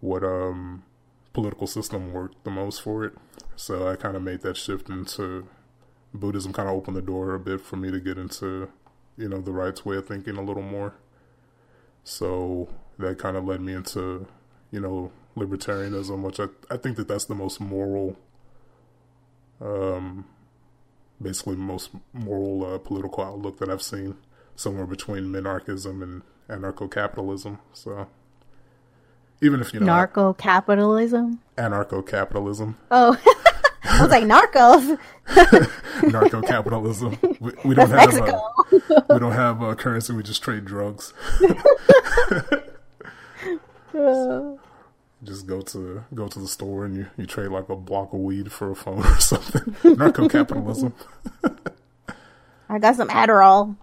what 0.00 0.24
um 0.24 0.82
political 1.32 1.66
system 1.66 2.12
worked 2.12 2.44
the 2.44 2.50
most 2.50 2.82
for 2.82 3.04
it. 3.04 3.14
So 3.56 3.88
I 3.88 3.96
kind 3.96 4.16
of 4.16 4.22
made 4.22 4.42
that 4.42 4.56
shift 4.56 4.90
into 4.90 5.48
Buddhism. 6.12 6.52
Kind 6.52 6.68
of 6.68 6.74
opened 6.74 6.96
the 6.96 7.02
door 7.02 7.34
a 7.34 7.40
bit 7.40 7.60
for 7.60 7.76
me 7.76 7.90
to 7.90 8.00
get 8.00 8.18
into 8.18 8.68
you 9.16 9.28
know 9.28 9.40
the 9.40 9.52
right's 9.52 9.84
way 9.84 9.96
of 9.96 10.06
thinking 10.06 10.36
a 10.36 10.42
little 10.42 10.62
more. 10.62 10.94
So 12.04 12.68
that 12.98 13.18
kind 13.18 13.36
of 13.36 13.44
led 13.44 13.60
me 13.60 13.72
into 13.72 14.26
you 14.70 14.80
know 14.80 15.12
libertarianism, 15.36 16.22
which 16.22 16.40
I 16.40 16.46
I 16.70 16.76
think 16.76 16.96
that 16.96 17.08
that's 17.08 17.26
the 17.26 17.34
most 17.34 17.60
moral. 17.60 18.16
Um, 19.62 20.24
basically 21.22 21.56
most 21.56 21.90
moral 22.12 22.74
uh, 22.74 22.78
political 22.78 23.24
outlook 23.24 23.58
that 23.58 23.70
I've 23.70 23.82
seen 23.82 24.16
somewhere 24.56 24.86
between 24.86 25.24
minarchism 25.24 26.02
and 26.02 26.22
anarcho-capitalism. 26.48 27.58
So 27.72 28.08
even 29.40 29.60
if 29.60 29.72
you 29.72 29.80
know 29.80 29.86
narco 29.86 30.32
capitalism, 30.32 31.40
anarcho 31.56 32.06
capitalism. 32.06 32.76
Oh, 32.90 33.16
I 33.84 34.02
was 34.02 34.10
like 34.10 34.24
narcos. 34.24 34.98
narco 36.12 36.42
capitalism. 36.42 37.18
We, 37.40 37.52
we 37.64 37.74
don't 37.74 37.90
have 37.90 38.20
uh, 38.20 38.40
we 39.10 39.18
don't 39.18 39.32
have 39.32 39.62
uh, 39.62 39.74
currency. 39.74 40.12
We 40.12 40.22
just 40.22 40.42
trade 40.42 40.64
drugs. 40.64 41.12
just 45.24 45.46
go 45.46 45.60
to 45.60 46.04
go 46.14 46.28
to 46.28 46.38
the 46.38 46.48
store 46.48 46.84
and 46.84 46.96
you, 46.96 47.06
you 47.16 47.26
trade 47.26 47.48
like 47.48 47.68
a 47.68 47.76
block 47.76 48.12
of 48.12 48.20
weed 48.20 48.50
for 48.50 48.70
a 48.70 48.76
phone 48.76 48.98
or 49.06 49.20
something. 49.20 49.96
Narco 49.96 50.28
capitalism. 50.28 50.94
I 52.68 52.78
got 52.78 52.96
some 52.96 53.08
Adderall. 53.08 53.76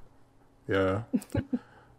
Yeah. 0.67 1.03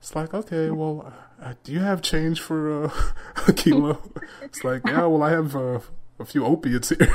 It's 0.01 0.15
like, 0.15 0.33
okay, 0.33 0.71
well, 0.71 1.13
uh, 1.41 1.55
do 1.63 1.73
you 1.73 1.81
have 1.81 2.03
change 2.03 2.41
for 2.41 2.85
uh, 2.85 2.91
a 3.49 3.53
kilo? 3.53 4.01
It's 4.43 4.65
like, 4.65 4.83
yeah, 4.87 5.05
well, 5.05 5.23
I 5.23 5.31
have 5.31 5.55
uh, 5.55 5.81
a 6.19 6.25
few 6.25 6.45
opiates 6.45 6.89
here. 6.89 7.13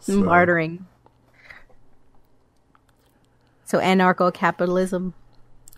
so. 0.00 0.22
Bartering. 0.24 0.86
So 3.64 3.78
anarcho 3.80 4.32
capitalism. 4.32 5.12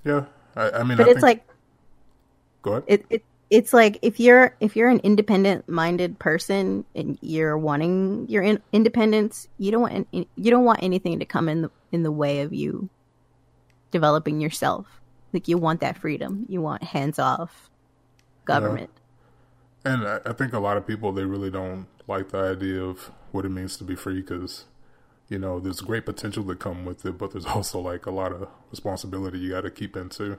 Yeah, 0.05 0.27
I, 0.55 0.71
I 0.71 0.83
mean, 0.85 0.97
but 0.97 1.09
I 1.09 1.11
it's 1.11 1.21
think... 1.21 1.23
like, 1.23 1.49
go 2.69 2.73
ahead. 2.77 2.85
It, 2.87 3.07
it 3.11 3.25
it's 3.51 3.73
like 3.73 3.99
if 4.03 4.21
you're 4.21 4.55
if 4.61 4.77
you're 4.77 4.89
an 4.89 5.01
independent 5.01 5.69
minded 5.69 6.19
person 6.19 6.85
and 6.95 7.19
you're 7.23 7.57
wanting 7.57 8.27
your 8.29 8.43
in, 8.43 8.61
independence, 8.73 9.49
you 9.59 9.71
don't 9.71 9.81
want 9.81 10.09
you 10.13 10.51
don't 10.51 10.65
want 10.65 10.83
anything 10.83 11.19
to 11.19 11.25
come 11.25 11.49
in 11.49 11.63
the 11.63 11.71
in 11.91 12.03
the 12.03 12.13
way 12.13 12.43
of 12.43 12.53
you 12.53 12.89
developing 13.91 14.41
yourself. 14.41 15.01
Like 15.33 15.49
you 15.49 15.57
want 15.57 15.81
that 15.81 15.99
freedom. 15.99 16.47
You 16.49 16.61
want 16.61 16.83
hands 16.83 17.19
off 17.19 17.71
government. 18.45 18.91
Yeah. 19.85 19.93
And 19.93 20.09
I, 20.09 20.21
I 20.27 20.33
think 20.33 20.53
a 20.53 20.59
lot 20.59 20.77
of 20.77 20.87
people 20.87 21.13
they 21.13 21.25
really 21.25 21.51
don't 21.51 21.87
like 22.07 22.31
the 22.31 22.39
idea 22.39 22.83
of 22.83 23.11
what 23.33 23.45
it 23.45 23.51
means 23.51 23.77
to 23.79 23.85
be 23.85 23.95
free 23.95 24.21
because 24.21 24.65
you 25.29 25.39
know 25.39 25.59
there's 25.59 25.81
great 25.81 26.05
potential 26.05 26.43
that 26.45 26.59
come 26.59 26.85
with 26.85 27.07
it, 27.07 27.17
but 27.17 27.33
there's 27.33 27.47
also 27.47 27.81
like 27.81 28.05
a 28.05 28.11
lot 28.11 28.33
of 28.33 28.47
responsibility 28.71 29.39
you 29.39 29.51
got 29.51 29.63
to 29.63 29.71
keep 29.71 29.97
into. 29.97 30.37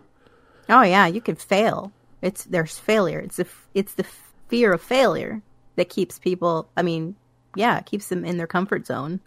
Oh 0.68 0.84
yeah, 0.84 1.08
you 1.08 1.22
can 1.22 1.36
fail 1.36 1.92
it's 2.22 2.44
there's 2.46 2.78
failure. 2.78 3.20
It's 3.20 3.38
the 3.38 3.48
it's 3.74 3.94
the 3.94 4.06
fear 4.48 4.74
of 4.74 4.82
failure 4.82 5.42
that 5.76 5.90
keeps 5.90 6.20
people. 6.20 6.70
I 6.76 6.82
mean, 6.82 7.16
yeah, 7.56 7.80
keeps 7.82 8.08
them 8.10 8.26
in 8.26 8.38
their 8.38 8.48
comfort 8.48 8.86
zone. 8.86 9.22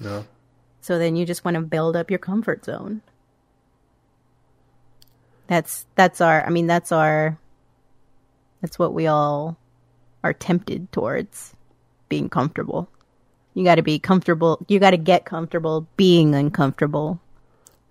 Yeah. 0.00 0.22
So 0.80 0.98
then 0.98 1.16
you 1.16 1.26
just 1.26 1.44
want 1.44 1.56
to 1.56 1.60
build 1.60 1.96
up 1.96 2.10
your 2.10 2.18
comfort 2.18 2.64
zone. 2.64 3.02
That's 5.46 5.86
that's 5.94 6.20
our. 6.20 6.44
I 6.44 6.50
mean, 6.50 6.66
that's 6.66 6.92
our. 6.92 7.38
That's 8.62 8.78
what 8.78 8.94
we 8.94 9.06
all 9.06 9.58
are 10.24 10.32
tempted 10.32 10.90
towards, 10.92 11.54
being 12.08 12.28
comfortable. 12.28 12.88
You 13.54 13.64
got 13.64 13.76
to 13.76 13.82
be 13.82 13.98
comfortable. 13.98 14.64
You 14.68 14.78
got 14.80 14.90
to 14.90 14.96
get 14.96 15.24
comfortable 15.24 15.86
being 15.96 16.34
uncomfortable. 16.34 17.20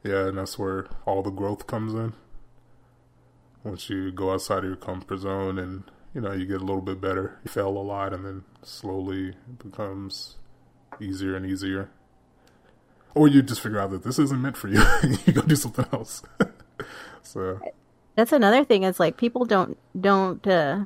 Yeah, 0.03 0.27
and 0.27 0.37
that's 0.37 0.59
where 0.59 0.87
all 1.05 1.23
the 1.23 1.31
growth 1.31 1.65
comes 1.67 1.93
in 1.93 2.13
once 3.65 3.89
you 3.89 4.11
go 4.11 4.31
outside 4.31 4.59
of 4.59 4.65
your 4.65 4.75
comfort 4.75 5.17
zone 5.17 5.59
and 5.59 5.83
you 6.13 6.21
know 6.21 6.31
you 6.31 6.45
get 6.45 6.61
a 6.61 6.65
little 6.65 6.81
bit 6.81 7.01
better 7.01 7.39
you 7.43 7.51
fail 7.51 7.69
a 7.69 7.79
lot 7.79 8.13
and 8.13 8.25
then 8.25 8.43
slowly 8.63 9.29
it 9.29 9.59
becomes 9.59 10.37
easier 11.01 11.35
and 11.35 11.45
easier. 11.45 11.89
Or 13.13 13.27
you 13.27 13.41
just 13.41 13.61
figure 13.61 13.79
out 13.79 13.91
that 13.91 14.03
this 14.03 14.19
isn't 14.19 14.41
meant 14.41 14.57
for 14.57 14.67
you. 14.67 14.81
You 15.25 15.33
go 15.33 15.41
do 15.41 15.55
something 15.55 15.85
else. 15.91 16.23
So 17.23 17.59
that's 18.13 18.31
another 18.31 18.63
thing 18.63 18.83
is 18.83 18.99
like 18.99 19.17
people 19.17 19.45
don't 19.45 19.77
don't 19.99 20.45
uh 20.45 20.85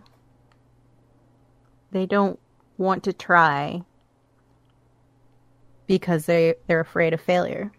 they 1.91 2.05
don't 2.05 2.39
want 2.77 3.03
to 3.03 3.13
try 3.13 3.81
because 5.85 6.25
they 6.27 6.55
they're 6.67 6.79
afraid 6.79 7.13
of 7.13 7.19
failure. 7.19 7.71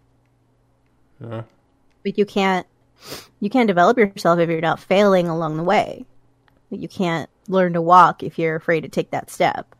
Yeah. 1.20 1.44
But 2.02 2.18
you 2.18 2.26
can't 2.26 2.66
you 3.40 3.50
can't 3.50 3.68
develop 3.68 3.98
yourself 3.98 4.38
if 4.38 4.48
you're 4.48 4.60
not 4.60 4.80
failing 4.80 5.28
along 5.28 5.56
the 5.56 5.62
way. 5.62 6.04
You 6.70 6.88
can't 6.88 7.28
learn 7.48 7.72
to 7.72 7.82
walk 7.82 8.22
if 8.22 8.38
you're 8.38 8.56
afraid 8.56 8.82
to 8.82 8.88
take 8.88 9.10
that 9.10 9.30
step. 9.30 9.74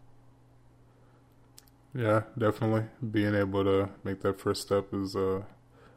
Yeah, 1.95 2.23
definitely. 2.39 2.85
Being 3.11 3.35
able 3.35 3.65
to 3.65 3.89
make 4.05 4.21
that 4.23 4.41
first 4.41 4.63
step 4.63 4.93
is 4.93 5.17
uh 5.17 5.43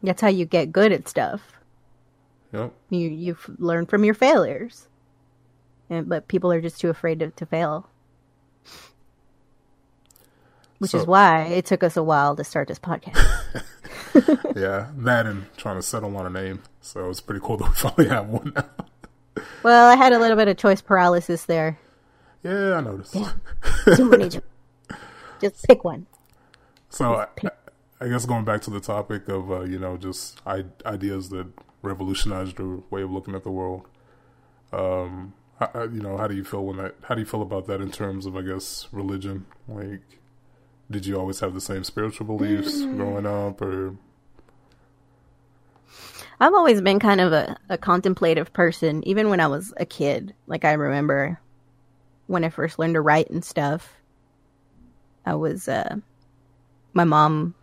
That's 0.02 0.22
how 0.22 0.28
you 0.28 0.46
get 0.46 0.72
good 0.72 0.92
at 0.92 1.08
stuff. 1.08 1.42
Yep. 2.52 2.74
You 2.90 3.10
you've 3.10 3.50
learned 3.58 3.90
from 3.90 4.04
your 4.04 4.14
failures. 4.14 4.88
And 5.90 6.08
but 6.08 6.28
people 6.28 6.52
are 6.52 6.62
just 6.62 6.80
too 6.80 6.90
afraid 6.90 7.20
to, 7.20 7.32
to 7.32 7.46
fail. 7.46 7.90
Which 10.80 10.92
so, 10.92 11.00
is 11.00 11.08
why 11.08 11.44
it 11.46 11.66
took 11.66 11.84
us 11.84 11.96
a 11.96 12.04
while 12.04 12.36
to 12.36 12.44
start 12.44 12.68
this 12.68 12.80
podcast. 12.80 13.42
yeah, 14.56 14.90
that 14.98 15.26
and 15.26 15.46
trying 15.58 15.76
to 15.78 15.82
settle 15.82 16.16
on 16.18 16.26
a 16.26 16.30
name. 16.30 16.62
So 16.82 17.10
it's 17.10 17.22
pretty 17.22 17.42
cool 17.44 17.58
that 17.58 17.70
we 17.70 17.76
finally 17.76 18.10
have 18.10 18.28
one 18.28 18.54
now. 18.56 19.44
well, 19.64 19.90
I 19.90 19.96
had 19.96 20.14
a 20.14 20.20
little 20.20 20.38
bit 20.38 20.48
of 20.48 20.58
choice 20.58 20.82
paralysis 20.82 21.46
there. 21.46 21.80
Yeah, 22.44 22.76
I 22.76 22.82
noticed. 22.82 23.16
Too 23.96 24.10
many. 24.10 24.30
Just 25.42 25.66
pick 25.68 25.84
one. 25.84 26.06
So 26.90 27.16
I, 27.16 27.28
I, 28.00 28.08
guess 28.08 28.26
going 28.26 28.46
back 28.46 28.62
to 28.64 28.70
the 28.70 28.80
topic 28.80 29.28
of 29.28 29.52
uh, 29.52 29.62
you 29.62 29.80
know 29.80 29.98
just 29.98 30.40
I- 30.46 30.66
ideas 30.86 31.30
that 31.30 31.48
revolutionized 31.82 32.58
the 32.58 32.84
way 32.92 33.02
of 33.02 33.12
looking 33.12 33.34
at 33.34 33.44
the 33.44 33.52
world. 33.52 33.88
Um, 34.72 35.34
how, 35.60 35.84
you 35.84 36.02
know, 36.02 36.18
how 36.18 36.28
do 36.28 36.36
you 36.36 36.44
feel 36.44 36.64
when 36.66 36.78
that? 36.78 36.96
How 37.04 37.16
do 37.16 37.22
you 37.22 37.26
feel 37.26 37.42
about 37.42 37.68
that 37.68 37.82
in 37.82 37.92
terms 37.92 38.26
of 38.26 38.36
I 38.36 38.42
guess 38.42 38.88
religion? 38.92 39.46
Like, 39.68 40.22
did 40.90 41.06
you 41.06 41.18
always 41.18 41.40
have 41.40 41.54
the 41.54 41.62
same 41.62 41.84
spiritual 41.84 42.26
beliefs 42.26 42.82
mm. 42.82 42.96
growing 42.98 43.26
up, 43.26 43.62
or? 43.62 43.96
I've 46.40 46.54
always 46.54 46.82
been 46.82 47.00
kind 47.00 47.22
of 47.22 47.32
a, 47.32 47.58
a 47.70 47.78
contemplative 47.78 48.52
person, 48.54 49.06
even 49.08 49.30
when 49.30 49.40
I 49.40 49.48
was 49.48 49.74
a 49.78 49.86
kid. 49.86 50.34
Like 50.48 50.66
I 50.66 50.74
remember 50.74 51.40
when 52.28 52.44
I 52.44 52.50
first 52.50 52.80
learned 52.80 52.96
to 52.96 53.02
write 53.02 53.30
and 53.30 53.44
stuff. 53.44 53.94
I 55.26 55.36
was 55.36 55.68
uh, 55.68 55.98
my 56.94 57.04
mom. 57.04 57.56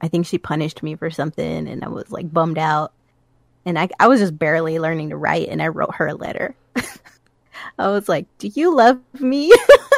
I 0.00 0.08
think 0.08 0.26
she 0.26 0.36
punished 0.36 0.82
me 0.82 0.96
for 0.96 1.10
something, 1.10 1.66
and 1.66 1.82
I 1.82 1.88
was 1.88 2.10
like 2.10 2.30
bummed 2.32 2.58
out. 2.58 2.92
And 3.64 3.78
I, 3.78 3.88
I 3.98 4.06
was 4.06 4.20
just 4.20 4.38
barely 4.38 4.78
learning 4.78 5.10
to 5.10 5.16
write, 5.16 5.48
and 5.48 5.62
I 5.62 5.68
wrote 5.68 5.94
her 5.94 6.08
a 6.08 6.14
letter. 6.14 6.54
I 7.78 7.88
was 7.88 8.08
like, 8.08 8.26
"Do 8.38 8.48
you 8.48 8.74
love 8.74 9.00
me?" 9.18 9.52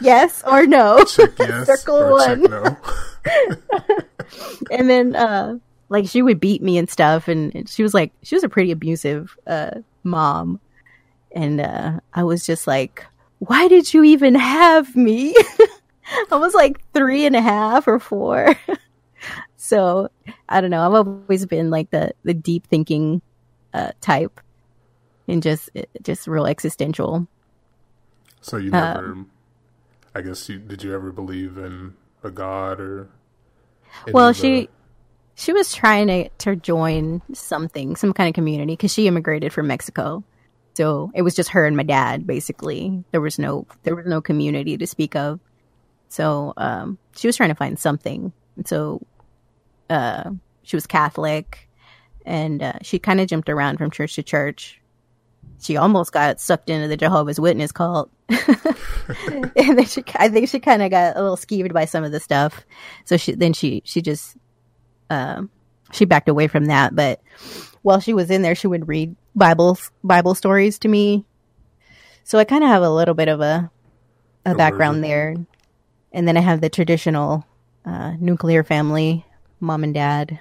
yes 0.00 0.42
or 0.46 0.66
no. 0.66 1.04
Check 1.08 1.30
yes 1.38 1.66
Circle 1.66 2.12
one. 2.12 2.42
No. 2.42 2.76
and 4.70 4.88
then 4.88 5.16
uh, 5.16 5.58
like 5.88 6.08
she 6.08 6.22
would 6.22 6.40
beat 6.40 6.62
me 6.62 6.78
and 6.78 6.88
stuff 6.88 7.28
and, 7.28 7.54
and 7.54 7.68
she 7.68 7.82
was 7.82 7.94
like 7.94 8.12
she 8.22 8.34
was 8.34 8.44
a 8.44 8.48
pretty 8.48 8.70
abusive 8.70 9.36
uh, 9.46 9.80
mom. 10.04 10.60
And 11.32 11.60
uh, 11.60 12.00
I 12.12 12.24
was 12.24 12.44
just 12.44 12.66
like, 12.66 13.04
why 13.38 13.68
did 13.68 13.94
you 13.94 14.02
even 14.04 14.34
have 14.34 14.96
me? 14.96 15.34
I 16.32 16.36
was 16.36 16.54
like 16.54 16.80
three 16.92 17.24
and 17.24 17.36
a 17.36 17.40
half 17.40 17.86
or 17.86 17.98
four. 17.98 18.56
so 19.56 20.10
I 20.48 20.60
don't 20.60 20.70
know. 20.70 20.84
I've 20.84 21.06
always 21.06 21.46
been 21.46 21.70
like 21.70 21.90
the 21.90 22.12
the 22.24 22.34
deep 22.34 22.66
thinking 22.66 23.22
uh, 23.72 23.92
type, 24.00 24.40
and 25.28 25.42
just 25.42 25.70
just 26.02 26.26
real 26.26 26.46
existential. 26.46 27.28
So 28.40 28.56
you 28.56 28.70
never, 28.70 29.12
um, 29.12 29.30
I 30.14 30.22
guess 30.22 30.48
you 30.48 30.58
did 30.58 30.82
you 30.82 30.94
ever 30.94 31.12
believe 31.12 31.56
in 31.58 31.94
a 32.22 32.30
god 32.30 32.80
or? 32.80 33.08
Well, 34.12 34.32
she 34.32 34.68
she 35.34 35.52
was 35.52 35.72
trying 35.72 36.08
to 36.08 36.28
to 36.38 36.56
join 36.56 37.22
something, 37.32 37.96
some 37.96 38.12
kind 38.12 38.28
of 38.28 38.34
community, 38.34 38.74
because 38.74 38.92
she 38.92 39.06
immigrated 39.06 39.52
from 39.52 39.66
Mexico. 39.66 40.24
So 40.74 41.10
it 41.14 41.22
was 41.22 41.34
just 41.34 41.50
her 41.50 41.66
and 41.66 41.76
my 41.76 41.82
dad, 41.82 42.26
basically. 42.26 43.04
There 43.10 43.20
was 43.20 43.38
no 43.38 43.66
there 43.82 43.96
was 43.96 44.06
no 44.06 44.20
community 44.20 44.76
to 44.76 44.86
speak 44.86 45.16
of. 45.16 45.40
So 46.08 46.54
um, 46.56 46.98
she 47.16 47.28
was 47.28 47.36
trying 47.36 47.50
to 47.50 47.54
find 47.54 47.78
something. 47.78 48.32
And 48.56 48.66
so 48.66 49.00
uh, 49.88 50.30
she 50.62 50.76
was 50.76 50.86
Catholic, 50.86 51.68
and 52.26 52.62
uh, 52.62 52.78
she 52.82 52.98
kind 52.98 53.20
of 53.20 53.28
jumped 53.28 53.48
around 53.48 53.78
from 53.78 53.90
church 53.90 54.14
to 54.16 54.22
church. 54.22 54.80
She 55.60 55.76
almost 55.76 56.12
got 56.12 56.40
sucked 56.40 56.70
into 56.70 56.88
the 56.88 56.96
Jehovah's 56.96 57.38
Witness 57.38 57.72
cult, 57.72 58.10
and 59.56 59.78
then 59.78 59.84
she, 59.84 60.04
I 60.14 60.28
think 60.28 60.48
she 60.48 60.60
kind 60.60 60.82
of 60.82 60.90
got 60.90 61.16
a 61.16 61.20
little 61.20 61.36
skeeved 61.36 61.72
by 61.72 61.84
some 61.84 62.04
of 62.04 62.12
the 62.12 62.20
stuff. 62.20 62.64
So 63.04 63.16
she 63.16 63.34
then 63.34 63.52
she 63.52 63.82
she 63.84 64.02
just 64.02 64.36
uh, 65.08 65.42
she 65.92 66.04
backed 66.04 66.28
away 66.28 66.46
from 66.46 66.66
that. 66.66 66.94
But 66.94 67.20
while 67.82 68.00
she 68.00 68.14
was 68.14 68.30
in 68.30 68.42
there, 68.42 68.54
she 68.54 68.66
would 68.66 68.88
read 68.88 69.16
Bible 69.34 69.78
Bible 70.04 70.34
stories 70.34 70.78
to 70.80 70.88
me. 70.88 71.24
So 72.24 72.38
I 72.38 72.44
kind 72.44 72.62
of 72.62 72.70
have 72.70 72.82
a 72.82 72.90
little 72.90 73.14
bit 73.14 73.28
of 73.28 73.40
a 73.40 73.70
a 74.46 74.54
background 74.54 75.02
there, 75.04 75.34
and 76.12 76.28
then 76.28 76.36
I 76.36 76.40
have 76.40 76.60
the 76.60 76.70
traditional 76.70 77.44
uh, 77.84 78.14
nuclear 78.18 78.62
family 78.62 79.24
mom 79.58 79.84
and 79.84 79.92
dad 79.92 80.40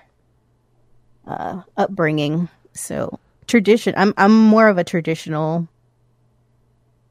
uh, 1.27 1.61
upbringing. 1.75 2.49
So 2.73 3.19
tradition. 3.47 3.93
I'm 3.97 4.13
I'm 4.15 4.35
more 4.35 4.67
of 4.69 4.77
a 4.77 4.83
traditional 4.83 5.67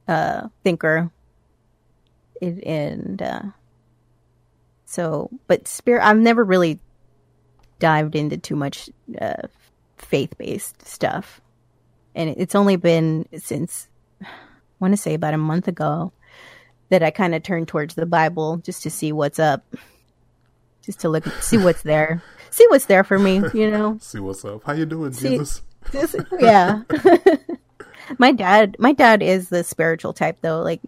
uh, 0.09 0.48
thinker, 0.64 1.11
it, 2.40 2.64
and 2.64 3.22
uh, 3.22 3.42
so 4.86 5.30
but 5.46 5.68
spirit. 5.68 6.04
I've 6.04 6.18
never 6.18 6.44
really 6.44 6.80
dived 7.78 8.16
into 8.16 8.36
too 8.36 8.56
much 8.56 8.90
uh, 9.20 9.46
faith 9.96 10.36
based 10.38 10.86
stuff, 10.86 11.40
and 12.14 12.30
it's 12.36 12.54
only 12.54 12.76
been 12.76 13.26
since 13.36 13.88
I 14.22 14.26
want 14.80 14.92
to 14.92 15.00
say 15.00 15.14
about 15.14 15.34
a 15.34 15.38
month 15.38 15.68
ago 15.68 16.12
that 16.88 17.02
I 17.02 17.11
kind 17.11 17.34
of 17.34 17.42
turned 17.42 17.68
towards 17.68 17.94
the 17.94 18.06
Bible 18.06 18.56
just 18.59 18.82
to 18.84 18.90
see 18.90 19.12
what's 19.12 19.38
up 19.38 19.62
just 20.88 21.00
to 21.00 21.11
look, 21.11 21.26
see 21.42 21.59
what's 21.59 21.82
there, 21.82 22.22
see 22.50 22.66
what's 22.70 22.86
there 22.86 23.04
for 23.04 23.18
me. 23.18 23.42
You 23.52 23.70
know, 23.70 23.98
see 24.00 24.20
what's 24.20 24.42
up. 24.42 24.64
How 24.64 24.72
you 24.72 24.86
doing, 24.86 25.12
see, 25.12 25.36
Jesus? 25.36 25.62
Just, 25.92 26.16
yeah. 26.40 26.82
my 28.18 28.32
dad, 28.32 28.76
my 28.78 28.92
dad 28.92 29.22
is 29.22 29.48
the 29.48 29.64
spiritual 29.64 30.12
type 30.12 30.38
though. 30.40 30.61
Like 30.61 30.80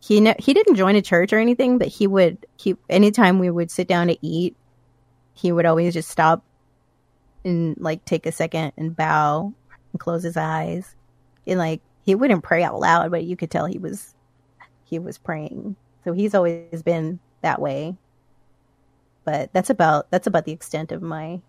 he 0.00 0.20
ne- 0.20 0.36
he 0.38 0.54
didn't 0.54 0.76
join 0.76 0.96
a 0.96 1.02
church 1.02 1.32
or 1.32 1.38
anything, 1.38 1.78
but 1.78 1.88
he 1.88 2.06
would 2.06 2.46
he 2.56 2.76
anytime 2.88 3.38
we 3.38 3.50
would 3.50 3.70
sit 3.70 3.88
down 3.88 4.08
to 4.08 4.18
eat, 4.26 4.56
he 5.34 5.52
would 5.52 5.66
always 5.66 5.94
just 5.94 6.10
stop 6.10 6.44
and 7.44 7.76
like 7.78 8.04
take 8.04 8.26
a 8.26 8.32
second 8.32 8.72
and 8.76 8.96
bow 8.96 9.52
and 9.92 10.00
close 10.00 10.22
his 10.22 10.36
eyes. 10.36 10.94
And 11.46 11.58
like 11.58 11.80
he 12.04 12.14
wouldn't 12.14 12.44
pray 12.44 12.62
out 12.62 12.78
loud, 12.78 13.10
but 13.10 13.24
you 13.24 13.36
could 13.36 13.50
tell 13.50 13.66
he 13.66 13.78
was 13.78 14.14
he 14.84 14.98
was 14.98 15.18
praying. 15.18 15.76
So 16.04 16.12
he's 16.12 16.34
always 16.34 16.82
been 16.82 17.18
that 17.42 17.60
way 17.60 17.96
but 19.26 19.52
that's 19.52 19.70
about 19.70 20.10
that's 20.10 20.28
about 20.28 20.46
the 20.46 20.52
extent 20.52 20.92
of 20.92 21.02
my 21.02 21.42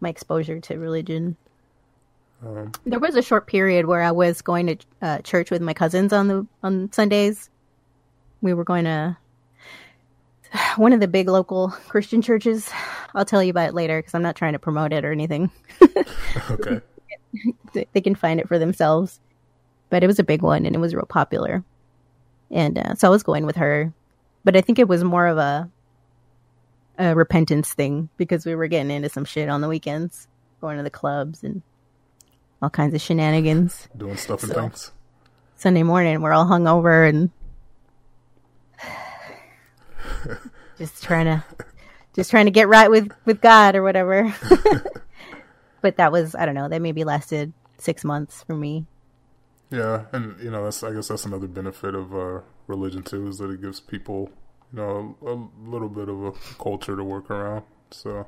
my 0.00 0.08
exposure 0.08 0.58
to 0.58 0.78
religion. 0.78 1.36
Um, 2.44 2.72
there 2.84 2.98
was 2.98 3.16
a 3.16 3.22
short 3.22 3.46
period 3.46 3.86
where 3.86 4.02
I 4.02 4.10
was 4.10 4.42
going 4.42 4.66
to 4.66 4.76
uh, 5.00 5.18
church 5.20 5.50
with 5.50 5.62
my 5.62 5.74
cousins 5.74 6.12
on 6.12 6.28
the 6.28 6.46
on 6.62 6.92
Sundays. 6.92 7.50
We 8.42 8.52
were 8.54 8.64
going 8.64 8.84
to 8.84 9.16
one 10.76 10.92
of 10.92 11.00
the 11.00 11.08
big 11.08 11.28
local 11.28 11.68
Christian 11.88 12.22
churches. 12.22 12.70
I'll 13.14 13.24
tell 13.24 13.42
you 13.42 13.50
about 13.50 13.70
it 13.70 13.74
later 13.74 13.98
because 13.98 14.14
I'm 14.14 14.22
not 14.22 14.36
trying 14.36 14.52
to 14.52 14.58
promote 14.58 14.92
it 14.92 15.04
or 15.04 15.12
anything. 15.12 15.50
okay. 16.50 16.80
they 17.92 18.00
can 18.00 18.14
find 18.14 18.40
it 18.40 18.48
for 18.48 18.58
themselves. 18.58 19.20
But 19.88 20.02
it 20.02 20.08
was 20.08 20.18
a 20.18 20.24
big 20.24 20.42
one 20.42 20.66
and 20.66 20.74
it 20.74 20.80
was 20.80 20.94
real 20.94 21.06
popular. 21.06 21.64
And 22.50 22.78
uh, 22.78 22.94
so 22.94 23.08
I 23.08 23.10
was 23.10 23.22
going 23.22 23.46
with 23.46 23.56
her. 23.56 23.92
But 24.44 24.56
I 24.56 24.60
think 24.60 24.78
it 24.78 24.88
was 24.88 25.02
more 25.02 25.26
of 25.26 25.38
a 25.38 25.70
a 26.98 27.14
repentance 27.14 27.74
thing 27.74 28.08
because 28.16 28.46
we 28.46 28.54
were 28.54 28.68
getting 28.68 28.90
into 28.90 29.10
some 29.10 29.26
shit 29.26 29.50
on 29.50 29.60
the 29.60 29.68
weekends, 29.68 30.28
going 30.62 30.78
to 30.78 30.82
the 30.82 30.88
clubs 30.90 31.42
and 31.42 31.62
all 32.62 32.70
kinds 32.70 32.94
of 32.94 33.00
shenanigans, 33.00 33.88
doing 33.96 34.16
stuff 34.16 34.42
and 34.42 34.52
so, 34.52 34.60
things. 34.60 34.92
Sunday 35.56 35.82
morning, 35.82 36.20
we're 36.22 36.32
all 36.32 36.46
hungover 36.46 37.08
and 37.08 37.30
just 40.78 41.02
trying 41.02 41.26
to 41.26 41.44
just 42.14 42.30
trying 42.30 42.46
to 42.46 42.50
get 42.50 42.68
right 42.68 42.90
with 42.90 43.12
with 43.24 43.40
God 43.40 43.76
or 43.76 43.82
whatever. 43.82 44.34
but 45.80 45.96
that 45.96 46.12
was 46.12 46.34
I 46.34 46.46
don't 46.46 46.54
know. 46.54 46.68
That 46.68 46.82
maybe 46.82 47.04
lasted 47.04 47.52
six 47.78 48.04
months 48.04 48.42
for 48.42 48.56
me. 48.56 48.86
Yeah, 49.70 50.04
and 50.12 50.38
you 50.40 50.50
know 50.50 50.64
that's 50.64 50.82
I 50.82 50.92
guess 50.92 51.08
that's 51.08 51.24
another 51.24 51.48
benefit 51.48 51.94
of 51.94 52.14
uh, 52.14 52.40
religion 52.66 53.02
too 53.02 53.28
is 53.28 53.38
that 53.38 53.50
it 53.50 53.60
gives 53.60 53.80
people 53.80 54.30
you 54.72 54.78
know, 54.78 55.16
a, 55.22 55.32
a 55.32 55.70
little 55.70 55.88
bit 55.88 56.08
of 56.08 56.22
a 56.24 56.32
culture 56.58 56.96
to 56.96 57.04
work 57.04 57.30
around. 57.30 57.64
So, 57.90 58.26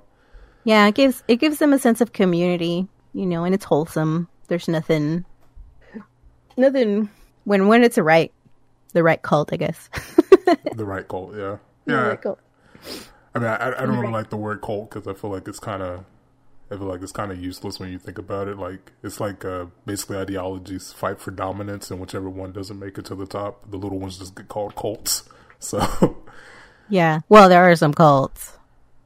yeah, 0.64 0.86
it 0.86 0.94
gives 0.94 1.22
it 1.28 1.36
gives 1.36 1.58
them 1.58 1.72
a 1.72 1.78
sense 1.78 2.00
of 2.00 2.12
community, 2.12 2.88
you 3.18 3.26
know, 3.26 3.42
and 3.42 3.52
it's 3.52 3.64
wholesome. 3.64 4.28
There's 4.46 4.68
nothing, 4.68 5.24
nothing 6.56 7.10
when 7.42 7.66
when 7.66 7.82
it's 7.82 7.98
a 7.98 8.02
right, 8.04 8.32
the 8.92 9.02
right 9.02 9.20
cult, 9.20 9.52
I 9.52 9.56
guess. 9.56 9.90
the 10.76 10.84
right 10.84 11.06
cult, 11.06 11.34
yeah, 11.36 11.56
yeah. 11.84 11.94
Right 11.94 12.22
cult. 12.22 12.38
I 13.34 13.38
mean, 13.40 13.48
I, 13.48 13.72
I 13.72 13.86
don't 13.86 13.98
really 13.98 14.12
like 14.12 14.30
the 14.30 14.36
word 14.36 14.62
cult 14.62 14.90
because 14.90 15.08
I 15.08 15.14
feel 15.14 15.30
like 15.30 15.48
it's 15.48 15.58
kind 15.58 15.82
of, 15.82 16.04
I 16.70 16.76
feel 16.76 16.86
like 16.86 17.02
it's 17.02 17.10
kind 17.10 17.32
of 17.32 17.42
useless 17.42 17.80
when 17.80 17.90
you 17.90 17.98
think 17.98 18.18
about 18.18 18.46
it. 18.46 18.56
Like 18.56 18.92
it's 19.02 19.18
like 19.18 19.44
uh, 19.44 19.66
basically 19.84 20.18
ideologies 20.18 20.92
fight 20.92 21.20
for 21.20 21.32
dominance, 21.32 21.90
and 21.90 22.00
whichever 22.00 22.30
one 22.30 22.52
doesn't 22.52 22.78
make 22.78 22.98
it 22.98 23.04
to 23.06 23.16
the 23.16 23.26
top, 23.26 23.68
the 23.68 23.78
little 23.78 23.98
ones 23.98 24.18
just 24.18 24.36
get 24.36 24.48
called 24.48 24.76
cults. 24.76 25.24
So, 25.60 26.16
yeah. 26.88 27.22
Well, 27.28 27.48
there 27.48 27.68
are 27.68 27.74
some 27.74 27.92
cults. 27.92 28.56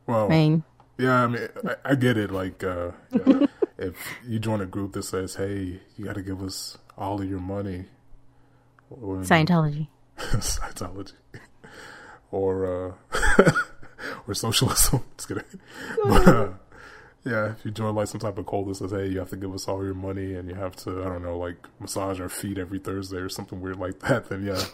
Well, 0.07 0.27
I 0.27 0.29
mean, 0.29 0.65
yeah. 0.99 1.25
I 1.25 1.27
mean, 1.27 1.49
I, 1.67 1.93
I 1.93 1.95
get 1.95 2.19
it. 2.19 2.31
Like, 2.31 2.63
uh, 2.63 2.91
yeah, 3.11 3.47
if 3.83 3.97
you 4.27 4.39
join 4.39 4.61
a 4.61 4.67
group 4.67 4.93
that 4.93 5.03
says, 5.05 5.35
"Hey, 5.35 5.81
you 5.97 6.05
got 6.05 6.15
to 6.15 6.23
give 6.23 6.43
us 6.43 6.79
all 6.97 7.21
of 7.21 7.29
your 7.29 7.41
money," 7.41 7.87
or, 8.91 9.17
Scientology, 9.23 9.89
Scientology, 10.19 11.15
or 12.31 12.97
uh, 13.13 13.53
or 14.27 14.35
socialism. 14.35 15.05
Just 15.17 15.29
kidding. 15.29 15.45
But, 16.05 16.29
uh, 16.29 16.49
yeah, 17.25 17.53
if 17.53 17.65
you 17.65 17.71
join 17.71 17.95
like 17.95 18.09
some 18.09 18.21
type 18.21 18.39
of 18.39 18.47
cult 18.47 18.69
that 18.69 18.77
says, 18.77 18.91
"Hey, 18.91 19.09
you 19.09 19.19
have 19.19 19.31
to 19.31 19.37
give 19.37 19.55
us 19.55 19.69
all 19.69 19.85
your 19.85 19.95
money 19.95 20.35
and 20.35 20.49
you 20.49 20.55
have 20.55 20.77
to, 20.77 21.03
I 21.03 21.09
don't 21.09 21.23
know, 21.23 21.39
like 21.39 21.57
massage 21.79 22.21
our 22.21 22.29
feet 22.29 22.59
every 22.59 22.79
Thursday 22.79 23.19
or 23.19 23.29
something 23.29 23.61
weird 23.61 23.79
like 23.79 24.01
that," 24.01 24.29
then 24.29 24.45
yeah, 24.45 24.65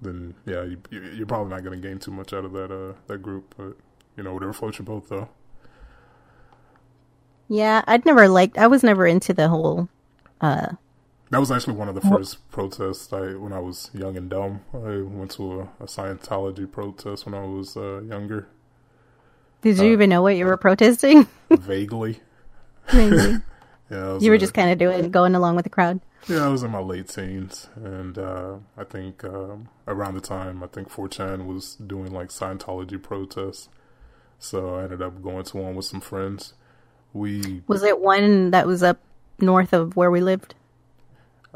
then 0.00 0.34
yeah, 0.46 0.64
you, 0.90 1.22
are 1.22 1.26
probably 1.26 1.50
not 1.50 1.64
going 1.64 1.80
to 1.80 1.88
gain 1.88 1.98
too 1.98 2.10
much 2.10 2.32
out 2.32 2.44
of 2.44 2.52
that 2.52 2.70
uh, 2.72 2.94
that 3.06 3.18
group. 3.18 3.54
But 3.56 3.76
you 4.16 4.22
know, 4.22 4.34
whatever 4.34 4.52
floats 4.52 4.78
your 4.78 4.86
boat, 4.86 5.08
though. 5.08 5.28
Yeah, 7.48 7.82
I'd 7.86 8.04
never 8.04 8.28
liked. 8.28 8.58
I 8.58 8.66
was 8.66 8.82
never 8.82 9.06
into 9.06 9.32
the 9.32 9.48
whole. 9.48 9.88
Uh, 10.40 10.68
that 11.30 11.40
was 11.40 11.50
actually 11.50 11.74
one 11.74 11.88
of 11.88 11.94
the 11.94 12.00
first 12.00 12.48
protests 12.50 13.12
I 13.12 13.34
when 13.34 13.52
I 13.52 13.58
was 13.58 13.90
young 13.92 14.16
and 14.16 14.30
dumb. 14.30 14.60
I 14.72 15.02
went 15.02 15.32
to 15.32 15.60
a, 15.60 15.62
a 15.80 15.86
Scientology 15.86 16.70
protest 16.70 17.26
when 17.26 17.34
I 17.34 17.44
was 17.44 17.76
uh, 17.76 18.00
younger. 18.02 18.48
Did 19.60 19.78
you 19.78 19.90
uh, 19.90 19.92
even 19.92 20.10
know 20.10 20.22
what 20.22 20.36
you 20.36 20.46
were 20.46 20.56
protesting? 20.56 21.26
vaguely. 21.50 22.20
Vaguely. 22.88 23.42
yeah, 23.90 24.18
you 24.18 24.30
were 24.30 24.38
just 24.38 24.54
kind 24.54 24.70
of 24.70 24.78
doing 24.78 25.10
going 25.10 25.34
along 25.34 25.56
with 25.56 25.64
the 25.64 25.70
crowd. 25.70 26.00
Yeah, 26.28 26.44
I 26.44 26.48
was 26.48 26.62
in 26.62 26.70
my 26.70 26.80
late 26.80 27.08
teens, 27.08 27.68
and 27.76 28.18
uh, 28.18 28.56
I 28.76 28.84
think 28.84 29.24
um, 29.24 29.68
around 29.86 30.14
the 30.14 30.20
time 30.20 30.62
I 30.62 30.66
think 30.66 30.90
4chan 30.90 31.46
was 31.46 31.76
doing 31.76 32.12
like 32.12 32.28
Scientology 32.28 33.02
protests, 33.02 33.68
so 34.38 34.76
I 34.76 34.84
ended 34.84 35.02
up 35.02 35.22
going 35.22 35.44
to 35.44 35.56
one 35.56 35.74
with 35.74 35.86
some 35.86 36.00
friends. 36.00 36.54
We 37.12 37.62
was 37.66 37.82
it 37.82 38.00
one 38.00 38.50
that 38.50 38.66
was 38.66 38.82
up 38.82 38.98
north 39.38 39.72
of 39.72 39.96
where 39.96 40.10
we 40.10 40.20
lived. 40.20 40.54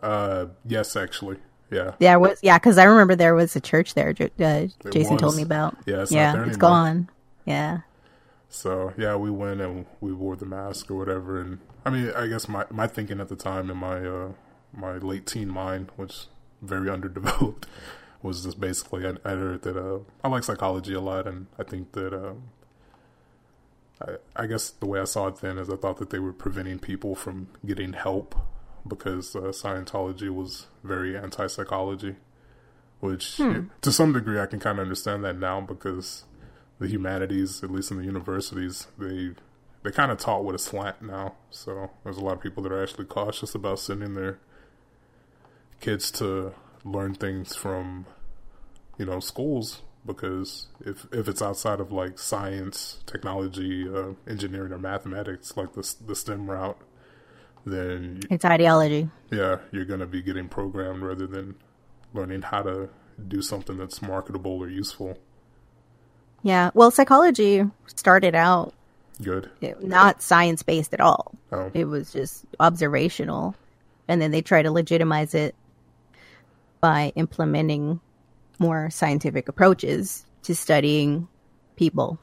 Uh, 0.03 0.47
yes, 0.67 0.97
actually, 0.97 1.37
yeah. 1.71 1.93
Yeah, 1.99 2.17
was 2.17 2.39
yeah 2.43 2.59
because 2.59 2.79
I 2.79 2.85
remember 2.85 3.15
there 3.15 3.35
was 3.35 3.55
a 3.57 3.61
church 3.61 3.95
there. 3.95 4.11
Uh, 4.11 4.67
Jason 4.91 5.13
was. 5.15 5.21
told 5.21 5.37
me 5.37 5.43
about. 5.43 5.77
Yeah, 5.87 6.03
it's 6.03 6.13
yeah, 6.13 6.47
it's 6.47 6.57
gone. 6.57 7.09
Yeah. 7.45 7.81
So 8.49 8.93
yeah, 8.99 9.17
we 9.17 9.31
went 9.31 9.61
and 9.61 9.87
we 10.01 10.13
wore 10.13 10.37
the 10.37 10.45
mask 10.45 10.91
or 10.91 10.97
whatever, 10.97 11.41
and 11.41 11.59
I 11.87 11.91
mean, 11.91 12.13
I 12.15 12.27
guess 12.27 12.49
my 12.49 12.67
my 12.71 12.87
thinking 12.87 13.21
at 13.21 13.29
the 13.29 13.37
time 13.37 13.71
in 13.71 13.77
my 13.79 14.07
uh, 14.07 14.33
my 14.73 14.99
late 14.99 15.27
teen 15.27 15.49
mind, 15.49 15.91
which 15.97 16.27
very 16.61 16.91
underdeveloped, 16.97 17.67
was 18.23 18.45
just 18.45 18.61
basically 18.61 19.07
I, 19.07 19.15
I 19.25 19.31
heard 19.31 19.63
that 19.63 19.77
uh, 19.77 20.01
I 20.23 20.29
like 20.29 20.45
psychology 20.45 20.95
a 20.95 21.01
lot, 21.01 21.27
and 21.27 21.47
I 21.59 21.63
think 21.63 21.93
that 21.93 22.13
um, 22.13 22.51
I, 24.03 24.43
I, 24.43 24.47
guess 24.47 24.71
the 24.71 24.87
way 24.87 25.01
I 25.01 25.05
saw 25.05 25.29
it 25.29 25.37
then 25.37 25.59
is 25.59 25.71
I 25.71 25.77
thought 25.77 25.99
that 25.99 26.11
they 26.11 26.19
were 26.19 26.33
preventing 26.33 26.79
people 26.79 27.15
from 27.15 27.49
getting 27.65 27.93
help 27.93 28.35
because 28.87 29.37
uh, 29.37 29.41
Scientology 29.51 30.29
was 30.29 30.67
very 30.83 31.17
anti 31.17 31.47
psychology, 31.47 32.17
which 33.01 33.37
hmm. 33.37 33.67
to 33.81 33.93
some 33.93 34.13
degree 34.13 34.41
I 34.41 34.47
can 34.47 34.61
kind 34.61 34.79
of 34.79 34.83
understand 34.83 35.25
that 35.25 35.39
now 35.39 35.61
because 35.61 36.25
the 36.79 36.89
humanities, 36.89 37.63
at 37.63 37.71
least 37.71 37.91
in 37.91 37.99
the 37.99 38.05
universities, 38.05 38.89
they 38.99 39.31
they 39.83 39.91
kind 39.91 40.13
of 40.13 40.19
taught 40.19 40.45
with 40.45 40.55
a 40.55 40.59
slant 40.59 41.03
now. 41.03 41.35
So 41.51 41.91
there's 42.05 42.17
a 42.17 42.21
lot 42.21 42.35
of 42.35 42.41
people 42.41 42.63
that 42.63 42.73
are 42.73 42.83
actually 42.83 43.07
cautious 43.07 43.55
about 43.55 43.79
sending 43.79 44.15
their 44.15 44.39
kids 45.81 46.11
to 46.13 46.55
learn 46.85 47.15
things 47.15 47.57
from, 47.57 48.07
you 48.99 49.07
know, 49.07 49.19
schools 49.21 49.83
because 50.07 50.67
if 50.81 51.07
if 51.13 51.29
it's 51.29 51.43
outside 51.43 51.81
of 51.81 51.93
like 51.93 52.19
science, 52.19 53.01
technology, 53.07 53.89
uh, 53.89 54.13
engineering, 54.29 54.73
or 54.73 54.79
mathematics, 54.79 55.57
like 55.57 55.75
the 55.75 55.95
the 56.07 56.17
STEM 56.17 56.51
route, 56.51 56.79
then 57.65 58.21
it's 58.31 58.45
ideology. 58.45 59.09
Yeah, 59.31 59.59
you're 59.71 59.85
gonna 59.85 60.07
be 60.07 60.23
getting 60.23 60.49
programmed 60.49 61.03
rather 61.03 61.27
than 61.27 61.57
learning 62.13 62.43
how 62.43 62.63
to 62.63 62.89
do 63.29 63.43
something 63.43 63.77
that's 63.77 64.03
marketable 64.03 64.59
or 64.59 64.69
useful. 64.69 65.19
Yeah, 66.43 66.71
well, 66.75 66.91
psychology 66.91 67.63
started 67.87 68.35
out 68.35 68.75
good, 69.23 69.51
not 69.81 70.23
science 70.23 70.63
based 70.63 70.93
at 70.93 71.01
all. 71.01 71.33
Oh. 71.53 71.71
It 71.73 71.85
was 71.85 72.13
just 72.13 72.45
observational, 72.59 73.55
and 74.09 74.21
then 74.21 74.33
they 74.33 74.43
try 74.43 74.63
to 74.63 74.73
legitimize 74.73 75.35
it 75.35 75.55
by 76.81 77.13
implementing 77.15 78.01
more 78.59 78.91
scientific 78.91 79.49
approaches 79.49 80.25
to 80.43 80.55
studying 80.55 81.29
people. 81.77 82.19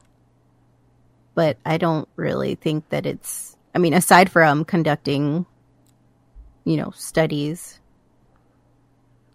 But 1.34 1.58
I 1.64 1.78
don't 1.78 2.08
really 2.16 2.54
think 2.54 2.88
that 2.90 3.06
it's, 3.06 3.56
I 3.74 3.78
mean, 3.78 3.94
aside 3.94 4.30
from 4.30 4.64
conducting, 4.64 5.46
you 6.64 6.76
know, 6.76 6.90
studies 6.90 7.80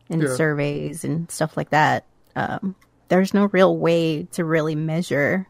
and 0.10 0.22
yeah. 0.22 0.36
surveys 0.36 1.04
and 1.04 1.30
stuff 1.32 1.58
like 1.58 1.70
that, 1.72 2.06
um, 2.36 2.76
there's 3.08 3.34
no 3.34 3.46
real 3.46 3.78
way 3.78 4.24
to 4.34 4.44
really 4.44 4.76
measure. 4.76 5.48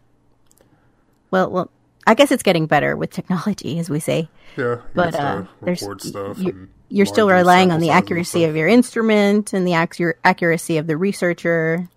Well, 1.32 1.50
well, 1.50 1.72
I 2.08 2.14
guess 2.14 2.32
it's 2.32 2.44
getting 2.44 2.68
better 2.68 2.96
with 2.96 3.12
technology, 3.12 3.80
as 3.80 3.90
we 3.90 4.00
say. 4.00 4.30
Yeah, 4.58 4.82
but 4.94 5.16
uh, 5.16 5.46
there's 5.62 5.82
you, 5.82 6.70
you're 6.90 7.06
still 7.06 7.28
relying 7.28 7.72
on 7.72 7.80
the 7.80 7.90
accuracy 7.90 8.44
of 8.46 8.56
your 8.56 8.68
instrument 8.68 9.54
and 9.54 9.68
the 9.68 9.72
accur- 9.72 10.14
accuracy 10.24 10.78
of 10.78 10.88
the 10.88 10.98
researcher 10.98 11.90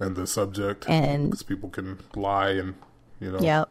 and 0.00 0.16
the 0.16 0.26
subject, 0.26 0.88
and 0.88 1.26
because 1.26 1.42
people 1.42 1.68
can 1.68 1.98
lie 2.14 2.50
and 2.50 2.74
you 3.20 3.32
know, 3.32 3.40
yeah, 3.40 3.64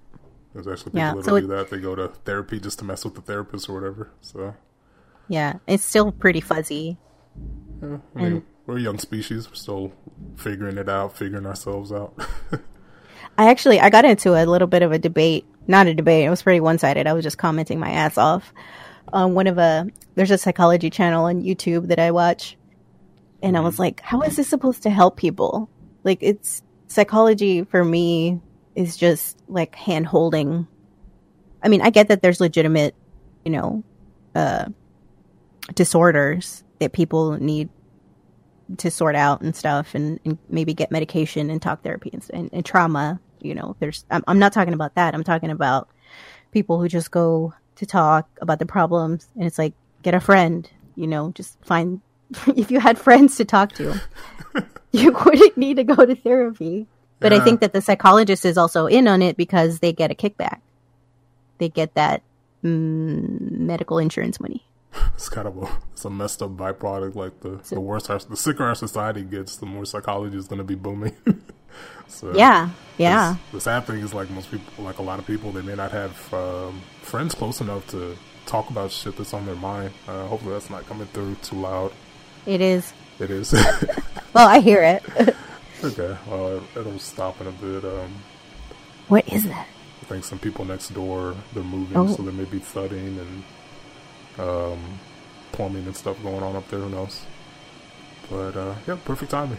there's 0.53 0.67
actually 0.67 0.91
people 0.91 0.99
yeah. 0.99 1.13
that 1.13 1.25
so 1.25 1.39
do 1.39 1.47
that. 1.47 1.69
They 1.69 1.79
go 1.79 1.95
to 1.95 2.09
therapy 2.25 2.59
just 2.59 2.79
to 2.79 2.85
mess 2.85 3.05
with 3.05 3.15
the 3.15 3.21
therapist 3.21 3.69
or 3.69 3.75
whatever. 3.75 4.11
So 4.21 4.55
yeah, 5.29 5.53
it's 5.67 5.85
still 5.85 6.11
pretty 6.11 6.41
fuzzy. 6.41 6.97
Yeah, 7.81 7.97
I 8.15 8.19
mean, 8.19 8.25
and, 8.25 8.43
we're 8.65 8.77
a 8.77 8.81
young 8.81 8.99
species. 8.99 9.47
We're 9.47 9.55
still 9.55 9.93
figuring 10.35 10.77
it 10.77 10.89
out, 10.89 11.17
figuring 11.17 11.45
ourselves 11.45 11.91
out. 11.91 12.13
I 13.37 13.49
actually 13.49 13.79
I 13.79 13.89
got 13.89 14.03
into 14.03 14.33
a 14.33 14.43
little 14.45 14.67
bit 14.67 14.81
of 14.81 14.91
a 14.91 14.99
debate. 14.99 15.45
Not 15.67 15.87
a 15.87 15.93
debate. 15.93 16.25
It 16.25 16.29
was 16.29 16.41
pretty 16.41 16.59
one 16.59 16.77
sided. 16.77 17.07
I 17.07 17.13
was 17.13 17.23
just 17.23 17.37
commenting 17.37 17.79
my 17.79 17.91
ass 17.91 18.17
off 18.17 18.53
on 19.11 19.33
one 19.33 19.47
of 19.47 19.57
a. 19.57 19.87
There's 20.15 20.31
a 20.31 20.37
psychology 20.37 20.89
channel 20.89 21.25
on 21.25 21.43
YouTube 21.43 21.87
that 21.87 21.99
I 21.99 22.11
watch, 22.11 22.57
and 23.43 23.57
I 23.57 23.59
was 23.59 23.75
mm-hmm. 23.75 23.83
like, 23.83 24.01
"How 24.01 24.21
is 24.21 24.37
this 24.37 24.47
supposed 24.47 24.83
to 24.83 24.89
help 24.89 25.17
people?" 25.17 25.69
Like, 26.03 26.19
it's 26.21 26.63
psychology 26.87 27.63
for 27.63 27.83
me 27.83 28.41
is 28.75 28.95
just 28.95 29.37
like 29.47 29.75
hand 29.75 30.05
holding. 30.05 30.67
I 31.61 31.67
mean, 31.67 31.81
I 31.81 31.89
get 31.89 32.07
that 32.09 32.21
there's 32.21 32.39
legitimate, 32.39 32.95
you 33.43 33.51
know, 33.51 33.83
uh, 34.35 34.65
disorders 35.73 36.63
that 36.79 36.93
people 36.93 37.33
need 37.33 37.69
to 38.77 38.91
sort 38.91 39.15
out 39.15 39.41
and 39.41 39.55
stuff 39.55 39.95
and, 39.95 40.19
and 40.25 40.37
maybe 40.49 40.73
get 40.73 40.91
medication 40.91 41.49
and 41.49 41.61
talk 41.61 41.83
therapy 41.83 42.09
and, 42.13 42.25
and, 42.33 42.49
and 42.53 42.65
trauma 42.65 43.19
you 43.41 43.55
know 43.55 43.75
there's 43.79 44.05
I'm, 44.09 44.23
I'm 44.27 44.39
not 44.39 44.53
talking 44.53 44.73
about 44.73 44.95
that. 44.95 45.13
I'm 45.13 45.23
talking 45.23 45.49
about 45.49 45.89
people 46.51 46.79
who 46.79 46.87
just 46.87 47.11
go 47.11 47.53
to 47.75 47.85
talk 47.85 48.27
about 48.41 48.59
the 48.59 48.65
problems 48.65 49.27
and 49.35 49.45
it's 49.45 49.57
like 49.57 49.73
get 50.01 50.15
a 50.15 50.19
friend 50.19 50.69
you 50.95 51.05
know 51.05 51.31
just 51.35 51.57
find 51.63 52.01
if 52.55 52.71
you 52.71 52.79
had 52.79 52.97
friends 52.97 53.37
to 53.37 53.45
talk 53.45 53.73
to 53.73 54.01
you 54.91 55.11
wouldn't 55.11 55.57
need 55.57 55.77
to 55.77 55.83
go 55.83 56.05
to 56.05 56.15
therapy. 56.15 56.87
But 57.19 57.31
yeah. 57.31 57.39
i 57.39 57.43
think 57.43 57.61
that 57.61 57.73
the 57.73 57.81
psychologist 57.81 58.45
is 58.45 58.57
also 58.57 58.85
in 58.85 59.07
on 59.07 59.21
it 59.21 59.37
because 59.37 59.79
they 59.79 59.91
get 59.91 60.11
a 60.11 60.15
kickback. 60.15 60.61
They 61.57 61.69
get 61.69 61.95
that 61.95 62.21
mm, 62.63 63.51
medical 63.51 63.97
insurance 63.97 64.39
money 64.39 64.63
it's 65.13 65.29
kind 65.29 65.47
of 65.47 65.57
a 65.57 65.67
it's 65.93 66.05
a 66.05 66.09
messed 66.09 66.41
up 66.41 66.51
byproduct. 66.51 67.15
Like 67.15 67.39
the 67.41 67.59
so, 67.63 67.75
the 67.75 67.81
worse 67.81 68.09
our, 68.09 68.19
the 68.19 68.37
sicker 68.37 68.63
our 68.63 68.75
society 68.75 69.23
gets, 69.23 69.57
the 69.57 69.65
more 69.65 69.85
psychology 69.85 70.37
is 70.37 70.47
going 70.47 70.59
to 70.59 70.65
be 70.65 70.75
booming. 70.75 71.15
so 72.07 72.33
yeah, 72.35 72.69
yeah. 72.97 73.35
The 73.51 73.61
sad 73.61 73.85
thing 73.85 73.99
is, 73.99 74.13
like 74.13 74.29
most 74.29 74.51
people, 74.51 74.83
like 74.83 74.99
a 74.99 75.03
lot 75.03 75.19
of 75.19 75.25
people, 75.25 75.51
they 75.51 75.61
may 75.61 75.75
not 75.75 75.91
have 75.91 76.33
um, 76.33 76.81
friends 77.01 77.35
close 77.35 77.61
enough 77.61 77.87
to 77.87 78.17
talk 78.45 78.69
about 78.69 78.91
shit 78.91 79.17
that's 79.17 79.33
on 79.33 79.45
their 79.45 79.55
mind. 79.55 79.93
Uh, 80.07 80.27
hopefully, 80.27 80.53
that's 80.53 80.69
not 80.69 80.85
coming 80.85 81.07
through 81.07 81.35
too 81.35 81.57
loud. 81.57 81.91
It 82.45 82.61
is. 82.61 82.93
It 83.19 83.29
is. 83.29 83.53
well, 84.33 84.47
I 84.47 84.59
hear 84.59 84.81
it. 84.83 85.35
okay. 85.83 86.17
Well, 86.27 86.63
it'll 86.75 86.99
stop 86.99 87.41
in 87.41 87.47
a 87.47 87.51
bit. 87.51 87.83
Um, 87.83 88.15
what 89.07 89.27
is 89.31 89.43
that? 89.45 89.67
I 90.01 90.05
think 90.05 90.23
some 90.23 90.39
people 90.39 90.63
next 90.63 90.89
door 90.93 91.35
they're 91.53 91.63
moving, 91.63 91.97
oh. 91.97 92.07
so 92.07 92.23
there 92.23 92.31
may 92.31 92.45
be 92.45 92.59
thudding 92.59 93.19
and 93.19 93.43
um, 94.37 94.99
plumbing 95.51 95.85
and 95.85 95.95
stuff 95.95 96.21
going 96.23 96.43
on 96.43 96.55
up 96.55 96.67
there. 96.69 96.79
Who 96.79 96.89
knows? 96.89 97.25
But 98.29 98.55
uh, 98.55 98.75
yeah, 98.87 98.97
perfect 99.05 99.31
timing. 99.31 99.57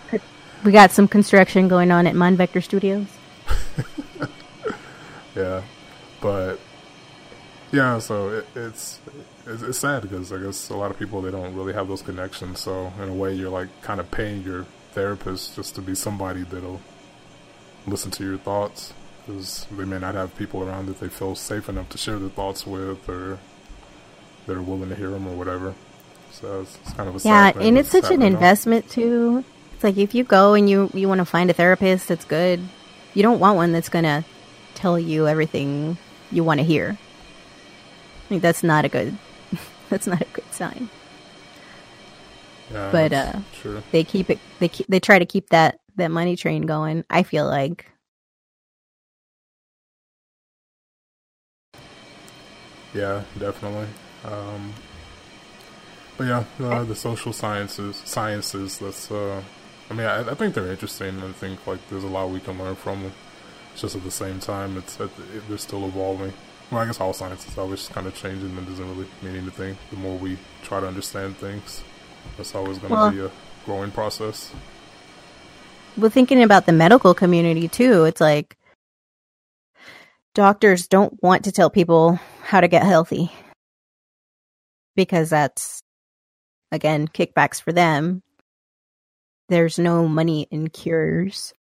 we 0.64 0.72
got 0.72 0.90
some 0.92 1.08
construction 1.08 1.68
going 1.68 1.90
on 1.90 2.06
at 2.06 2.14
Mind 2.14 2.38
Vector 2.38 2.60
Studios. 2.60 3.06
yeah, 5.36 5.62
but 6.20 6.58
yeah, 7.72 7.98
so 7.98 8.30
it, 8.30 8.46
it's, 8.54 9.00
it's 9.46 9.62
it's 9.62 9.78
sad 9.78 10.02
because 10.02 10.32
I 10.32 10.38
guess 10.38 10.70
a 10.70 10.76
lot 10.76 10.90
of 10.90 10.98
people 10.98 11.20
they 11.20 11.30
don't 11.30 11.54
really 11.54 11.74
have 11.74 11.88
those 11.88 12.02
connections. 12.02 12.60
So 12.60 12.92
in 13.02 13.08
a 13.08 13.14
way, 13.14 13.34
you're 13.34 13.50
like 13.50 13.68
kind 13.82 14.00
of 14.00 14.10
paying 14.10 14.42
your 14.42 14.64
therapist 14.92 15.56
just 15.56 15.74
to 15.74 15.82
be 15.82 15.94
somebody 15.94 16.42
that'll 16.42 16.80
listen 17.86 18.10
to 18.10 18.24
your 18.24 18.38
thoughts 18.38 18.94
because 19.26 19.66
they 19.70 19.84
may 19.84 19.98
not 19.98 20.14
have 20.14 20.34
people 20.36 20.62
around 20.62 20.86
that 20.86 21.00
they 21.00 21.08
feel 21.08 21.34
safe 21.34 21.68
enough 21.68 21.88
to 21.90 21.98
share 21.98 22.18
their 22.18 22.30
thoughts 22.30 22.66
with 22.66 23.08
or 23.08 23.38
that 24.46 24.56
are 24.56 24.62
willing 24.62 24.88
to 24.88 24.94
hear 24.94 25.10
them 25.10 25.26
or 25.26 25.34
whatever. 25.34 25.74
So 26.30 26.62
it's, 26.62 26.76
it's 26.84 26.92
kind 26.92 27.08
of 27.08 27.16
a 27.16 27.20
yeah, 27.26 27.52
and 27.58 27.78
it's 27.78 27.90
such 27.90 28.10
an 28.10 28.22
investment 28.22 28.90
too. 28.90 29.44
It's 29.74 29.84
like 29.84 29.96
if 29.96 30.14
you 30.14 30.24
go 30.24 30.54
and 30.54 30.68
you 30.68 30.90
you 30.94 31.08
want 31.08 31.20
to 31.20 31.24
find 31.24 31.50
a 31.50 31.52
therapist 31.52 32.08
that's 32.08 32.24
good, 32.24 32.60
you 33.14 33.22
don't 33.22 33.40
want 33.40 33.56
one 33.56 33.72
that's 33.72 33.88
gonna 33.88 34.24
tell 34.74 34.98
you 34.98 35.26
everything 35.26 35.96
you 36.30 36.44
want 36.44 36.60
to 36.60 36.64
hear. 36.64 36.96
I 36.98 38.28
think 38.28 38.42
that's 38.42 38.62
not 38.62 38.84
a 38.84 38.88
good 38.88 39.16
that's 39.88 40.06
not 40.06 40.20
a 40.20 40.26
good 40.32 40.52
sign. 40.52 40.88
Yeah, 42.72 42.90
but 42.90 43.12
uh, 43.12 43.32
true. 43.60 43.82
they 43.92 44.02
keep 44.04 44.28
it 44.28 44.38
they 44.58 44.68
keep, 44.68 44.86
they 44.88 45.00
try 45.00 45.18
to 45.18 45.26
keep 45.26 45.50
that 45.50 45.80
that 45.96 46.10
money 46.10 46.36
train 46.36 46.62
going. 46.62 47.04
I 47.08 47.22
feel 47.22 47.46
like 47.46 47.86
Yeah, 52.96 53.24
definitely. 53.38 53.86
Um, 54.26 54.74
but 56.16 56.24
yeah, 56.24 56.44
uh, 56.60 56.84
the 56.84 56.96
social 56.96 57.32
sciences, 57.32 58.02
sciences. 58.04 58.78
That's. 58.78 59.10
Uh, 59.10 59.42
I 59.88 59.94
mean, 59.94 60.06
I, 60.06 60.30
I, 60.30 60.34
think 60.34 60.54
they're 60.54 60.70
interesting. 60.70 61.22
I 61.22 61.30
think 61.32 61.64
like 61.66 61.78
there's 61.88 62.02
a 62.02 62.08
lot 62.08 62.30
we 62.30 62.40
can 62.40 62.58
learn 62.58 62.74
from 62.74 63.02
them. 63.02 63.12
It's 63.72 63.82
just 63.82 63.94
at 63.94 64.02
the 64.02 64.10
same 64.10 64.40
time, 64.40 64.76
it's 64.78 64.98
it, 64.98 65.10
they're 65.48 65.58
still 65.58 65.86
evolving. 65.86 66.32
Well, 66.70 66.80
I 66.80 66.86
guess 66.86 67.00
all 67.00 67.12
science 67.12 67.46
is 67.46 67.56
always 67.56 67.86
kind 67.88 68.06
of 68.06 68.14
changing 68.16 68.56
and 68.56 68.66
doesn't 68.66 68.88
really 68.88 69.06
mean 69.22 69.36
anything. 69.36 69.76
The 69.90 69.96
more 69.96 70.18
we 70.18 70.38
try 70.64 70.80
to 70.80 70.88
understand 70.88 71.36
things, 71.36 71.84
that's 72.36 72.54
always 72.54 72.78
going 72.78 72.90
to 72.90 72.94
well, 72.94 73.10
be 73.10 73.20
a 73.20 73.30
growing 73.64 73.92
process. 73.92 74.52
Well, 75.96 76.10
thinking 76.10 76.42
about 76.42 76.66
the 76.66 76.72
medical 76.72 77.14
community 77.14 77.68
too, 77.68 78.04
it's 78.04 78.20
like 78.20 78.56
doctors 80.34 80.88
don't 80.88 81.22
want 81.22 81.44
to 81.44 81.52
tell 81.52 81.70
people 81.70 82.18
how 82.42 82.60
to 82.60 82.68
get 82.68 82.82
healthy 82.82 83.30
because 84.96 85.30
that's 85.30 85.82
again 86.72 87.06
kickbacks 87.06 87.62
for 87.62 87.72
them. 87.72 88.22
There's 89.48 89.78
no 89.78 90.08
money 90.08 90.48
in 90.50 90.68
cures. 90.68 91.54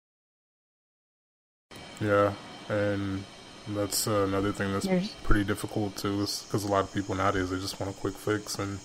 Yeah, 2.00 2.34
and 2.70 3.24
that's 3.70 4.08
uh, 4.08 4.26
another 4.28 4.52
thing 4.52 4.72
that's 4.72 4.86
there's... 4.86 5.12
pretty 5.24 5.44
difficult 5.44 5.98
too, 5.98 6.22
is 6.22 6.44
because 6.48 6.64
a 6.64 6.72
lot 6.72 6.84
of 6.84 6.94
people 6.94 7.16
nowadays 7.16 7.50
they 7.50 7.58
just 7.58 7.80
want 7.80 7.94
a 7.94 8.00
quick 8.00 8.14
fix 8.14 8.60
and 8.60 8.80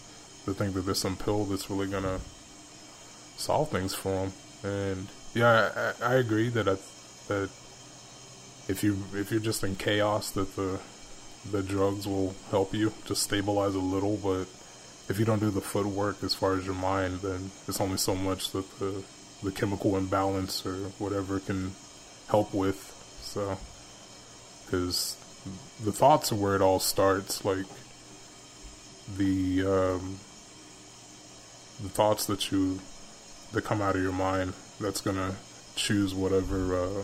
they 0.47 0.53
think 0.53 0.75
that 0.75 0.81
there's 0.81 0.99
some 0.99 1.17
pill 1.17 1.45
that's 1.45 1.71
really 1.71 1.87
gonna 1.87 2.19
solve 3.37 3.71
things 3.71 3.95
for 3.95 4.27
them. 4.27 4.33
And 4.65 5.07
yeah, 5.35 5.93
I, 6.01 6.13
I 6.13 6.15
agree 6.15 6.49
that 6.49 6.69
I, 6.69 6.77
that 7.29 7.51
if 8.69 8.83
you 8.83 8.99
if 9.15 9.31
you're 9.31 9.41
just 9.41 9.63
in 9.63 9.77
chaos, 9.77 10.33
that 10.33 10.57
the 10.57 10.81
the 11.51 11.63
drugs 11.63 12.07
will 12.07 12.35
help 12.51 12.75
you 12.75 12.93
to 13.07 13.15
stabilize 13.15 13.75
a 13.75 13.81
little. 13.81 14.17
But 14.17 14.47
if 15.09 15.19
you 15.19 15.25
don't 15.25 15.41
do 15.41 15.51
the 15.51 15.61
footwork 15.61 16.23
as 16.23 16.35
far 16.35 16.55
as 16.55 16.67
your 16.67 16.75
mind, 16.75 17.21
then 17.21 17.51
it's 17.67 17.81
only 17.81 17.99
so 17.99 18.15
much 18.15 18.51
that 18.53 18.79
the 18.79 19.05
the 19.43 19.53
chemical 19.53 19.97
imbalance 19.97 20.67
or 20.67 20.75
whatever 20.99 21.39
can 21.39 21.73
help 22.29 22.53
with. 22.53 22.95
So, 23.23 23.57
because 24.65 25.17
the 25.83 25.93
thoughts 25.93 26.33
are 26.33 26.37
where 26.37 26.57
it 26.57 26.63
all 26.63 26.81
starts. 26.81 27.45
Like 27.45 27.67
the 29.17 29.63
um, 29.63 30.19
the 31.83 31.89
thoughts 31.89 32.27
that 32.27 32.51
you 32.51 32.81
that 33.53 33.63
come 33.63 33.81
out 33.81 33.97
of 33.97 34.03
your 34.03 34.13
mind. 34.13 34.55
That's 34.81 35.01
gonna 35.01 35.37
choose 35.75 36.15
whatever 36.15 36.79
uh, 36.79 37.03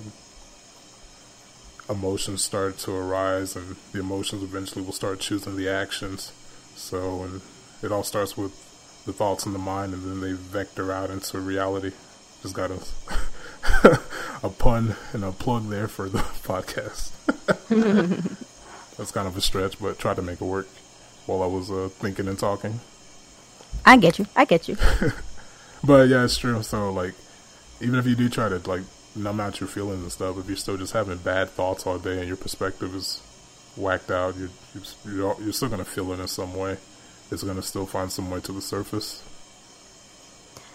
emotions 1.89 2.43
start 2.43 2.79
to 2.79 2.93
arise, 2.93 3.57
and 3.57 3.77
the 3.93 4.01
emotions 4.01 4.43
eventually 4.43 4.85
will 4.85 4.93
start 4.93 5.21
choosing 5.21 5.57
the 5.57 5.69
actions. 5.69 6.33
So, 6.75 7.23
and 7.23 7.41
it 7.83 7.93
all 7.93 8.05
starts 8.05 8.37
with 8.37 8.53
the 9.05 9.13
thoughts 9.13 9.47
in 9.47 9.53
the 9.53 9.59
mind, 9.59 9.93
and 9.93 10.03
then 10.03 10.21
they 10.21 10.33
vector 10.33 10.93
out 10.93 11.11
into 11.11 11.39
reality. 11.39 11.93
Just 12.43 12.55
got 12.55 12.71
a 12.71 14.01
a 14.43 14.49
pun 14.51 14.97
and 15.13 15.25
a 15.25 15.33
plug 15.33 15.69
there 15.69 15.89
for 15.89 16.09
the 16.09 16.19
podcast. 16.43 17.13
That's 18.97 19.11
kind 19.11 19.27
of 19.27 19.37
a 19.37 19.41
stretch, 19.41 19.81
but 19.81 19.99
tried 19.99 20.17
to 20.17 20.23
make 20.23 20.41
it 20.41 20.45
work 20.45 20.69
while 21.27 21.43
I 21.43 21.47
was 21.47 21.71
uh, 21.71 21.89
thinking 21.91 22.29
and 22.29 22.39
talking. 22.39 22.81
I 23.85 23.97
get 23.97 24.19
you. 24.19 24.27
I 24.37 24.45
get 24.45 24.69
you. 24.69 24.77
but 25.83 26.09
yeah, 26.09 26.25
it's 26.25 26.37
true. 26.37 26.63
So 26.63 26.93
like, 26.93 27.15
even 27.81 27.99
if 27.99 28.07
you 28.07 28.15
do 28.15 28.29
try 28.29 28.49
to 28.49 28.59
like 28.69 28.83
numb 29.17 29.41
out 29.41 29.61
your 29.61 29.69
feelings 29.69 30.03
and 30.03 30.13
stuff, 30.13 30.39
if 30.39 30.47
you're 30.49 30.57
still 30.57 30.77
just 30.77 30.93
having 30.93 31.19
bad 31.19 31.51
thoughts 31.51 31.87
all 31.87 31.99
day 31.99 32.19
and 32.19 32.29
your 32.29 32.37
perspective 32.37 32.95
is 32.95 33.21
whacked 33.77 34.11
out, 34.11 34.37
you're 34.37 34.51
you're, 35.05 35.37
you're 35.41 35.53
still 35.53 35.69
gonna 35.69 35.85
feel 35.85 36.13
it 36.13 36.21
in 36.21 36.29
some 36.29 36.55
way. 36.55 36.77
It's 37.31 37.43
gonna 37.43 37.63
still 37.63 37.87
find 37.87 38.11
some 38.11 38.31
way 38.31 38.41
to 38.41 38.53
the 38.53 38.61
surface. 38.61 39.23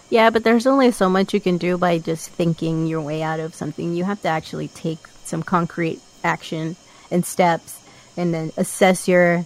Yeah, 0.10 0.32
but 0.32 0.44
there's 0.44 0.66
only 0.66 0.92
so 0.92 1.08
much 1.08 1.34
you 1.34 1.40
can 1.40 1.58
do 1.58 1.78
by 1.78 2.00
just 2.00 2.30
thinking 2.30 2.88
your 2.88 3.02
way 3.02 3.22
out 3.22 3.40
of 3.40 3.54
something. 3.54 3.94
You 3.94 4.06
have 4.06 4.22
to 4.24 4.28
actually 4.28 4.68
take 4.70 5.08
some 5.24 5.44
concrete 5.44 6.02
action 6.24 6.76
and 7.12 7.26
steps, 7.26 7.80
and 8.18 8.34
then 8.34 8.52
assess 8.58 9.08
your 9.08 9.46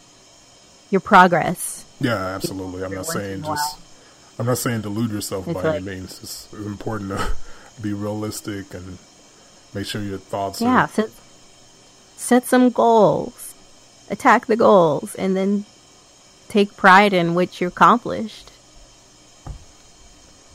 your 0.89 1.02
progress. 1.02 1.86
Yeah, 2.00 2.16
absolutely. 2.16 2.84
I'm 2.84 2.94
not 2.94 3.06
saying 3.06 3.44
just. 3.44 3.80
I'm 4.39 4.48
not 4.48 4.58
saying 4.58 4.82
delude 4.82 5.12
yourself 5.12 5.48
it's 5.48 5.54
by 5.54 5.62
like, 5.62 5.76
any 5.76 5.86
means. 5.86 6.20
It's 6.24 6.52
important 6.54 7.12
to 7.12 7.32
be 7.82 7.93
realistic 7.93 8.74
and 8.74 8.97
make 9.74 9.86
sure 9.86 10.01
your 10.01 10.17
thoughts. 10.17 10.61
Yeah, 10.61 10.86
are... 10.86 10.88
set, 10.88 11.09
set 12.17 12.45
some 12.45 12.69
goals, 12.69 13.53
attack 14.09 14.45
the 14.45 14.55
goals, 14.55 15.15
and 15.15 15.36
then 15.36 15.65
take 16.49 16.78
pride 16.78 17.13
in 17.13 17.34
what 17.34 17.59
you 17.59 17.67
accomplished 17.67 18.51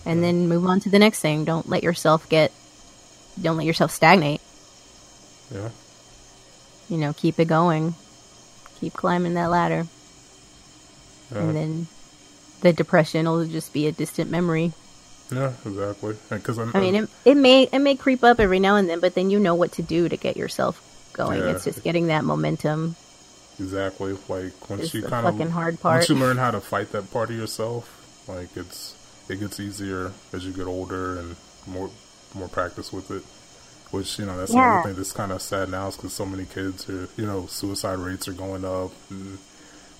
and 0.08 0.24
then 0.24 0.48
move 0.48 0.64
on 0.64 0.80
to 0.80 0.88
the 0.88 0.98
next 0.98 1.20
thing. 1.20 1.44
Don't 1.44 1.68
let 1.68 1.82
yourself 1.82 2.26
get, 2.28 2.50
don't 3.40 3.58
let 3.58 3.66
yourself 3.66 3.90
stagnate. 3.90 4.40
Yeah. 5.52 5.68
You 6.88 6.96
know, 6.96 7.12
keep 7.12 7.38
it 7.38 7.44
going. 7.44 7.94
Keep 8.80 8.94
climbing 8.94 9.34
that 9.34 9.50
ladder. 9.50 9.86
Yeah. 11.30 11.40
And 11.40 11.54
then 11.54 11.86
the 12.62 12.72
depression 12.72 13.26
will 13.26 13.44
just 13.44 13.74
be 13.74 13.86
a 13.86 13.92
distant 13.92 14.30
memory. 14.30 14.72
Yeah, 15.30 15.52
exactly. 15.64 16.16
Because 16.30 16.58
I 16.58 16.80
mean, 16.80 16.94
it, 16.94 17.10
it 17.24 17.36
may 17.36 17.64
it 17.64 17.78
may 17.80 17.96
creep 17.96 18.24
up 18.24 18.40
every 18.40 18.60
now 18.60 18.76
and 18.76 18.88
then, 18.88 19.00
but 19.00 19.14
then 19.14 19.30
you 19.30 19.38
know 19.38 19.54
what 19.54 19.72
to 19.72 19.82
do 19.82 20.08
to 20.08 20.16
get 20.16 20.36
yourself 20.36 20.82
going. 21.12 21.40
Yeah. 21.40 21.50
It's 21.50 21.64
just 21.64 21.82
getting 21.82 22.06
that 22.06 22.24
momentum. 22.24 22.96
Exactly. 23.58 24.16
Like 24.28 24.70
once 24.70 24.94
you 24.94 25.02
kind 25.02 25.26
of 25.26 25.50
hard 25.50 25.80
part. 25.80 25.98
Once 25.98 26.08
you 26.08 26.16
learn 26.16 26.38
how 26.38 26.50
to 26.50 26.60
fight 26.60 26.92
that 26.92 27.10
part 27.10 27.30
of 27.30 27.36
yourself, 27.36 28.26
like 28.28 28.56
it's 28.56 28.94
it 29.28 29.40
gets 29.40 29.60
easier 29.60 30.12
as 30.32 30.46
you 30.46 30.52
get 30.52 30.66
older 30.66 31.18
and 31.18 31.36
more 31.66 31.90
more 32.34 32.48
practice 32.48 32.92
with 32.92 33.10
it. 33.10 33.22
Which 33.90 34.18
you 34.18 34.26
know 34.26 34.36
that's 34.36 34.52
yeah. 34.52 34.72
another 34.72 34.88
thing 34.88 34.96
that's 34.96 35.12
kind 35.12 35.32
of 35.32 35.42
sad 35.42 35.70
now 35.70 35.88
is 35.88 35.96
because 35.96 36.12
so 36.12 36.26
many 36.26 36.44
kids 36.44 36.88
are 36.88 37.08
you 37.16 37.26
know 37.26 37.46
suicide 37.46 37.98
rates 37.98 38.28
are 38.28 38.32
going 38.32 38.64
up 38.64 38.92
and 39.10 39.38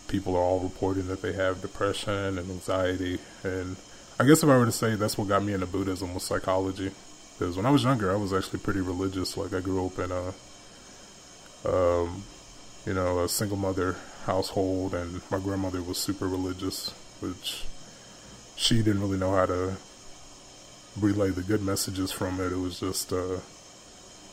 people 0.09 0.37
are 0.37 0.43
all 0.43 0.61
reporting 0.61 1.09
that 1.09 1.21
they 1.23 1.33
have 1.33 1.61
depression 1.61 2.39
and 2.39 2.51
anxiety 2.51 3.19
and 3.45 3.77
I 4.21 4.25
guess 4.27 4.43
if 4.43 4.49
I 4.49 4.59
were 4.59 4.67
to 4.67 4.73
say 4.73 4.95
that's 4.95 5.17
what 5.17 5.29
got 5.29 5.45
me 5.45 5.53
into 5.53 5.67
Buddhism 5.67 6.15
was 6.15 6.25
psychology 6.25 6.91
because 7.39 7.57
when 7.57 7.67
I 7.67 7.71
was 7.71 7.85
younger 7.85 8.13
I 8.13 8.17
was 8.17 8.33
actually 8.33 8.59
pretty 8.61 8.81
religious 8.81 9.37
like 9.37 9.53
I 9.53 9.61
grew 9.61 9.87
up 9.87 9.99
in 9.99 10.11
a 10.11 10.35
um 11.69 12.23
you 12.85 12.95
know 12.95 13.21
a 13.21 13.29
single 13.29 13.57
mother 13.57 13.97
household 14.27 14.95
and 14.95 15.21
my 15.31 15.39
grandmother 15.39 15.83
was 15.83 15.99
super 15.99 16.27
religious 16.27 16.91
which 17.21 17.65
she 18.57 18.79
didn't 18.79 19.01
really 19.01 19.19
know 19.19 19.35
how 19.35 19.47
to 19.47 19.77
relay 21.01 21.31
the 21.31 21.43
good 21.43 21.63
messages 21.63 22.11
from 22.11 22.41
it. 22.41 22.53
It 22.53 22.59
was 22.59 22.81
just, 22.81 23.13
uh, 23.13 23.39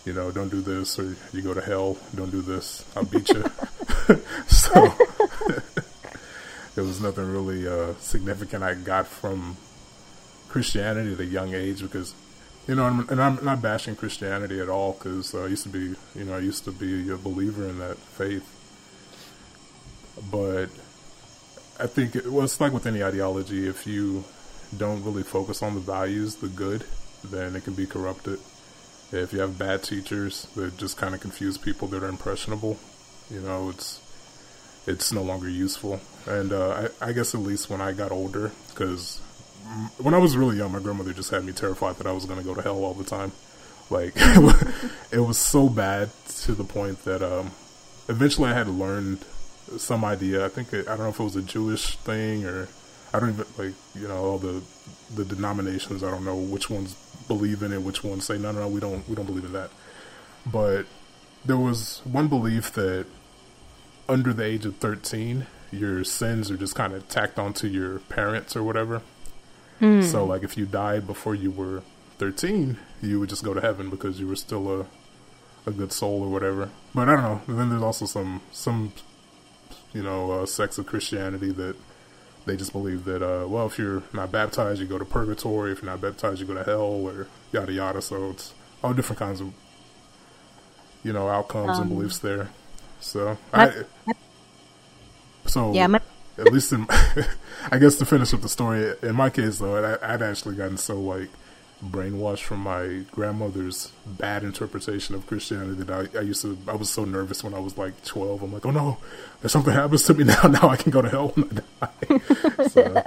you 0.06 0.14
know, 0.14 0.32
don't 0.32 0.50
do 0.50 0.62
this 0.62 0.98
or 1.00 1.16
you 1.32 1.42
go 1.42 1.54
to 1.54 1.62
hell. 1.62 1.98
Don't 2.16 2.32
do 2.32 2.42
this. 2.42 2.86
I'll 2.96 3.06
beat 3.06 3.30
you. 3.30 3.44
so 4.48 4.74
there 6.76 6.84
was 6.84 7.02
nothing 7.02 7.32
really 7.32 7.68
uh, 7.68 7.94
significant 8.00 8.64
I 8.64 8.74
got 8.74 9.08
from 9.08 9.58
Christianity 10.56 11.12
at 11.12 11.20
a 11.20 11.26
young 11.26 11.54
age 11.54 11.82
because, 11.82 12.16
you 12.66 12.76
know, 12.76 12.86
and 13.10 13.22
I'm 13.22 13.44
not 13.44 13.62
bashing 13.62 13.98
Christianity 13.98 14.62
at 14.62 14.70
all 14.70 14.94
because 14.94 15.36
uh, 15.36 15.44
I 15.44 15.48
used 15.48 15.64
to 15.64 15.70
be, 15.70 15.96
you 16.18 16.24
know, 16.24 16.36
I 16.36 16.40
used 16.40 16.64
to 16.64 16.72
be 16.72 17.12
a 17.12 17.18
believer 17.18 17.68
in 17.68 17.80
that 17.80 17.98
faith. 17.98 18.48
But 20.32 20.68
I 21.78 21.88
think 21.88 22.16
it, 22.16 22.32
well, 22.32 22.48
like 22.62 22.72
with 22.72 22.86
any 22.86 23.04
ideology. 23.04 23.68
If 23.68 23.86
you 23.86 24.24
don't 24.78 25.04
really 25.04 25.24
focus 25.24 25.62
on 25.62 25.74
the 25.74 25.82
values, 25.82 26.36
the 26.36 26.48
good, 26.48 26.86
then 27.22 27.58
it 27.58 27.66
can 27.66 27.74
be 27.74 27.86
corrupted. 27.86 28.40
If 29.12 29.34
you 29.34 29.42
have 29.42 29.60
bad 29.60 29.84
teachers 29.84 30.48
that 30.56 30.78
just 30.78 30.96
kind 30.96 31.14
of 31.14 31.20
confuse 31.20 31.58
people 31.58 31.90
that 31.90 32.02
are 32.02 32.08
impressionable, 32.08 32.80
you 33.30 33.42
know, 33.42 33.72
it's 33.72 34.00
it's 34.88 35.12
no 35.12 35.22
longer 35.22 35.50
useful. 35.50 36.00
And 36.26 36.54
uh, 36.54 36.88
I, 37.02 37.10
I 37.10 37.12
guess 37.12 37.36
at 37.36 37.42
least 37.42 37.70
when 37.70 37.82
I 37.82 37.92
got 37.92 38.14
older, 38.14 38.54
because 38.70 39.20
when 39.98 40.14
I 40.14 40.18
was 40.18 40.38
really 40.38 40.58
young, 40.58 40.72
my 40.72 40.80
grandmother 40.80 41.14
just 41.14 41.32
had 41.32 41.44
me 41.44 41.52
terrified 41.52 41.96
that 41.98 42.08
I 42.08 42.12
was 42.12 42.26
going 42.26 42.40
to 42.40 42.46
go 42.46 42.54
to 42.54 42.62
hell 42.62 42.84
all 42.84 42.94
the 42.94 43.04
time. 43.04 43.32
Like 43.90 44.14
it 45.12 45.20
was 45.20 45.38
so 45.38 45.70
bad 45.70 46.10
to 46.40 46.54
the 46.54 46.64
point 46.64 47.04
that 47.06 47.22
um, 47.22 47.52
eventually 48.08 48.50
I 48.50 48.54
had 48.54 48.68
learned 48.68 49.20
some 49.78 50.06
idea. 50.06 50.46
I 50.46 50.50
think 50.50 50.74
it, 50.74 50.88
I 50.88 50.96
don't 50.96 51.06
know 51.06 51.10
if 51.10 51.20
it 51.20 51.24
was 51.24 51.36
a 51.36 51.42
Jewish 51.42 51.96
thing 51.98 52.46
or 52.46 52.68
I 53.14 53.20
don't 53.20 53.30
even 53.30 53.46
like 53.58 53.74
you 53.94 54.08
know 54.08 54.18
all 54.18 54.38
the 54.38 54.62
the 55.14 55.26
denominations. 55.26 56.04
I 56.04 56.12
don't 56.12 56.26
know 56.26 56.36
which 56.36 56.70
ones 56.70 56.96
believe 57.28 57.64
in 57.64 57.72
it, 57.72 57.82
which 57.82 58.04
ones 58.04 58.26
say 58.26 58.38
no, 58.38 58.52
no, 58.52 58.62
no, 58.62 58.68
we 58.68 58.80
don't, 58.80 59.08
we 59.08 59.16
don't 59.16 59.26
believe 59.26 59.46
in 59.46 59.54
that. 59.54 59.72
But 60.46 60.86
there 61.44 61.58
was 61.58 62.02
one 62.04 62.28
belief 62.28 62.74
that 62.74 63.06
under 64.10 64.34
the 64.34 64.44
age 64.44 64.66
of 64.66 64.78
thirteen, 64.78 65.48
your 65.72 66.04
sins 66.04 66.52
are 66.52 66.58
just 66.58 66.76
kind 66.76 66.94
of 66.94 67.08
tacked 67.08 67.40
onto 67.40 67.68
your 67.68 68.00
parents 68.00 68.56
or 68.56 68.64
whatever. 68.64 69.02
Mm. 69.82 70.04
So 70.04 70.26
like 70.26 70.44
if 70.44 70.58
you 70.58 70.66
died 70.66 71.06
before 71.08 71.36
you 71.36 71.52
were 71.52 71.84
thirteen, 72.18 72.78
you 73.02 73.20
would 73.20 73.30
just 73.30 73.44
go 73.44 73.54
to 73.54 73.62
heaven 73.62 73.90
because 73.90 74.20
you 74.20 74.28
were 74.28 74.36
still 74.36 74.82
a 74.82 74.86
a 75.68 75.72
good 75.72 75.92
soul 75.92 76.24
or 76.24 76.30
whatever. 76.30 76.70
But 76.94 77.10
I 77.10 77.16
don't 77.16 77.24
know. 77.24 77.42
And 77.48 77.60
then 77.60 77.70
there's 77.70 77.82
also 77.82 78.06
some 78.06 78.42
some 78.52 78.94
you 79.96 80.04
know, 80.04 80.30
uh, 80.32 80.46
sects 80.46 80.78
of 80.78 80.86
Christianity 80.86 81.52
that 81.52 81.76
they 82.46 82.58
just 82.58 82.74
believe 82.74 83.06
that, 83.06 83.24
uh, 83.24 83.48
well, 83.48 83.66
if 83.66 83.80
you're 83.80 84.04
not 84.14 84.30
baptized, 84.32 84.82
you 84.82 84.86
go 84.86 85.00
to 85.00 85.06
purgatory. 85.06 85.72
If 85.72 85.82
you're 85.82 85.90
not 85.90 86.02
baptized, 86.02 86.42
you 86.42 86.46
go 86.46 86.54
to 86.54 86.64
hell, 86.66 86.82
or 86.82 87.28
yada 87.54 87.72
yada. 87.72 88.02
So 88.02 88.32
it's 88.32 88.54
all 88.84 88.94
different 88.94 89.20
kinds 89.20 89.40
of, 89.40 89.54
you 91.02 91.14
know, 91.14 91.30
outcomes 91.30 91.78
um, 91.78 91.84
and 91.84 91.90
beliefs 91.90 92.20
there. 92.20 92.50
So 93.00 93.38
my, 93.54 93.86
I, 94.08 94.14
so 95.46 95.74
yeah, 95.74 95.88
my, 95.88 96.02
at 96.38 96.52
least 96.52 96.74
in, 96.74 96.86
I 97.72 97.78
guess 97.80 97.96
to 97.98 98.06
finish 98.06 98.34
up 98.34 98.42
the 98.42 98.50
story, 98.50 98.94
in 99.02 99.16
my 99.16 99.30
case 99.30 99.60
though, 99.60 99.84
I, 99.84 100.14
I'd 100.14 100.22
actually 100.22 100.56
gotten 100.56 100.78
so 100.78 101.00
like 101.00 101.30
brainwashed 101.84 102.44
from 102.44 102.60
my 102.62 103.04
grandmother's 103.12 103.92
bad 104.06 104.44
interpretation 104.44 105.16
of 105.16 105.28
Christianity 105.28 105.84
that 105.84 106.14
I, 106.16 106.18
I, 106.20 106.22
used 106.22 106.42
to. 106.42 106.58
I 106.68 106.76
was 106.76 106.90
so 106.90 107.06
nervous 107.06 107.44
when 107.44 107.54
I 107.54 107.60
was 107.60 107.78
like 107.78 108.04
twelve. 108.04 108.42
I'm 108.42 108.54
like, 108.54 108.66
oh 108.66 108.72
no, 108.72 108.98
if 109.44 109.52
something 109.52 109.74
happens 109.74 110.04
to 110.04 110.14
me 110.14 110.24
now, 110.26 110.44
now 110.44 110.70
I 110.70 110.78
can 110.78 110.92
go 110.92 111.02
to 111.02 111.10
hell 111.10 111.30
when 111.30 111.64
I 111.82 111.88
die. 112.10 112.68
so, 112.68 113.04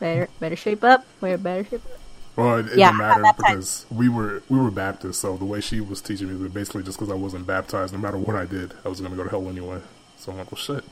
better, 0.00 0.28
better 0.40 0.56
shape 0.56 0.84
up. 0.84 1.06
Wear 1.20 1.38
better 1.38 1.64
shape 1.64 1.84
up. 1.84 2.00
Well, 2.36 2.58
it, 2.58 2.66
it 2.66 2.78
yeah, 2.78 2.92
didn't 2.92 2.98
matter 2.98 3.24
because 3.36 3.84
we 3.90 4.08
were 4.08 4.42
we 4.48 4.58
were 4.58 4.70
Baptist, 4.70 5.20
so 5.20 5.36
the 5.36 5.44
way 5.44 5.60
she 5.60 5.80
was 5.80 6.00
teaching 6.00 6.28
me, 6.28 6.36
was 6.36 6.52
basically 6.52 6.84
just 6.84 6.98
because 6.98 7.12
I 7.12 7.16
wasn't 7.16 7.46
baptized, 7.46 7.92
no 7.92 7.98
matter 7.98 8.18
what 8.18 8.36
I 8.36 8.46
did, 8.46 8.74
I 8.84 8.88
was 8.88 9.00
going 9.00 9.10
to 9.10 9.16
go 9.16 9.24
to 9.24 9.30
hell 9.30 9.48
anyway. 9.48 9.80
So 10.18 10.32
I'm 10.32 10.38
like, 10.38 10.50
well, 10.52 10.58
shit. 10.58 10.84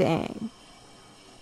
Dang. 0.00 0.50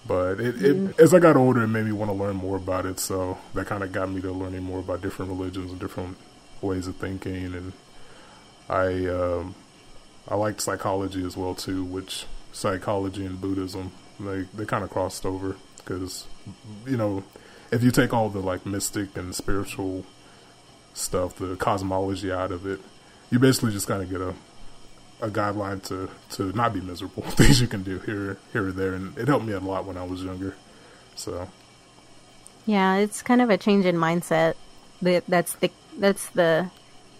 But 0.06 0.40
it, 0.40 0.62
it 0.62 0.76
mm. 0.76 0.98
as 0.98 1.14
I 1.14 1.20
got 1.20 1.36
older, 1.36 1.62
it 1.62 1.68
made 1.68 1.84
me 1.84 1.92
want 1.92 2.10
to 2.10 2.16
learn 2.16 2.34
more 2.34 2.56
about 2.56 2.86
it. 2.86 2.98
So 2.98 3.38
that 3.54 3.66
kind 3.66 3.84
of 3.84 3.92
got 3.92 4.10
me 4.10 4.20
to 4.22 4.32
learning 4.32 4.64
more 4.64 4.80
about 4.80 5.00
different 5.00 5.30
religions 5.30 5.70
and 5.70 5.80
different 5.80 6.16
ways 6.60 6.88
of 6.88 6.96
thinking 6.96 7.54
and 7.54 7.72
I 8.68 9.06
um, 9.06 9.54
I 10.26 10.34
liked 10.34 10.60
psychology 10.60 11.24
as 11.24 11.36
well 11.36 11.54
too, 11.54 11.84
which 11.84 12.26
psychology 12.52 13.24
and 13.24 13.40
Buddhism 13.40 13.92
they 14.20 14.42
they 14.54 14.64
kind 14.64 14.84
of 14.84 14.90
crossed 14.90 15.24
over 15.24 15.56
because 15.76 16.26
you 16.86 16.96
know 16.96 17.22
if 17.70 17.82
you 17.82 17.90
take 17.90 18.12
all 18.12 18.28
the 18.28 18.40
like 18.40 18.66
mystic 18.66 19.16
and 19.16 19.34
spiritual 19.34 20.04
stuff, 20.94 21.36
the 21.36 21.56
cosmology 21.56 22.32
out 22.32 22.50
of 22.50 22.66
it, 22.66 22.80
you 23.30 23.38
basically 23.38 23.72
just 23.72 23.86
kind 23.86 24.02
of 24.02 24.10
get 24.10 24.20
a 24.20 24.34
a 25.20 25.28
guideline 25.28 25.82
to 25.84 26.08
to 26.30 26.52
not 26.52 26.72
be 26.72 26.80
miserable. 26.80 27.22
Things 27.30 27.60
you 27.60 27.66
can 27.66 27.82
do 27.82 27.98
here 28.00 28.38
here 28.52 28.68
or 28.68 28.72
there, 28.72 28.94
and 28.94 29.16
it 29.18 29.28
helped 29.28 29.44
me 29.44 29.52
a 29.52 29.60
lot 29.60 29.84
when 29.84 29.96
I 29.96 30.04
was 30.04 30.22
younger. 30.22 30.54
So 31.16 31.48
yeah, 32.66 32.96
it's 32.96 33.22
kind 33.22 33.40
of 33.40 33.50
a 33.50 33.56
change 33.56 33.86
in 33.86 33.96
mindset. 33.96 34.54
That 35.02 35.24
that's 35.26 35.54
the 35.54 35.70
that's 35.98 36.28
the 36.30 36.70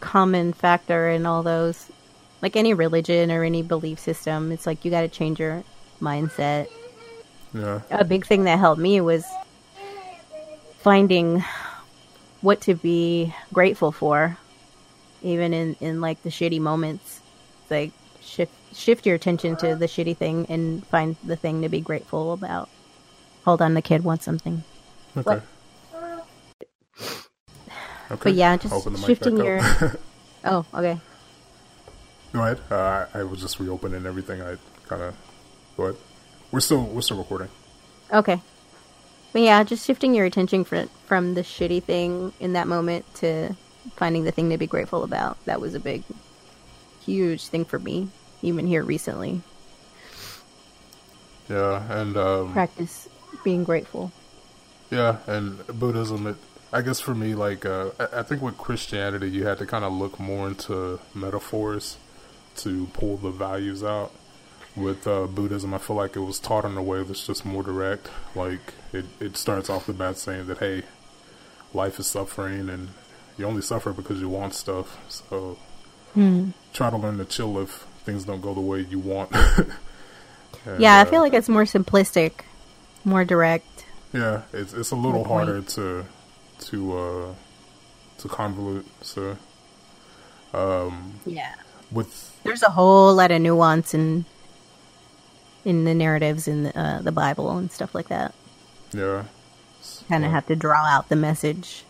common 0.00 0.52
factor 0.52 1.08
in 1.08 1.26
all 1.26 1.42
those. 1.42 1.90
Like 2.40 2.54
any 2.54 2.72
religion 2.72 3.32
or 3.32 3.42
any 3.42 3.62
belief 3.62 3.98
system, 3.98 4.52
it's 4.52 4.66
like 4.66 4.84
you 4.84 4.90
got 4.90 5.00
to 5.00 5.08
change 5.08 5.40
your 5.40 5.64
mindset. 6.00 6.68
Yeah. 7.52 7.80
A 7.90 8.04
big 8.04 8.26
thing 8.26 8.44
that 8.44 8.58
helped 8.58 8.80
me 8.80 9.00
was 9.00 9.24
finding 10.80 11.42
what 12.40 12.60
to 12.62 12.74
be 12.74 13.34
grateful 13.52 13.90
for, 13.90 14.36
even 15.22 15.52
in 15.52 15.76
in 15.80 16.00
like 16.00 16.22
the 16.22 16.30
shitty 16.30 16.60
moments. 16.60 17.22
It's 17.68 17.70
like 17.70 17.92
shift 18.22 18.52
shift 18.74 19.04
your 19.04 19.14
attention 19.14 19.56
to 19.56 19.74
the 19.74 19.84
shitty 19.84 20.16
thing 20.16 20.46
and 20.48 20.86
find 20.86 21.16
the 21.22 21.36
thing 21.36 21.60
to 21.62 21.68
be 21.68 21.80
grateful 21.80 22.32
about. 22.32 22.70
Hold 23.44 23.60
on, 23.60 23.74
the 23.74 23.82
kid 23.82 24.04
wants 24.04 24.24
something. 24.24 24.64
Okay. 25.16 25.40
Okay. 28.10 28.20
But 28.24 28.34
yeah, 28.36 28.56
just 28.56 29.04
shifting 29.04 29.36
your. 29.36 29.60
oh, 30.46 30.64
okay. 30.72 30.98
Go 32.32 32.40
ahead. 32.40 32.58
Uh, 32.70 33.04
I, 33.12 33.18
I 33.18 33.22
was 33.24 33.38
just 33.38 33.60
reopening 33.60 34.06
everything. 34.06 34.40
I 34.40 34.56
kind 34.86 35.02
of 35.02 35.14
go 35.76 35.82
ahead. 35.82 35.96
We're 36.50 36.60
still 36.60 36.84
we're 36.84 37.02
still 37.02 37.18
recording. 37.18 37.50
Okay. 38.10 38.40
But 39.34 39.42
yeah, 39.42 39.62
just 39.62 39.86
shifting 39.86 40.14
your 40.14 40.24
attention 40.24 40.64
from 40.64 40.88
from 41.04 41.34
the 41.34 41.42
shitty 41.42 41.82
thing 41.82 42.32
in 42.40 42.54
that 42.54 42.66
moment 42.66 43.04
to 43.16 43.54
finding 43.96 44.24
the 44.24 44.32
thing 44.32 44.48
to 44.48 44.56
be 44.56 44.66
grateful 44.66 45.04
about. 45.04 45.44
That 45.44 45.60
was 45.60 45.74
a 45.74 45.80
big, 45.80 46.02
huge 47.08 47.46
thing 47.46 47.64
for 47.64 47.78
me, 47.78 48.08
even 48.42 48.66
here 48.66 48.82
recently. 48.82 49.40
Yeah, 51.48 51.82
and 51.90 52.16
um, 52.16 52.52
practice 52.52 53.08
being 53.42 53.64
grateful. 53.64 54.12
Yeah, 54.90 55.18
and 55.26 55.66
Buddhism. 55.66 56.26
It, 56.26 56.36
I 56.70 56.82
guess 56.82 57.00
for 57.00 57.14
me, 57.14 57.34
like 57.34 57.64
uh, 57.64 57.90
I, 57.98 58.20
I 58.20 58.22
think 58.22 58.42
with 58.42 58.58
Christianity, 58.58 59.30
you 59.30 59.46
had 59.46 59.58
to 59.58 59.66
kind 59.66 59.84
of 59.84 59.92
look 59.92 60.20
more 60.20 60.48
into 60.48 61.00
metaphors 61.14 61.96
to 62.56 62.86
pull 62.92 63.16
the 63.16 63.30
values 63.30 63.82
out. 63.82 64.12
With 64.76 65.08
uh, 65.08 65.26
Buddhism, 65.26 65.74
I 65.74 65.78
feel 65.78 65.96
like 65.96 66.14
it 66.14 66.20
was 66.20 66.38
taught 66.38 66.64
in 66.64 66.76
a 66.76 66.82
way 66.82 67.02
that's 67.02 67.26
just 67.26 67.44
more 67.44 67.64
direct. 67.64 68.10
Like 68.36 68.74
it, 68.92 69.06
it 69.18 69.36
starts 69.36 69.68
off 69.68 69.86
the 69.86 69.92
bat 69.92 70.18
saying 70.18 70.46
that 70.46 70.58
hey, 70.58 70.82
life 71.72 71.98
is 71.98 72.06
suffering, 72.06 72.68
and 72.68 72.90
you 73.38 73.46
only 73.46 73.62
suffer 73.62 73.92
because 73.92 74.20
you 74.20 74.28
want 74.28 74.54
stuff. 74.54 74.98
So 75.08 75.56
mm. 76.16 76.52
try 76.72 76.90
to 76.90 76.96
learn 76.96 77.18
to 77.18 77.24
chill 77.24 77.58
if 77.58 77.86
things 78.04 78.24
don't 78.24 78.40
go 78.40 78.54
the 78.54 78.60
way 78.60 78.80
you 78.80 78.98
want. 78.98 79.34
and, 80.64 80.80
yeah, 80.80 81.00
I 81.00 81.04
feel 81.04 81.20
uh, 81.20 81.24
like 81.24 81.34
it's 81.34 81.48
more 81.48 81.64
simplistic, 81.64 82.40
more 83.04 83.24
direct. 83.24 83.84
Yeah, 84.12 84.42
it's 84.52 84.72
it's 84.72 84.90
a 84.90 84.96
little 84.96 85.24
harder 85.24 85.60
to 85.62 86.06
to 86.60 86.98
uh 86.98 87.34
to 88.18 88.28
convolute. 88.28 88.84
So 89.02 89.36
um 90.54 91.20
yeah, 91.26 91.54
with 91.92 92.40
there's 92.44 92.62
a 92.62 92.70
whole 92.70 93.14
lot 93.14 93.30
of 93.30 93.42
nuance 93.42 93.94
in 93.94 94.24
in 95.64 95.84
the 95.84 95.92
narratives 95.92 96.48
in 96.48 96.62
the, 96.64 96.78
uh, 96.78 97.02
the 97.02 97.12
Bible 97.12 97.50
and 97.58 97.70
stuff 97.70 97.94
like 97.94 98.08
that. 98.08 98.34
Yeah, 98.92 99.24
kind 100.08 100.24
of 100.24 100.30
have 100.30 100.46
to 100.46 100.56
draw 100.56 100.86
out 100.86 101.10
the 101.10 101.16
message 101.16 101.84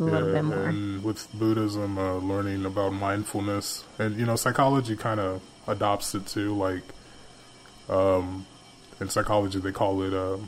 a 0.00 0.04
yeah, 0.04 0.10
little 0.10 0.32
bit 0.32 0.44
more. 0.44 0.68
And 0.68 1.04
with 1.04 1.28
Buddhism, 1.34 1.98
uh, 1.98 2.14
learning 2.16 2.64
about 2.64 2.92
mindfulness, 2.92 3.84
and 3.98 4.18
you 4.18 4.26
know, 4.26 4.36
psychology 4.36 4.96
kind 4.96 5.20
of 5.20 5.42
adopts 5.66 6.14
it 6.14 6.26
too. 6.26 6.54
Like, 6.54 6.82
um, 7.88 8.46
in 9.00 9.08
psychology, 9.08 9.58
they 9.58 9.72
call 9.72 10.02
it, 10.02 10.14
uh, 10.14 10.38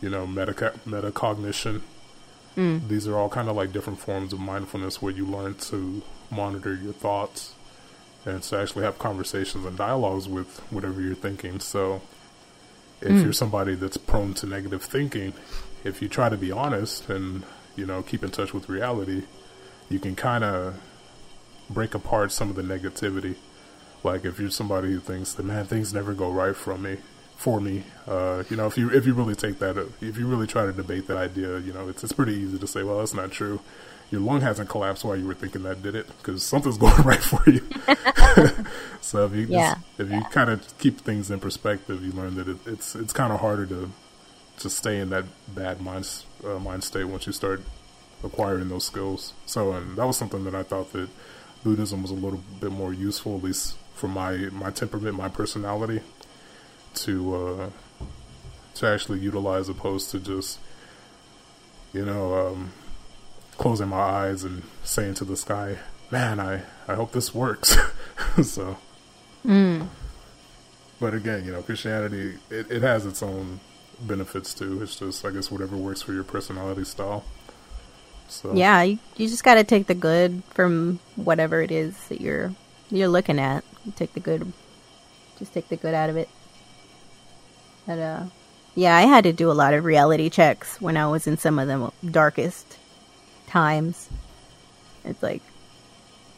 you 0.00 0.08
know, 0.08 0.26
meta 0.26 0.52
metacognition. 0.86 1.82
Mm. 2.56 2.88
These 2.88 3.08
are 3.08 3.16
all 3.16 3.28
kind 3.28 3.48
of 3.48 3.56
like 3.56 3.72
different 3.72 3.98
forms 3.98 4.32
of 4.32 4.40
mindfulness 4.40 5.02
where 5.02 5.12
you 5.12 5.26
learn 5.26 5.54
to 5.54 6.02
monitor 6.30 6.74
your 6.74 6.92
thoughts 6.92 7.54
and 8.24 8.42
to 8.42 8.58
actually 8.58 8.84
have 8.84 8.98
conversations 8.98 9.64
and 9.64 9.76
dialogues 9.76 10.28
with 10.28 10.60
whatever 10.70 11.00
you're 11.00 11.14
thinking. 11.14 11.60
So, 11.60 12.00
if 13.00 13.10
mm. 13.10 13.22
you're 13.24 13.32
somebody 13.32 13.74
that's 13.74 13.96
prone 13.96 14.34
to 14.34 14.46
negative 14.46 14.82
thinking, 14.82 15.34
if 15.82 16.00
you 16.00 16.08
try 16.08 16.28
to 16.28 16.36
be 16.36 16.50
honest 16.50 17.08
and 17.10 17.44
you 17.76 17.86
know 17.86 18.02
keep 18.02 18.22
in 18.22 18.30
touch 18.30 18.52
with 18.52 18.68
reality, 18.68 19.24
you 19.88 19.98
can 19.98 20.14
kind 20.14 20.44
of 20.44 20.80
break 21.70 21.94
apart 21.94 22.32
some 22.32 22.50
of 22.50 22.56
the 22.56 22.62
negativity. 22.62 23.36
Like 24.02 24.24
if 24.24 24.38
you're 24.38 24.50
somebody 24.50 24.92
who 24.92 25.00
thinks 25.00 25.32
that 25.34 25.44
man 25.44 25.66
things 25.66 25.94
never 25.94 26.12
go 26.14 26.30
right 26.30 26.54
from 26.54 26.82
me, 26.82 26.98
for 27.36 27.60
me. 27.60 27.84
Uh, 28.06 28.44
you 28.50 28.56
know, 28.56 28.66
if 28.66 28.78
you 28.78 28.90
if 28.90 29.06
you 29.06 29.14
really 29.14 29.34
take 29.34 29.58
that, 29.58 29.76
if 30.00 30.18
you 30.18 30.26
really 30.26 30.46
try 30.46 30.64
to 30.64 30.72
debate 30.72 31.06
that 31.08 31.16
idea, 31.16 31.58
you 31.58 31.72
know, 31.72 31.88
it's 31.88 32.04
it's 32.04 32.12
pretty 32.12 32.34
easy 32.34 32.58
to 32.58 32.66
say, 32.66 32.82
well, 32.82 32.98
that's 32.98 33.14
not 33.14 33.30
true. 33.30 33.60
Your 34.10 34.20
lung 34.20 34.42
hasn't 34.42 34.68
collapsed 34.68 35.04
while 35.04 35.16
you 35.16 35.26
were 35.26 35.34
thinking 35.34 35.62
that, 35.64 35.82
did 35.82 35.94
it? 35.94 36.06
Because 36.18 36.42
something's 36.42 36.78
going 36.84 37.02
right 37.02 37.22
for 37.22 37.42
you. 37.50 37.66
so 39.00 39.24
if 39.26 39.34
you 39.34 39.46
yeah. 39.48 39.74
just, 39.74 39.86
if 39.98 40.10
you 40.10 40.22
kind 40.30 40.50
of 40.50 40.78
keep 40.78 41.00
things 41.00 41.30
in 41.30 41.40
perspective, 41.40 42.04
you 42.04 42.12
learn 42.12 42.36
that 42.36 42.48
it, 42.48 42.58
it's 42.66 42.94
it's 42.94 43.12
kind 43.12 43.32
of 43.32 43.40
harder 43.40 43.66
to 43.66 43.90
to 44.58 44.70
stay 44.70 45.00
in 45.00 45.10
that 45.10 45.24
bad 45.54 45.80
mind 45.80 46.06
uh, 46.46 46.58
mind 46.58 46.84
state 46.84 47.04
once 47.04 47.26
you 47.26 47.32
start 47.32 47.62
acquiring 48.22 48.68
those 48.68 48.84
skills. 48.84 49.34
So, 49.46 49.72
and 49.72 49.96
that 49.96 50.06
was 50.06 50.16
something 50.16 50.44
that 50.44 50.54
I 50.54 50.62
thought 50.62 50.92
that 50.92 51.08
Buddhism 51.62 52.02
was 52.02 52.10
a 52.10 52.14
little 52.14 52.40
bit 52.60 52.72
more 52.72 52.92
useful, 52.92 53.36
at 53.36 53.42
least 53.42 53.76
for 53.94 54.08
my 54.08 54.36
my 54.52 54.70
temperament, 54.70 55.16
my 55.16 55.28
personality 55.28 56.00
to 56.94 57.34
uh, 57.34 57.70
to 58.74 58.86
actually 58.86 59.20
utilize 59.20 59.68
opposed 59.68 60.10
to 60.10 60.20
just 60.20 60.58
you 61.92 62.04
know 62.04 62.48
um, 62.48 62.72
closing 63.56 63.88
my 63.88 63.96
eyes 63.96 64.44
and 64.44 64.62
saying 64.82 65.14
to 65.14 65.24
the 65.24 65.36
sky, 65.36 65.78
"Man, 66.10 66.40
I 66.40 66.62
I 66.88 66.94
hope 66.94 67.12
this 67.12 67.34
works." 67.34 67.76
so, 68.42 68.76
mm. 69.44 69.86
but 71.00 71.14
again, 71.14 71.44
you 71.44 71.52
know, 71.52 71.62
Christianity 71.62 72.38
it, 72.50 72.70
it 72.70 72.82
has 72.82 73.06
its 73.06 73.22
own 73.22 73.60
benefits 74.06 74.54
too. 74.54 74.82
It's 74.82 74.98
just 74.98 75.24
I 75.24 75.30
guess 75.30 75.50
whatever 75.50 75.76
works 75.76 76.02
for 76.02 76.12
your 76.12 76.24
personality 76.24 76.84
style. 76.84 77.24
So 78.28 78.54
yeah, 78.54 78.82
you, 78.82 78.98
you 79.16 79.28
just 79.28 79.44
got 79.44 79.54
to 79.54 79.64
take 79.64 79.86
the 79.86 79.94
good 79.94 80.42
from 80.50 80.98
whatever 81.16 81.60
it 81.60 81.70
is 81.70 81.96
that 82.08 82.20
you're 82.20 82.54
you're 82.90 83.08
looking 83.08 83.38
at. 83.38 83.64
You 83.84 83.92
take 83.94 84.12
the 84.14 84.20
good, 84.20 84.52
just 85.38 85.52
take 85.52 85.68
the 85.68 85.76
good 85.76 85.94
out 85.94 86.10
of 86.10 86.16
it. 86.16 86.28
But 87.86 87.98
uh, 87.98 88.24
yeah, 88.74 88.96
I 88.96 89.02
had 89.02 89.24
to 89.24 89.32
do 89.32 89.50
a 89.50 89.52
lot 89.52 89.74
of 89.74 89.84
reality 89.84 90.30
checks 90.30 90.80
when 90.80 90.96
I 90.96 91.06
was 91.06 91.26
in 91.26 91.36
some 91.36 91.58
of 91.58 91.68
the 91.68 91.92
darkest 92.10 92.78
times. 93.46 94.08
It's 95.04 95.22
like, 95.22 95.42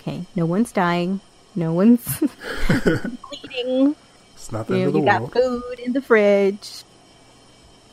okay, 0.00 0.26
no 0.34 0.44
one's 0.44 0.72
dying, 0.72 1.20
no 1.54 1.72
one's 1.72 2.04
bleeding. 2.68 3.96
It's 4.34 4.52
not 4.52 4.66
the 4.66 4.78
you, 4.78 4.90
know, 4.90 4.98
you 4.98 5.04
got 5.04 5.32
food 5.32 5.78
in 5.78 5.92
the 5.92 6.02
fridge, 6.02 6.82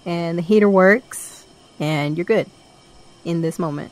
and 0.06 0.38
the 0.38 0.41
heater 0.41 0.70
works, 0.70 1.45
and 1.80 2.18
you're 2.18 2.26
good 2.26 2.49
in 3.26 3.41
this 3.41 3.60
moment. 3.60 3.91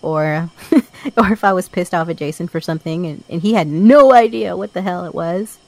Or, 0.00 0.50
or 1.16 1.32
if 1.32 1.44
I 1.44 1.52
was 1.52 1.68
pissed 1.68 1.94
off 1.94 2.08
at 2.08 2.16
Jason 2.16 2.48
for 2.48 2.60
something, 2.60 3.06
and, 3.06 3.24
and 3.28 3.40
he 3.40 3.54
had 3.54 3.68
no 3.68 4.12
idea 4.12 4.56
what 4.56 4.72
the 4.72 4.82
hell 4.82 5.04
it 5.04 5.14
was, 5.14 5.58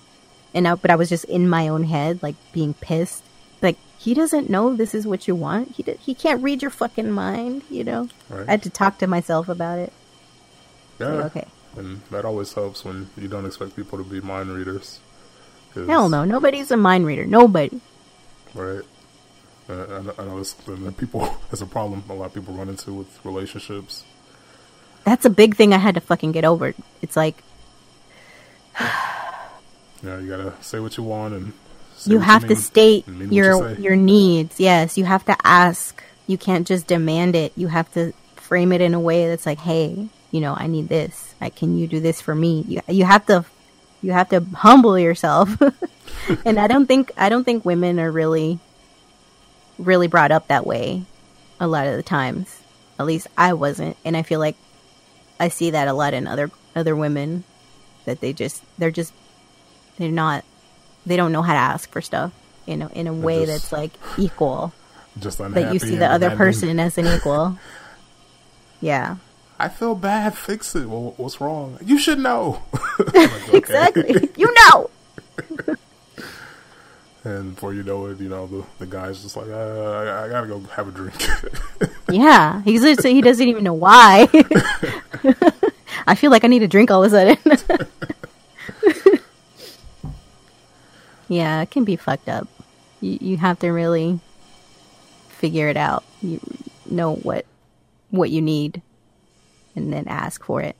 and 0.53 0.67
I, 0.67 0.75
but 0.75 0.91
I 0.91 0.97
was 0.97 1.09
just 1.09 1.25
in 1.27 1.49
my 1.49 1.69
own 1.69 1.85
head, 1.85 2.23
like 2.23 2.37
being 2.53 2.75
pissed. 2.75 3.23
Like 3.63 3.77
he 3.99 4.15
doesn't 4.15 4.51
know 4.51 4.75
this 4.75 4.95
is 4.95 5.07
what 5.07 5.27
you 5.27 5.35
want. 5.35 5.77
He 5.77 5.83
d- 5.83 5.99
he 6.01 6.15
can't 6.15 6.43
read 6.43 6.63
your 6.63 6.71
fucking 6.71 7.11
mind. 7.11 7.63
You 7.71 7.85
know. 7.85 8.09
Right. 8.29 8.47
I 8.49 8.53
had 8.53 8.63
to 8.65 8.71
talk 8.71 8.99
to 8.99 9.07
myself 9.07 9.49
about 9.49 9.79
it. 9.79 9.93
Yeah. 11.01 11.07
So, 11.07 11.23
okay. 11.23 11.47
And 11.77 12.03
that 12.11 12.25
always 12.25 12.53
helps 12.53 12.85
when 12.85 13.11
you 13.17 13.27
don't 13.27 13.47
expect 13.47 13.75
people 13.75 13.99
to 13.99 14.05
be 14.05 14.21
mind 14.21 14.51
readers. 14.51 15.01
Hell 15.75 16.09
no, 16.09 16.25
nobody's 16.25 16.71
a 16.71 16.77
mind 16.77 17.05
reader. 17.05 17.27
Nobody. 17.27 17.81
Right. 18.55 18.83
Uh, 19.69 20.13
I, 20.19 20.25
know, 20.25 20.39
this, 20.39 20.55
people 20.97 21.21
that's 21.51 21.63
a 21.63 21.67
problem. 21.67 22.05
A 22.09 22.15
lot 22.15 22.27
of 22.27 22.35
people 22.35 22.55
run 22.55 22.69
into 22.69 22.93
with 22.93 23.25
relationships. 23.25 24.05
That's 25.05 25.25
a 25.25 25.31
big 25.31 25.57
thing 25.57 25.73
I 25.75 25.79
had 25.79 25.95
to 25.95 26.01
fucking 26.01 26.33
get 26.33 26.45
over. 26.45 26.75
It's 27.03 27.17
like 27.17 27.43
Yeah, 28.81 30.19
you 30.19 30.29
gotta 30.29 30.55
say 30.63 30.81
what 30.81 30.97
you 30.97 31.03
want 31.03 31.35
and 31.35 31.53
you 32.05 32.19
have 32.19 32.43
you 32.43 32.49
to 32.49 32.57
state 32.57 33.07
your 33.09 33.71
you 33.71 33.83
your 33.85 33.97
needs. 33.97 34.61
Yes, 34.61 34.99
you 34.99 35.05
have 35.05 35.25
to 35.27 35.37
ask. 35.45 36.03
You 36.27 36.37
can't 36.37 36.67
just 36.67 36.87
demand 36.87 37.35
it. 37.37 37.53
You 37.57 37.69
have 37.69 37.93
to 37.95 38.13
frame 38.37 38.73
it 38.73 38.81
in 38.81 38.93
a 38.95 39.01
way 39.01 39.29
that's 39.29 39.47
like, 39.47 39.59
"Hey, 39.59 40.09
you 40.31 40.41
know, 40.41 40.55
I 40.57 40.67
need 40.67 40.89
this. 40.89 41.35
I 41.41 41.49
can 41.49 41.79
you 41.79 41.87
do 41.87 42.01
this 42.01 42.21
for 42.21 42.35
me? 42.35 42.65
You 42.67 42.81
you 42.89 43.05
have 43.05 43.25
to 43.27 43.45
you 44.03 44.13
have 44.13 44.29
to 44.31 44.41
humble 44.41 44.99
yourself. 44.99 45.57
and 46.45 46.61
I 46.61 46.67
don't 46.67 46.87
think 46.87 47.13
I 47.17 47.29
don't 47.29 47.45
think 47.45 47.65
women 47.65 47.99
are 47.99 48.11
really 48.11 48.59
really 49.79 50.09
brought 50.09 50.33
up 50.33 50.49
that 50.49 50.67
way 50.67 51.05
a 51.61 51.67
lot 51.67 51.87
of 51.87 51.97
the 51.97 52.03
times. 52.03 52.61
At 52.99 53.07
least 53.07 53.27
I 53.37 53.55
wasn't, 53.55 53.97
and 54.05 54.17
I 54.17 54.23
feel 54.23 54.41
like 54.41 54.57
I 55.41 55.49
see 55.49 55.71
that 55.71 55.89
a 55.89 55.93
lot 55.93 56.15
in 56.15 56.27
other 56.27 56.51
other 56.77 56.95
women 56.95 57.45
that 58.05 58.21
they 58.21 58.33
just 58.33 58.63
they're 58.79 58.91
just 58.91 59.13
they're 59.99 60.11
not 60.11 60.45
they 61.07 61.17
don't 61.17 61.33
know 61.33 61.43
how 61.43 61.53
to 61.53 61.59
ask 61.59 61.91
for 61.91 62.01
stuff 62.01 62.33
you 62.67 62.77
know, 62.77 62.89
in 62.89 63.07
a 63.07 63.13
way 63.13 63.45
just, 63.45 63.71
that's 63.71 63.73
like 63.73 63.93
equal. 64.19 64.73
Just 65.19 65.39
that 65.39 65.73
you 65.73 65.79
see 65.79 65.97
the 65.97 66.11
other 66.11 66.31
person 66.31 66.81
as 66.81 66.99
an 66.99 67.07
equal. 67.07 67.59
yeah. 68.81 69.17
I 69.59 69.69
feel 69.69 69.95
bad. 69.95 70.37
Fix 70.37 70.75
it. 70.75 70.87
Well, 70.87 71.15
what's 71.17 71.41
wrong? 71.41 71.79
You 71.85 71.99
should 71.99 72.19
know. 72.19 72.63
like, 73.15 73.31
exactly. 73.55 74.31
You 74.37 74.53
know. 74.55 74.91
And 77.25 77.55
before 77.55 77.73
you 77.73 77.83
know 77.83 78.07
it, 78.07 78.21
you 78.21 78.29
know 78.29 78.47
the 78.47 78.65
the 78.79 78.87
guy's 78.87 79.23
just 79.23 79.37
like, 79.37 79.49
uh, 79.49 79.53
I, 79.53 80.25
I, 80.25 80.29
gotta 80.29 80.47
go 80.47 80.61
have 80.61 80.89
a 80.89 80.91
drink. 80.91 81.15
yeah, 82.11 82.63
he's 82.63 83.03
he 83.03 83.23
doesn't 83.23 83.49
even 83.49 83.65
know 83.65 83.73
why. 83.73 84.29
I 86.07 86.15
feel 86.15 86.31
like 86.31 86.45
I 86.45 86.49
need 86.49 86.63
a 86.63 86.69
drink 86.69 86.91
all 86.91 87.03
of 87.03 87.13
a 87.13 87.37
sudden. 87.37 87.39
yeah, 91.29 91.63
it 91.63 91.71
can 91.71 91.85
be 91.85 91.97
fucked 91.97 92.29
up. 92.29 92.47
You 93.01 93.19
you 93.21 93.37
have 93.39 93.59
to 93.61 93.71
really 93.71 94.21
figure 95.29 95.69
it 95.69 95.79
out. 95.79 96.05
You 96.21 96.41
know 96.85 97.15
what 97.15 97.47
what 98.11 98.29
you 98.29 98.43
need, 98.43 98.83
and 99.75 99.91
then 99.91 100.09
ask 100.09 100.45
for 100.45 100.61
it. 100.61 100.77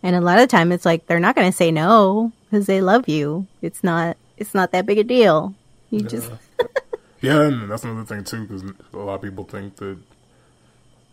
And 0.00 0.14
a 0.14 0.20
lot 0.20 0.38
of 0.38 0.42
the 0.42 0.56
time, 0.56 0.70
it's 0.70 0.84
like 0.84 1.06
they're 1.06 1.18
not 1.18 1.34
going 1.34 1.50
to 1.50 1.56
say 1.56 1.72
no 1.72 2.30
because 2.44 2.66
they 2.66 2.80
love 2.80 3.08
you. 3.08 3.48
It's 3.60 3.82
not 3.82 4.16
it's 4.36 4.54
not 4.54 4.72
that 4.72 4.86
big 4.86 4.98
a 4.98 5.04
deal. 5.04 5.54
You 5.90 6.00
yeah. 6.00 6.08
just 6.08 6.30
yeah, 7.20 7.42
and 7.42 7.70
that's 7.70 7.84
another 7.84 8.04
thing 8.04 8.24
too, 8.24 8.46
because 8.46 8.62
a 8.92 8.96
lot 8.96 9.14
of 9.14 9.22
people 9.22 9.44
think 9.44 9.76
that 9.76 9.98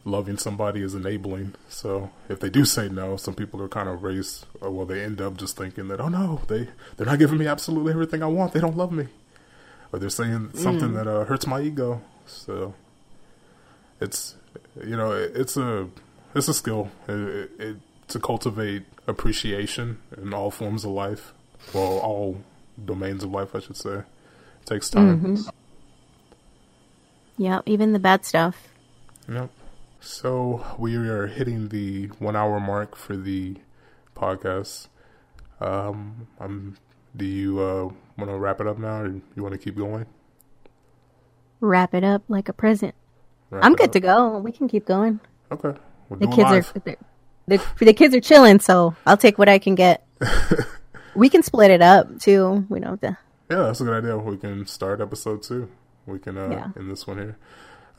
loving 0.06 0.38
somebody 0.38 0.82
is 0.82 0.96
enabling. 0.96 1.56
So 1.70 2.12
if 2.30 2.40
they 2.40 2.50
do 2.50 2.66
say 2.66 2.90
no, 2.90 3.18
some 3.18 3.36
people 3.36 3.62
are 3.62 3.68
kind 3.68 3.90
of 3.90 4.04
raised, 4.04 4.46
or 4.62 4.72
well, 4.72 4.86
they 4.86 5.04
end 5.04 5.22
up 5.22 5.38
just 5.38 5.58
thinking 5.58 5.88
that 5.90 6.00
oh 6.00 6.10
no, 6.10 6.42
they 6.48 6.70
they're 6.98 7.08
not 7.08 7.20
giving 7.20 7.38
me 7.38 7.48
absolutely 7.48 7.92
everything 7.94 8.24
I 8.24 8.28
want. 8.28 8.54
They 8.54 8.60
don't 8.60 8.78
love 8.78 8.92
me, 8.92 9.08
or 9.92 10.00
they're 10.00 10.10
saying 10.10 10.52
something 10.56 10.90
mm. 10.90 10.96
that 10.96 11.08
uh, 11.08 11.26
hurts 11.26 11.48
my 11.48 11.62
ego. 11.62 12.02
So 12.26 12.74
it's 14.00 14.36
you 14.84 14.98
know 14.98 15.12
it, 15.12 15.32
it's 15.36 15.58
a 15.58 15.88
it's 16.36 16.48
a 16.48 16.54
skill 16.54 16.92
it, 17.08 17.52
it, 17.60 17.78
to 18.08 18.20
cultivate 18.20 18.84
appreciation 19.08 20.00
in 20.18 20.34
all 20.34 20.52
forms 20.52 20.84
of 20.84 20.92
life. 20.92 21.34
Well, 21.74 22.00
all 22.00 22.42
domains 22.84 23.24
of 23.24 23.32
life, 23.32 23.56
I 23.56 23.60
should 23.60 23.78
say. 23.78 23.96
It 23.96 24.66
takes 24.66 24.90
time. 24.90 25.20
Mm-hmm. 25.20 25.50
Yeah, 27.38 27.62
even 27.66 27.94
the 27.94 28.00
bad 28.00 28.26
stuff. 28.26 28.70
Yep. 29.28 29.50
So 30.00 30.66
we 30.78 30.96
are 30.96 31.28
hitting 31.28 31.70
the 31.70 32.08
one 32.20 32.36
hour 32.36 32.60
mark 32.60 32.96
for 32.96 33.16
the 33.16 33.56
podcast. 34.16 34.88
Um, 35.60 36.28
I'm, 36.40 36.78
do 37.16 37.26
you 37.26 37.60
uh, 37.60 37.84
want 38.18 38.30
to 38.30 38.38
wrap 38.38 38.60
it 38.60 38.68
up 38.68 38.78
now, 38.78 39.02
or 39.02 39.08
you 39.08 39.44
want 39.44 39.54
to 39.54 39.58
keep 39.58 39.78
going? 39.78 40.06
Wrap 41.62 41.94
it 41.94 42.04
up 42.04 42.24
like 42.28 42.50
a 42.50 42.54
present. 42.54 42.96
Wrap 43.50 43.64
I'm 43.64 43.76
good 43.76 43.88
up. 43.88 43.94
to 43.94 44.00
go. 44.00 44.38
We 44.40 44.52
can 44.52 44.68
keep 44.68 44.86
going. 44.86 45.20
Okay. 45.52 45.78
the 46.10 46.28
kids 46.28 46.50
live. 46.50 46.74
are 46.86 46.96
the, 47.48 47.62
the 47.80 47.94
kids 47.94 48.14
are 48.14 48.22
chilling, 48.22 48.60
so 48.60 48.96
I'll 49.06 49.18
take 49.18 49.38
what 49.38 49.50
I 49.50 49.60
can 49.60 49.76
get. 49.76 50.06
We 51.16 51.30
can 51.30 51.44
split 51.44 51.72
it 51.72 51.82
up 51.82 52.20
too. 52.20 52.66
We 52.70 52.80
don't 52.80 52.92
have 52.92 53.02
to. 53.02 53.18
Yeah, 53.50 53.64
that's 53.64 53.82
a 53.82 53.84
good 53.84 54.04
idea. 54.04 54.18
We 54.18 54.38
can 54.38 54.66
start 54.66 55.02
episode 55.02 55.44
two. 55.44 55.70
We 56.06 56.20
can 56.20 56.38
uh, 56.38 56.50
yeah. 56.50 56.68
in 56.76 56.90
this 56.90 57.06
one 57.06 57.18
here. 57.18 57.38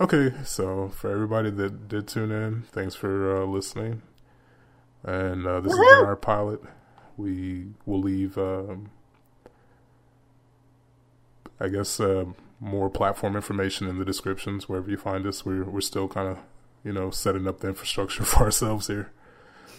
Okay, 0.00 0.32
so 0.44 0.88
for 0.88 1.10
everybody 1.10 1.50
that 1.50 1.88
did 1.88 2.08
tune 2.08 2.32
in, 2.32 2.62
thanks 2.72 2.94
for 2.94 3.42
uh, 3.42 3.46
listening. 3.46 4.02
And 5.04 5.46
uh, 5.46 5.60
this 5.60 5.72
Woo-hoo! 5.72 5.84
has 5.84 6.00
been 6.00 6.08
our 6.08 6.16
pilot. 6.16 6.60
We 7.16 7.66
will 7.86 8.00
leave, 8.00 8.36
um, 8.36 8.90
I 11.60 11.68
guess, 11.68 12.00
uh, 12.00 12.24
more 12.58 12.90
platform 12.90 13.36
information 13.36 13.86
in 13.86 13.98
the 13.98 14.04
descriptions 14.04 14.68
wherever 14.68 14.90
you 14.90 14.96
find 14.96 15.26
us. 15.26 15.44
We're 15.44 15.64
we're 15.64 15.80
still 15.80 16.08
kind 16.08 16.28
of, 16.28 16.38
you 16.82 16.92
know, 16.92 17.10
setting 17.10 17.46
up 17.46 17.60
the 17.60 17.68
infrastructure 17.68 18.24
for 18.24 18.40
ourselves 18.44 18.88
here. 18.88 19.12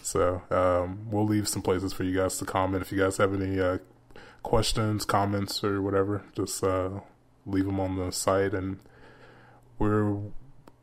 So 0.06 0.44
um, 0.52 1.10
we'll 1.10 1.26
leave 1.26 1.48
some 1.48 1.64
places 1.64 1.92
for 1.92 2.04
you 2.04 2.16
guys 2.16 2.38
to 2.38 2.46
comment. 2.46 2.84
If 2.84 2.92
you 2.92 3.00
guys 3.00 3.18
have 3.18 3.34
any 3.34 3.60
uh, 3.60 3.80
questions, 4.44 5.04
comments, 5.04 5.64
or 5.64 5.82
whatever, 5.82 6.24
just 6.36 6.64
uh, 6.64 7.00
leave 7.48 7.66
them 7.66 7.80
on 7.80 7.96
the 7.96 8.12
site. 8.12 8.54
And 8.54 8.78
we're 9.80 10.16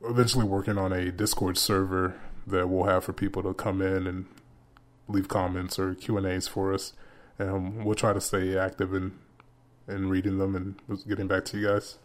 eventually 0.04 0.44
working 0.44 0.76
on 0.76 0.92
a 0.92 1.12
Discord 1.12 1.56
server 1.56 2.20
that 2.48 2.68
we'll 2.68 2.86
have 2.86 3.04
for 3.04 3.12
people 3.12 3.44
to 3.44 3.54
come 3.54 3.80
in 3.80 4.08
and 4.08 4.26
leave 5.06 5.28
comments 5.28 5.78
or 5.78 5.94
Q 5.94 6.16
and 6.16 6.26
A's 6.26 6.48
for 6.48 6.74
us. 6.74 6.92
And 7.38 7.84
we'll 7.84 7.94
try 7.94 8.12
to 8.12 8.20
stay 8.20 8.58
active 8.58 8.92
in 8.92 9.12
in 9.86 10.08
reading 10.08 10.38
them 10.38 10.56
and 10.56 11.06
getting 11.06 11.28
back 11.28 11.44
to 11.44 11.58
you 11.58 11.68
guys. 11.68 11.96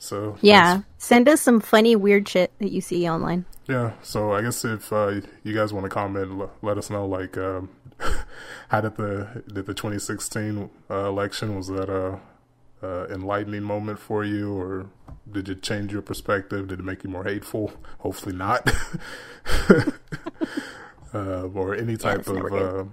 So 0.00 0.38
yeah, 0.40 0.80
send 0.96 1.28
us 1.28 1.42
some 1.42 1.60
funny 1.60 1.94
weird 1.94 2.26
shit 2.26 2.50
that 2.58 2.72
you 2.72 2.80
see 2.80 3.08
online. 3.08 3.44
Yeah, 3.68 3.92
so 4.02 4.32
I 4.32 4.40
guess 4.40 4.64
if 4.64 4.90
uh, 4.94 5.20
you 5.44 5.54
guys 5.54 5.74
want 5.74 5.84
to 5.84 5.90
comment, 5.90 6.40
l- 6.40 6.50
let 6.62 6.78
us 6.78 6.88
know. 6.88 7.06
Like, 7.06 7.36
um, 7.36 7.68
how 8.70 8.80
did 8.80 8.96
the 8.96 9.44
did 9.46 9.66
the 9.66 9.74
2016 9.74 10.70
uh, 10.90 10.94
election 11.06 11.54
was 11.54 11.68
that 11.68 11.90
a, 11.90 12.18
a 12.84 13.12
enlightening 13.12 13.62
moment 13.62 13.98
for 13.98 14.24
you, 14.24 14.58
or 14.58 14.86
did 15.30 15.50
it 15.50 15.62
change 15.62 15.92
your 15.92 16.02
perspective? 16.02 16.68
Did 16.68 16.80
it 16.80 16.84
make 16.84 17.04
you 17.04 17.10
more 17.10 17.24
hateful? 17.24 17.70
Hopefully 17.98 18.34
not. 18.34 18.72
uh, 21.12 21.42
or 21.54 21.74
any 21.74 21.98
type 21.98 22.26
yeah, 22.26 22.32
of. 22.32 22.52
Uh, 22.54 22.84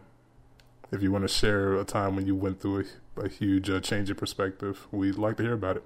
if 0.92 1.02
you 1.02 1.12
want 1.12 1.24
to 1.24 1.30
share 1.30 1.74
a 1.76 1.86
time 1.86 2.18
when 2.18 2.28
you 2.28 2.36
went 2.36 2.62
through 2.62 2.86
a, 3.16 3.22
a 3.22 3.30
huge 3.30 3.70
uh, 3.70 3.80
change 3.80 4.10
of 4.10 4.18
perspective, 4.18 4.88
we'd 4.92 5.16
like 5.16 5.38
to 5.38 5.44
hear 5.44 5.54
about 5.54 5.78
it. 5.78 5.84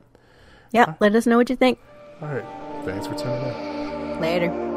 Yeah, 0.71 0.95
let 0.99 1.15
us 1.15 1.25
know 1.25 1.37
what 1.37 1.49
you 1.49 1.55
think. 1.55 1.79
All 2.21 2.29
right. 2.29 2.45
Thanks 2.85 3.07
for 3.07 3.15
tuning 3.15 3.43
in. 3.43 4.21
Later. 4.21 4.70